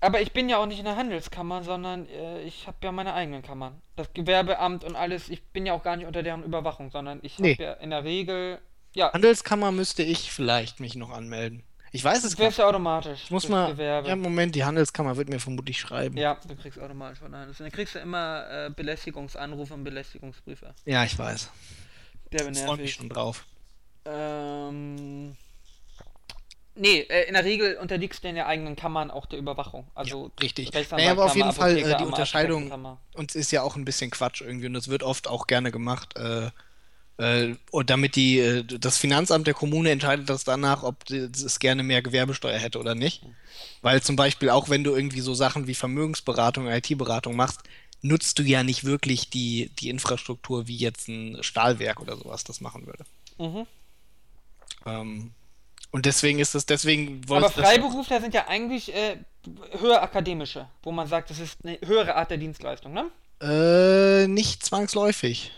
[0.00, 3.14] Aber ich bin ja auch nicht in der Handelskammer, sondern äh, ich habe ja meine
[3.14, 3.80] eigenen Kammern.
[3.96, 7.34] Das Gewerbeamt und alles, ich bin ja auch gar nicht unter deren Überwachung, sondern ich
[7.34, 7.56] habe Nee.
[7.58, 8.58] ja in der Regel,
[8.94, 11.62] ja, Handelskammer müsste ich vielleicht mich noch anmelden.
[11.96, 12.58] Ich weiß es gar nicht.
[12.58, 13.22] ja automatisch.
[13.24, 13.70] Ich muss mal.
[13.72, 14.08] Gewerbe.
[14.08, 16.16] Ja, Moment, die Handelskammer wird mir vermutlich schreiben.
[16.18, 17.56] Ja, du kriegst automatisch von Handels.
[17.58, 20.74] Dann kriegst du immer äh, Belästigungsanrufe und Belästigungsbriefe.
[20.84, 21.50] Ja, ich weiß.
[22.32, 23.46] Der Ich freue mich schon drauf.
[24.04, 25.36] Ähm.
[26.74, 29.86] Nee, äh, in der Regel unterliegst du in der eigenen Kammern auch der Überwachung.
[29.94, 30.74] Also richtig.
[30.74, 32.70] Rechtsanwaltskammer, Naja, aber auf jeden Fall, äh, die Unterscheidung-
[33.26, 36.14] es ist ja auch ein bisschen Quatsch irgendwie und das wird oft auch gerne gemacht.
[36.18, 36.50] Äh,
[37.18, 42.02] und damit die, äh, das Finanzamt der Kommune entscheidet das danach, ob es gerne mehr
[42.02, 43.22] Gewerbesteuer hätte oder nicht.
[43.80, 47.60] Weil zum Beispiel auch wenn du irgendwie so Sachen wie Vermögensberatung, IT-Beratung machst,
[48.02, 52.60] nutzt du ja nicht wirklich die, die Infrastruktur wie jetzt ein Stahlwerk oder sowas das
[52.60, 53.04] machen würde.
[53.38, 53.66] Mhm.
[54.84, 55.30] Ähm,
[55.92, 59.16] und deswegen ist es, deswegen Aber wollte ich das- Freiberufler sind ja eigentlich äh,
[59.80, 63.10] höher akademische, wo man sagt, das ist eine höhere Art der Dienstleistung, ne?
[63.40, 65.52] Äh, nicht zwangsläufig.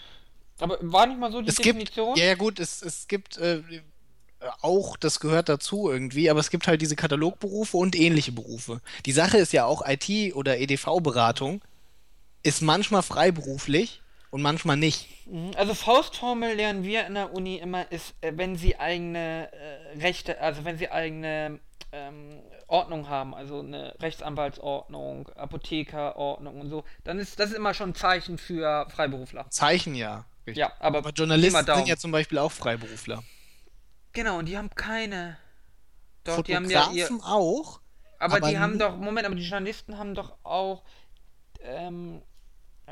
[0.60, 2.16] Aber war nicht mal so die Es gibt, Definition?
[2.16, 3.62] ja, ja gut, es, es gibt äh,
[4.60, 8.80] auch, das gehört dazu irgendwie, aber es gibt halt diese Katalogberufe und ähnliche Berufe.
[9.06, 11.60] Die Sache ist ja auch IT- oder EDV-Beratung
[12.42, 15.08] ist manchmal freiberuflich und manchmal nicht.
[15.26, 19.98] Mhm, Also Faustformel lernen wir in der Uni immer ist, äh, wenn sie eigene äh,
[19.98, 21.58] Rechte, also wenn sie eigene
[21.92, 27.90] ähm, Ordnung haben, also eine Rechtsanwaltsordnung, Apothekerordnung und so, dann ist das ist immer schon
[27.90, 29.46] ein Zeichen für Freiberufler.
[29.50, 30.26] Zeichen ja.
[30.48, 30.60] Richtig.
[30.60, 33.22] Ja, aber Aber Journalisten sind ja zum Beispiel auch Freiberufler.
[34.12, 35.36] genau, und die haben keine.
[36.24, 37.80] Doch, die haben ja ihr, Fotografen auch.
[38.18, 40.82] aber, aber die haben doch, Moment, aber die Journalisten haben doch auch,
[41.62, 42.20] ähm,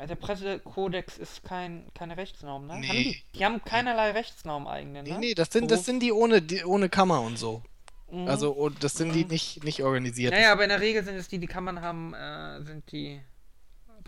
[0.07, 2.73] der Pressekodex ist kein, keine Rechtsnorm, ne?
[2.73, 3.03] Haben Nee.
[3.33, 5.09] die, die haben keinerlei Rechtsnorm eigene, ne?
[5.09, 7.63] Nee, nee, das sind, das sind die ohne, die ohne Kammer und so.
[8.11, 8.27] Mhm.
[8.27, 10.33] Also, und das sind die nicht, nicht organisiert.
[10.33, 13.21] Naja, aber in der Regel sind es die, die Kammern haben, äh, sind die.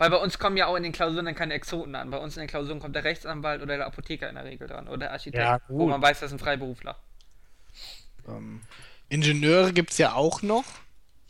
[0.00, 2.10] Weil bei uns kommen ja auch in den Klausuren dann keine Exoten an.
[2.10, 4.88] Bei uns in den Klausuren kommt der Rechtsanwalt oder der Apotheker in der Regel dran.
[4.88, 6.96] Oder der Architekt, Ja, wo man weiß, das ist ein Freiberufler.
[8.26, 8.62] Ähm,
[9.10, 10.64] Ingenieure gibt es ja auch noch,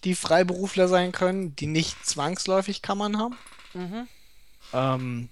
[0.05, 3.37] die Freiberufler sein können, die nicht zwangsläufig Kammern haben.
[3.75, 4.07] Mhm.
[4.73, 5.29] Ähm,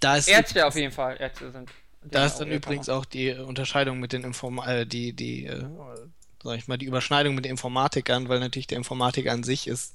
[0.00, 1.16] da ist Ärzte auf jeden Fall.
[1.18, 1.70] Ärzte sind
[2.02, 5.64] Da ist dann übrigens auch die Unterscheidung mit den Inform äh, die, die, äh,
[6.42, 9.94] sag ich mal, die Überschneidung mit den Informatikern, weil natürlich der Informatiker an sich ist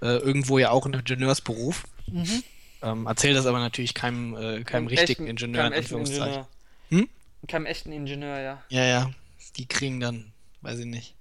[0.00, 1.84] äh, irgendwo ja auch ein Ingenieursberuf.
[2.06, 2.42] Mhm.
[2.82, 6.44] Ähm, erzählt das aber natürlich keinem, äh, keinem richtigen echten, Ingenieur, keinem in Anführungszeichen.
[6.90, 7.08] Hm?
[7.48, 8.62] Keinem echten Ingenieur, ja.
[8.68, 9.10] Ja, ja.
[9.56, 11.16] Die kriegen dann, weiß ich nicht,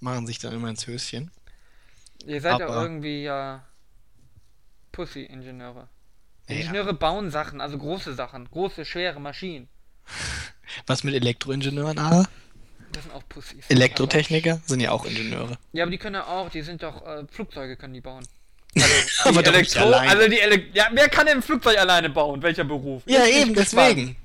[0.00, 1.30] machen sich dann immer ins Höschen.
[2.24, 3.64] Ihr seid aber, ja irgendwie ja
[4.92, 5.88] Pussy-Ingenieure.
[6.46, 6.92] Ingenieure ja.
[6.92, 9.68] bauen Sachen, also große Sachen, große, schwere Maschinen.
[10.86, 12.28] Was mit Elektroingenieuren, aber?
[12.96, 13.66] Das sind auch Pussys.
[13.68, 15.58] Elektrotechniker sind ja auch Ingenieure.
[15.74, 18.26] Ja, aber die können ja auch, die sind doch, äh, Flugzeuge können die bauen.
[18.74, 18.88] Also,
[19.28, 22.42] aber die Elektro, also die Ele ja, wer kann denn ein Flugzeug alleine bauen?
[22.42, 23.02] Welcher Beruf?
[23.04, 24.16] Ja, ich eben, deswegen.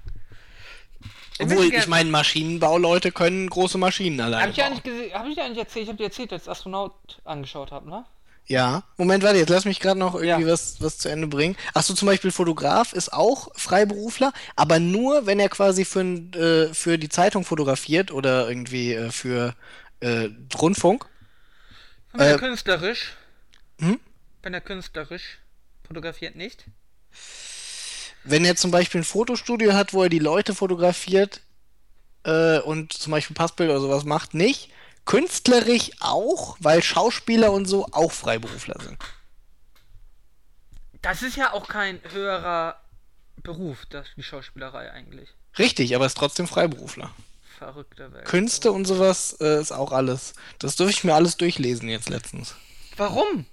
[1.41, 5.11] Obwohl, ich meine, Maschinenbauleute können große Maschinen alleine hab ich bauen.
[5.15, 6.93] Habe ich dir eigentlich erzählt, ich habe dir erzählt, dass ich Astronaut
[7.25, 8.05] angeschaut habe, ne?
[8.47, 10.53] Ja, Moment, warte, jetzt lass mich gerade noch irgendwie ja.
[10.53, 11.55] was, was zu Ende bringen.
[11.73, 16.97] Achso, zum Beispiel Fotograf ist auch Freiberufler, aber nur, wenn er quasi für, äh, für
[16.97, 19.55] die Zeitung fotografiert oder irgendwie äh, für
[20.01, 21.05] äh, Rundfunk.
[22.11, 23.13] Wenn er äh, künstlerisch.
[23.79, 23.99] Hm?
[24.41, 25.39] Wenn er künstlerisch
[25.87, 26.65] fotografiert nicht.
[28.23, 31.41] Wenn er zum Beispiel ein Fotostudio hat, wo er die Leute fotografiert
[32.23, 34.71] äh, und zum Beispiel Passbild oder sowas macht, nicht
[35.11, 38.97] künstlerisch auch, weil Schauspieler und so auch Freiberufler sind.
[41.01, 42.79] Das ist ja auch kein höherer
[43.43, 45.27] Beruf, das, die Schauspielerei eigentlich.
[45.59, 47.11] Richtig, aber ist trotzdem Freiberufler.
[47.57, 48.23] Verrückter Welt.
[48.23, 50.33] Künste und sowas äh, ist auch alles.
[50.59, 52.55] Das durfte ich mir alles durchlesen jetzt letztens.
[52.95, 53.45] Warum?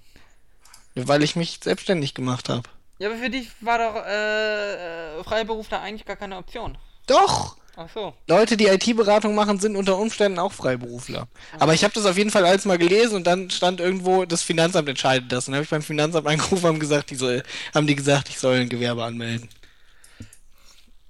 [0.94, 2.68] Weil ich mich selbstständig gemacht habe.
[3.00, 6.78] Ja, aber für dich war doch äh, äh Freiberufler eigentlich gar keine Option.
[7.08, 7.56] Doch!
[7.80, 8.12] Ach so.
[8.26, 11.22] Leute, die IT-Beratung machen, sind unter Umständen auch Freiberufler.
[11.22, 11.60] Mhm.
[11.60, 14.42] Aber ich habe das auf jeden Fall alles mal gelesen und dann stand irgendwo, das
[14.42, 15.46] Finanzamt entscheidet das.
[15.46, 18.30] Und dann habe ich beim Finanzamt angerufen und haben gesagt, die soll, haben die gesagt,
[18.30, 19.48] ich soll ein Gewerbe anmelden.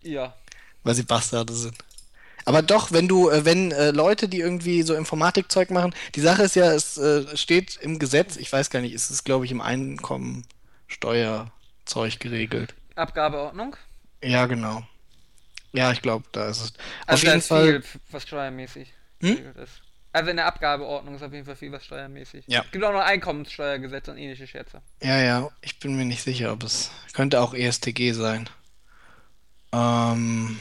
[0.02, 0.34] Ja.
[0.84, 1.74] Weil sie Bastarde sind.
[2.44, 6.42] Aber doch, wenn du, äh, wenn äh, Leute, die irgendwie so Informatikzeug machen, die Sache
[6.42, 9.52] ist ja, es äh, steht im Gesetz, ich weiß gar nicht, ist es glaube ich
[9.52, 12.74] im Einkommensteuerzeug geregelt.
[12.94, 13.74] Abgabeordnung?
[14.22, 14.82] Ja, genau.
[15.78, 16.72] Ja, ich glaube, da ist es.
[17.06, 17.82] Also auf jeden Fall.
[17.82, 19.38] Viel, was steuermäßig hm?
[19.62, 19.82] ist.
[20.12, 22.44] Also in der Abgabeordnung ist auf jeden Fall viel was steuermäßig.
[22.48, 22.62] Ja.
[22.64, 24.80] Es gibt auch noch Einkommenssteuergesetze und ähnliche Schätze.
[25.02, 26.90] Ja, ja, ich bin mir nicht sicher, ob es.
[27.12, 28.48] Könnte auch ESTG sein.
[29.72, 30.60] Ähm.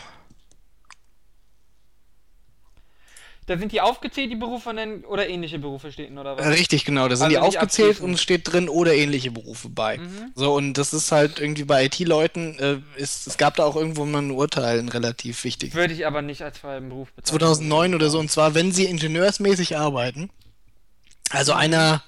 [3.48, 6.46] Da sind die aufgezählt, die Berufe nennen, oder ähnliche Berufe stehen, oder was?
[6.48, 7.08] Richtig, genau.
[7.08, 10.00] Da sind also die aufgezählt und es steht drin oder ähnliche Berufe bei.
[10.00, 10.34] Mhm.
[10.36, 14.22] So, und das ist halt irgendwie bei IT-Leuten, äh, es gab da auch irgendwo mal
[14.22, 15.74] ein Urteil, ein relativ wichtig.
[15.74, 17.40] Würde ich aber nicht als freien Beruf bezeichnen.
[17.40, 20.30] 2009 oder so, und zwar, wenn sie ingenieursmäßig arbeiten,
[21.30, 21.60] also mhm.
[21.60, 22.04] einer,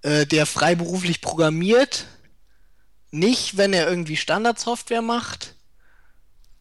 [0.00, 2.06] äh, der freiberuflich programmiert,
[3.10, 5.54] nicht, wenn er irgendwie Standardsoftware macht,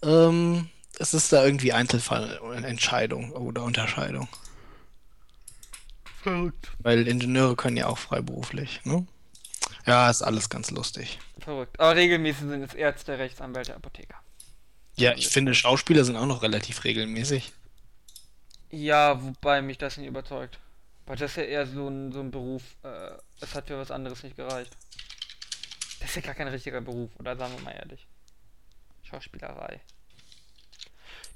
[0.03, 0.67] ähm,
[0.99, 4.27] es ist da irgendwie Einzelfallentscheidung oder Unterscheidung.
[6.23, 6.71] Verrückt.
[6.79, 9.05] Weil Ingenieure können ja auch freiberuflich, ne?
[9.85, 11.19] Ja, ist alles ganz lustig.
[11.39, 11.79] Verrückt.
[11.79, 14.15] Aber regelmäßig sind es Ärzte, Rechtsanwälte, Apotheker.
[14.95, 17.51] Ja, ich finde, Schauspieler sind auch noch relativ regelmäßig.
[18.71, 20.57] Ja, wobei mich das nicht überzeugt.
[21.05, 23.11] Weil das ist ja eher so ein, so ein Beruf, äh,
[23.41, 24.75] es hat für was anderes nicht gereicht.
[25.99, 28.07] Das ist ja gar kein richtiger Beruf, oder sagen wir mal ehrlich.
[29.03, 29.81] Schauspielerei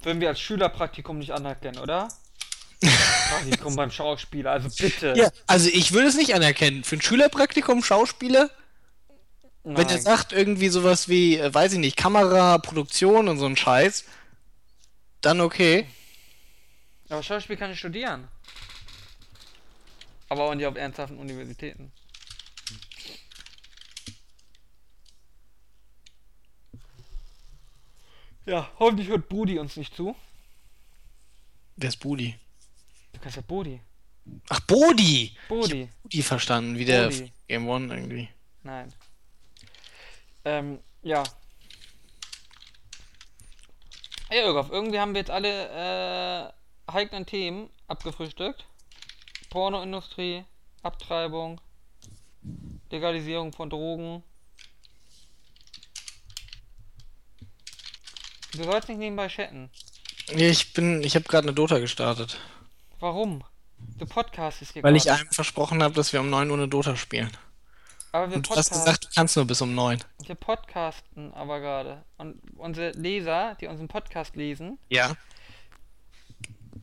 [0.02, 2.10] würden wir als Schülerpraktikum nicht anerkennen, oder?
[3.30, 5.14] Praktikum beim Schauspieler, also bitte.
[5.16, 6.84] Ja, also ich würde es nicht anerkennen.
[6.84, 8.50] Für ein Schülerpraktikum Schauspieler?
[9.64, 9.78] Nein.
[9.78, 13.58] Wenn er sagt irgendwie sowas wie, äh, weiß ich nicht, Kamera, Produktion und so ein
[13.58, 14.06] Scheiß,
[15.22, 15.86] dann okay.
[17.10, 18.28] Aber Schauspiel kann ich studieren.
[20.30, 21.92] Aber auch nicht auf ernsthaften Universitäten.
[28.50, 30.16] Ja, hoffentlich hört Budi uns nicht zu.
[31.76, 32.36] Wer ist Budi?
[33.14, 33.80] Du kannst ja Bodi.
[34.50, 35.38] Ach, Bodi!
[35.48, 35.88] Bodi.
[36.02, 37.12] Bodi verstanden, wie der
[37.48, 38.28] Game One irgendwie.
[38.64, 38.92] Nein.
[40.46, 41.22] Ähm, ja.
[44.32, 46.50] Ja, Irgoff, irgendwie haben wir jetzt alle
[46.88, 48.66] äh, heiklen Themen abgefrühstückt.
[49.52, 50.44] Pornoindustrie,
[50.82, 51.62] Abtreibung,
[52.90, 54.24] Legalisierung von Drogen,
[58.56, 59.70] Du sollst nicht nebenbei chatten.
[60.28, 62.38] Ich bin, ich habe gerade eine Dota gestartet.
[63.00, 63.44] Warum?
[63.98, 66.96] Du podcastest hier Weil ich einem versprochen habe, dass wir um 9 Uhr eine Dota
[66.96, 67.32] spielen.
[68.12, 70.00] Aber wir Und du hast gesagt, du kannst nur bis um 9.
[70.26, 72.04] Wir podcasten aber gerade.
[72.18, 74.80] Und unsere Leser, die unseren Podcast lesen.
[74.90, 75.16] Ja.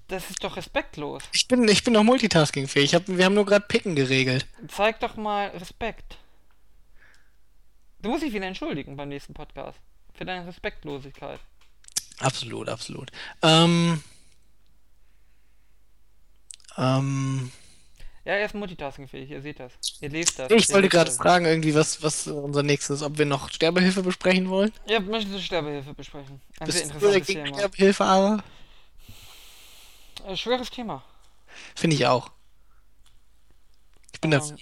[0.09, 1.25] Das ist doch respektlos.
[1.33, 2.95] Ich bin, ich bin doch multitaskingfähig.
[2.95, 4.47] Hab, wir haben nur gerade Picken geregelt.
[4.69, 6.19] Zeig doch mal Respekt.
[8.01, 9.79] Du musst dich wieder entschuldigen beim nächsten Podcast.
[10.15, 11.41] Für deine Respektlosigkeit.
[12.21, 13.11] Absolut, absolut.
[13.43, 14.03] Ähm,
[16.77, 17.51] ähm,
[18.25, 19.73] Ja, er ist multitaskingfähig, ihr seht das.
[20.01, 20.51] Ihr lest das.
[20.51, 24.73] ich wollte gerade fragen, irgendwie, was, was unser nächstes, ob wir noch Sterbehilfe besprechen wollen.
[24.87, 26.41] Ja, möchten Sie Sterbehilfe besprechen?
[26.61, 27.47] Ein sehr Bist du interessantes Thema.
[27.55, 28.45] Sterbehilfe, aber?
[30.25, 31.03] Äh, schweres Thema.
[31.77, 32.31] Finde ich auch.
[34.13, 34.59] Ich bin Ähm, dafür.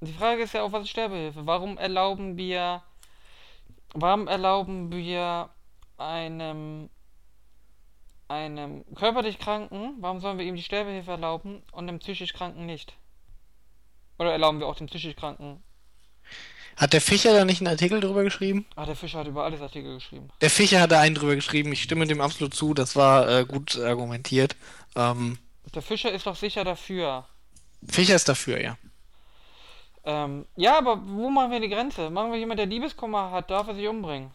[0.00, 1.46] Die Frage ist ja auch, was ist Sterbehilfe?
[1.46, 2.82] Warum erlauben wir,
[3.94, 5.50] warum erlauben wir
[5.96, 6.90] einem,
[8.28, 12.96] einem körperlich Kranken, warum sollen wir ihm die Sterbehilfe erlauben und dem psychisch Kranken nicht?
[14.18, 15.62] Oder erlauben wir auch dem psychisch Kranken?
[16.76, 18.66] Hat der Fischer da nicht einen Artikel drüber geschrieben?
[18.74, 20.28] Ah, der Fischer hat über alles Artikel geschrieben.
[20.40, 23.44] Der Fischer hat da einen drüber geschrieben, ich stimme dem absolut zu, das war äh,
[23.44, 24.56] gut argumentiert.
[24.96, 25.38] Ähm,
[25.72, 27.26] Der Fischer ist doch sicher dafür.
[27.86, 28.76] Fischer ist dafür, ja.
[30.04, 32.10] Ähm, ja, aber wo machen wir die Grenze?
[32.10, 34.32] Machen wir jemand, der Liebeskummer hat, darf er sich umbringen?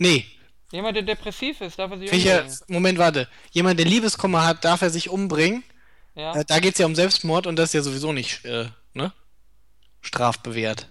[0.00, 0.26] Nee,
[0.72, 2.64] Jemand, der depressiv ist, darf er sich Fischer, umbringen?
[2.68, 3.28] Moment, warte.
[3.50, 5.64] Jemand, der Liebeskummer hat, darf er sich umbringen.
[6.14, 6.34] Ja?
[6.34, 9.12] Äh, da geht es ja um Selbstmord und das ist ja sowieso nicht, äh, ne?
[10.00, 10.88] Strafbewehrt.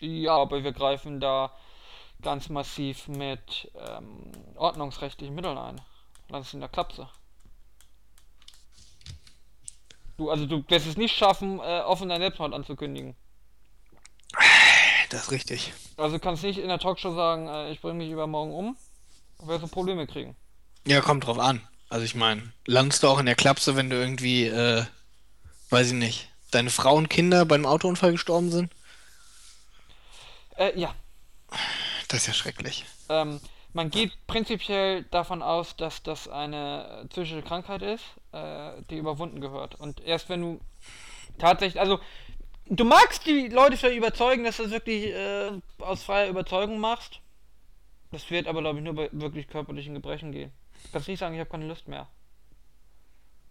[0.00, 1.52] Ja, aber wir greifen da
[2.20, 5.80] ganz massiv mit ähm, ordnungsrechtlichen Mitteln ein.
[6.28, 7.08] Lass es in der Klapse.
[10.16, 13.16] Du, also du wirst es nicht schaffen, äh, offen deinen Selbstmord anzukündigen.
[15.10, 15.72] Das ist richtig.
[15.96, 18.76] Also du kannst nicht in der Talkshow sagen, äh, ich bringe mich übermorgen um,
[19.42, 20.36] wirst du Probleme kriegen.
[20.86, 21.60] Ja, kommt drauf an.
[21.88, 24.84] Also ich meine, landest du auch in der Klapse, wenn du irgendwie, äh,
[25.70, 28.72] weiß ich nicht, deine Frau und Kinder beim Autounfall gestorben sind?
[30.56, 30.94] Äh, ja.
[32.08, 32.84] Das ist ja schrecklich.
[33.08, 33.40] Ähm,
[33.72, 39.74] man geht prinzipiell davon aus, dass das eine psychische Krankheit ist, äh, die überwunden gehört.
[39.74, 40.60] Und erst wenn du
[41.38, 41.98] tatsächlich, also
[42.66, 47.20] du magst die Leute vielleicht überzeugen, dass du das wirklich äh, aus freier Überzeugung machst.
[48.10, 50.52] Das wird aber, glaube ich, nur bei wirklich körperlichen Gebrechen gehen.
[50.84, 52.08] Du kannst nicht sagen, ich habe keine Lust mehr.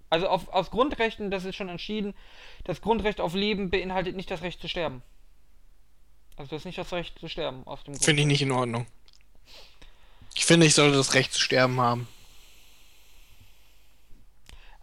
[0.10, 2.14] Also auf, aus Grundrechten, das ist schon entschieden,
[2.64, 5.02] das Grundrecht auf Leben beinhaltet nicht das Recht zu sterben.
[6.36, 8.06] Also das ist nicht das Recht zu sterben, aus dem Grund.
[8.06, 8.86] Finde ich nicht in Ordnung.
[10.36, 12.08] Ich finde, ich sollte das Recht zu sterben haben.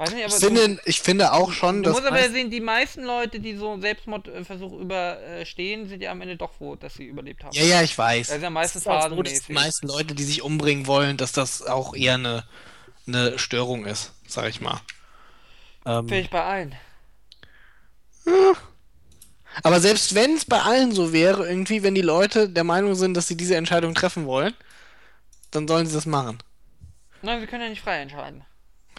[0.00, 2.48] Weiß nicht, aber Ich du- finde, ich finde auch schon, Du dass musst aber sehen,
[2.50, 6.94] die meisten Leute, die so einen Selbstmordversuch überstehen, sind ja am Ende doch froh, dass
[6.94, 7.52] sie überlebt haben.
[7.54, 8.28] Ja, ja, ich weiß.
[8.28, 11.60] Das ist ja meistens so, dass die meisten Leute, die sich umbringen wollen, dass das
[11.66, 12.44] auch eher eine,
[13.06, 14.80] eine Störung ist, sag ich mal.
[15.84, 16.74] Ähm, Vielleicht bei allen.
[19.62, 23.12] aber selbst wenn es bei allen so wäre, irgendwie, wenn die Leute der Meinung sind,
[23.18, 24.54] dass sie diese Entscheidung treffen wollen,
[25.50, 26.38] dann sollen sie das machen.
[27.20, 28.44] Nein, wir können ja nicht frei entscheiden.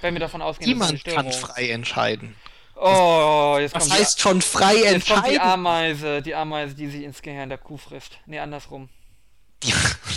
[0.02, 2.36] Wenn wir davon ausgehen, dass es Niemand eine kann Störung frei entscheiden.
[2.76, 5.40] Oh, jetzt Was kommt, heißt schon frei jetzt kommt die entscheiden?
[5.40, 8.18] Ameise, die Ameise, die sich ins Gehirn der Kuh frisst.
[8.26, 8.90] Nee, andersrum.
[9.64, 9.74] Die,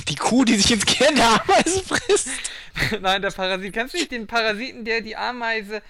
[0.08, 2.28] die Kuh, die sich ins Gehirn der Ameise frisst.
[3.00, 3.72] Nein, der Parasit.
[3.72, 5.82] Kennst du nicht den Parasiten, der die Ameise.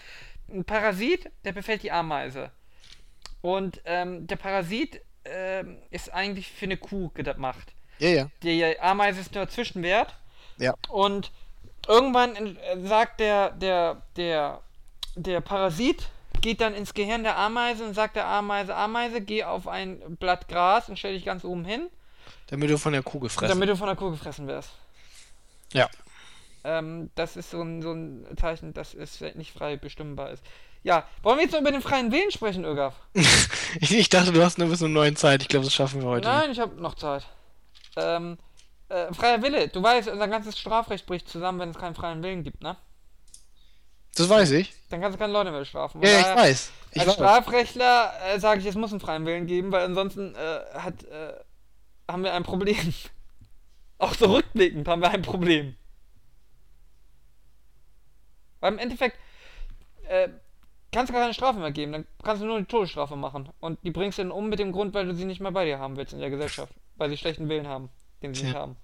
[0.50, 2.50] Ein Parasit, der befällt die Ameise.
[3.40, 7.72] Und ähm, der Parasit ähm, ist eigentlich für eine Kuh gemacht.
[7.98, 8.30] Ja, ja.
[8.42, 10.14] Die Ameise ist nur Zwischenwert.
[10.58, 10.74] Ja.
[10.88, 11.30] Und
[11.88, 14.60] irgendwann sagt der, der, der,
[15.14, 16.08] der Parasit,
[16.40, 20.48] geht dann ins Gehirn der Ameise und sagt der Ameise, Ameise, geh auf ein Blatt
[20.48, 21.88] Gras und stell dich ganz oben hin,
[22.48, 24.70] Damit du von der Kuh gefressen damit du von der Kuh gefressen wirst.
[25.72, 25.88] Ja.
[26.62, 30.42] Ähm, das ist so ein, so ein Zeichen, dass es nicht frei bestimmbar ist.
[30.82, 32.94] Ja, wollen wir jetzt noch über den freien Willen sprechen, Ögaf?
[33.80, 35.42] Ich, dachte, du hast nur bis zur neuen Zeit.
[35.42, 36.28] Ich glaube, das schaffen wir heute.
[36.28, 37.26] Nein, ich habe noch Zeit.
[37.96, 38.38] Ähm,
[38.88, 39.68] äh, freier Wille.
[39.68, 42.76] Du weißt, unser ganzes Strafrecht bricht zusammen, wenn es keinen freien Willen gibt, ne?
[44.16, 44.72] Das weiß ich.
[44.90, 46.00] Dann kannst du keine Leute mehr strafen.
[46.02, 46.72] Ja, ich weiß.
[46.92, 47.14] Ich Als weiß.
[47.14, 51.34] Strafrechtler äh, sage ich, es muss einen freien Willen geben, weil ansonsten äh, hat, äh,
[52.08, 52.94] haben wir ein Problem.
[53.98, 55.76] Auch so rückblickend haben wir ein Problem.
[58.60, 59.18] Weil im Endeffekt
[60.08, 60.28] äh,
[60.92, 63.48] kannst du gar keine Strafe mehr geben, dann kannst du nur die Todesstrafe machen.
[63.60, 65.64] Und die bringst du dann um mit dem Grund, weil du sie nicht mehr bei
[65.64, 66.72] dir haben willst in der Gesellschaft.
[66.96, 67.90] Weil sie schlechten Willen haben,
[68.22, 68.76] den sie nicht haben.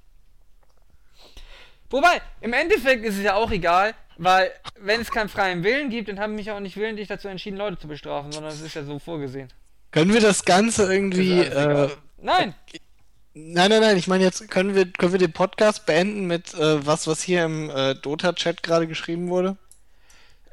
[1.90, 6.08] Wobei, im Endeffekt ist es ja auch egal, weil wenn es keinen freien Willen gibt,
[6.08, 8.84] dann haben mich auch nicht willentlich dazu entschieden, Leute zu bestrafen, sondern es ist ja
[8.84, 9.48] so vorgesehen.
[9.90, 11.40] Können wir das Ganze irgendwie.
[11.40, 11.88] Äh.
[12.18, 12.54] Nein!
[13.34, 13.96] nein, nein, nein.
[13.96, 17.44] Ich meine, jetzt können wir, können wir den Podcast beenden mit äh, was, was hier
[17.44, 19.56] im äh, Dota-Chat gerade geschrieben wurde.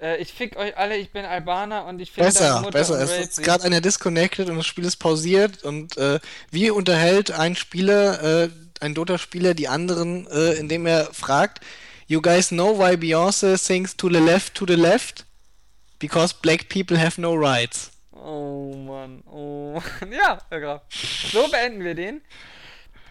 [0.02, 3.00] Äh, ich fick euch alle, ich bin Albaner und ich finde Besser, besser.
[3.00, 5.64] Es ist gerade einer disconnected und das Spiel ist pausiert.
[5.64, 6.20] Und äh,
[6.52, 8.50] wie unterhält ein Spieler, äh,
[8.82, 11.62] ein Dota-Spieler die anderen, äh, indem er fragt:
[12.08, 15.26] You guys know why Beyoncé sings to the left, to the left?
[16.00, 17.92] Because black people have no rights.
[18.12, 20.12] Oh Mann, oh Mann.
[20.12, 20.84] Ja, Ögaf.
[21.32, 22.22] So beenden wir den.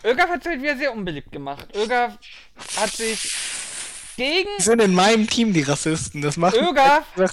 [0.05, 1.75] Ögaf hat sich wieder sehr unbeliebt gemacht.
[1.75, 2.17] Ögaf
[2.77, 3.33] hat sich
[4.17, 6.23] gegen Die sind in meinem Team die Rassisten.
[6.23, 6.57] Das macht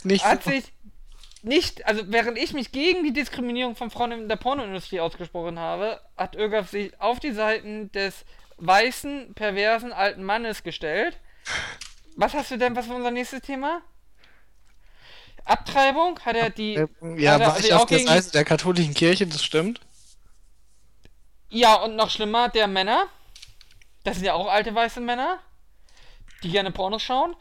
[0.04, 0.66] nicht hat sich
[1.44, 6.00] nicht, also während ich mich gegen die Diskriminierung von Frauen in der Pornoindustrie ausgesprochen habe,
[6.18, 8.26] hat Ögaf sich auf die Seiten des
[8.58, 11.18] weißen, perversen alten Mannes gestellt.
[12.16, 13.82] Was hast du denn, was war unser nächstes Thema?
[15.46, 16.20] Abtreibung?
[16.22, 16.74] Hat er die.
[17.18, 19.82] Ja, war ich auf auch der gegen- Seite der katholischen Kirche, das stimmt.
[21.50, 23.08] Ja, und noch schlimmer, der Männer.
[24.04, 25.40] Das sind ja auch alte weiße Männer,
[26.44, 27.36] die gerne Pornos schauen.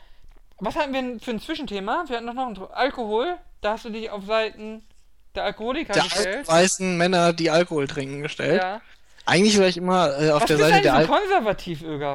[0.59, 2.05] Was hatten wir für ein Zwischenthema?
[2.09, 3.39] Wir hatten noch ein Alkohol.
[3.63, 4.83] Da hast du dich auf Seiten
[5.35, 6.49] der Alkoholiker Der alten gestellt.
[6.49, 8.61] weißen Männer, die Alkohol trinken, gestellt.
[8.61, 8.83] Ja.
[9.25, 11.07] Eigentlich wäre ich immer äh, auf Was der du Seite der, al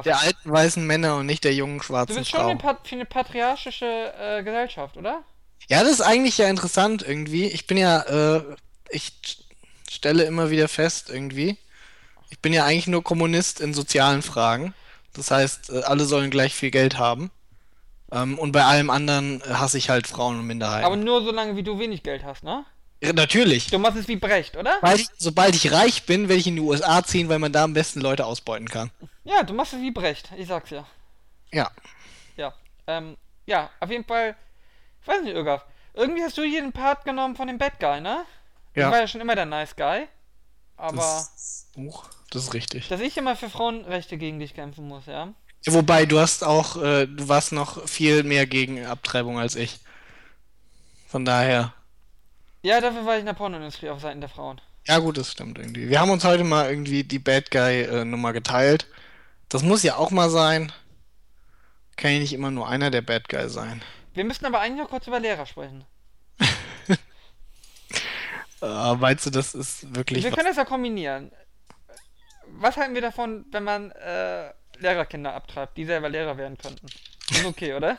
[0.02, 2.48] der alten weißen Männer und nicht der jungen Du schwarzen bist schon Frau.
[2.50, 5.24] eine pat für eine patriarchische äh, Gesellschaft, oder?
[5.68, 7.46] Ja, das ist eigentlich ja interessant irgendwie.
[7.46, 8.42] Ich bin ja, äh,
[8.90, 9.12] ich
[9.90, 11.56] stelle immer wieder fest irgendwie.
[12.30, 14.74] Ich bin ja eigentlich nur Kommunist in sozialen Fragen.
[15.14, 17.30] Das heißt, äh, alle sollen gleich viel Geld haben.
[18.10, 20.86] Ähm, und bei allem anderen hasse ich halt Frauen und Minderheiten.
[20.86, 22.64] Aber nur so lange, wie du wenig Geld hast, ne?
[23.02, 23.68] Ja, natürlich.
[23.70, 24.74] Du machst es wie Brecht, oder?
[24.80, 27.64] Sobald ich, sobald ich reich bin, werde ich in die USA ziehen, weil man da
[27.64, 28.90] am besten Leute ausbeuten kann.
[29.24, 30.84] Ja, du machst es wie Brecht, ich sag's ja.
[31.52, 31.70] Ja.
[32.36, 32.54] Ja,
[32.86, 33.16] ähm,
[33.46, 34.34] ja, auf jeden Fall,
[35.02, 35.64] ich weiß nicht, Ögaf.
[35.94, 38.24] Irgendwie hast du hier den Part genommen von dem Bad Guy, ne?
[38.74, 39.00] Ich war Ja.
[39.00, 40.08] ja schon immer der Nice Guy.
[40.76, 42.88] Aber, Das, Huch, das ist richtig.
[42.88, 45.28] dass ich immer für Frauenrechte gegen dich kämpfen muss, ja?
[45.66, 49.80] Wobei, du hast auch, äh, du warst noch viel mehr gegen Abtreibung als ich.
[51.08, 51.74] Von daher.
[52.62, 54.60] Ja, dafür war ich in der Pornoindustrie auf Seiten der Frauen.
[54.86, 55.88] Ja, gut, das stimmt irgendwie.
[55.88, 58.86] Wir haben uns heute mal irgendwie die Bad Guy-Nummer geteilt.
[59.48, 60.72] Das muss ja auch mal sein.
[61.96, 63.82] Kann ja nicht immer nur einer der Bad Guy sein.
[64.14, 65.84] Wir müssten aber eigentlich noch kurz über Lehrer sprechen.
[68.62, 70.36] Äh, meinst du, das ist wirklich Wir was?
[70.36, 71.30] können das ja kombinieren.
[72.46, 76.86] Was halten wir davon, wenn man äh, Lehrerkinder abtreibt, die selber Lehrer werden könnten?
[77.30, 77.98] Ist okay, oder?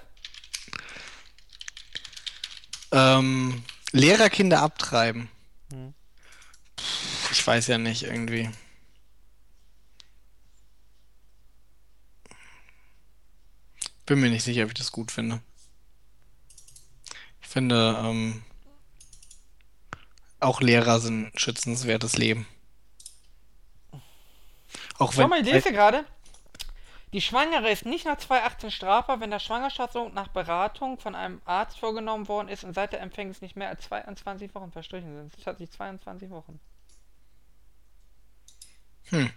[2.91, 5.29] Ähm, Lehrerkinder abtreiben.
[5.71, 5.93] Hm.
[7.31, 8.49] Ich weiß ja nicht, irgendwie.
[14.05, 15.41] Bin mir nicht sicher, ob ich das gut finde.
[17.41, 18.43] Ich finde, ähm,
[20.39, 22.47] auch Lehrer sind schützenswertes Leben.
[24.97, 26.05] Auch Schau wenn mal, ich lese gerade.
[27.11, 31.79] Die Schwangere ist nicht nach 218 strafbar, wenn der Schwangerschaftssohn nach Beratung von einem Arzt
[31.79, 35.35] vorgenommen worden ist und seit der Empfängnis nicht mehr als 22 Wochen verstrichen sind.
[35.37, 36.59] Das hat sich 22 Wochen.
[39.05, 39.31] Hm.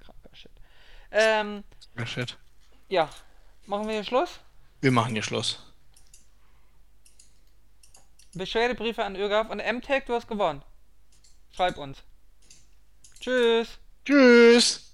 [0.00, 0.50] Kranker Shit.
[1.12, 1.62] Ähm,
[2.00, 2.36] Oh, shit.
[2.88, 3.08] ja.
[3.66, 4.40] Machen wir hier Schluss?
[4.80, 5.62] Wir machen hier Schluss.
[8.34, 10.62] Beschwerdebriefe an ÖGAF und MTech, du hast gewonnen.
[11.52, 12.02] Schreib uns.
[13.20, 13.78] Tschüss.
[14.04, 14.87] Tschüss.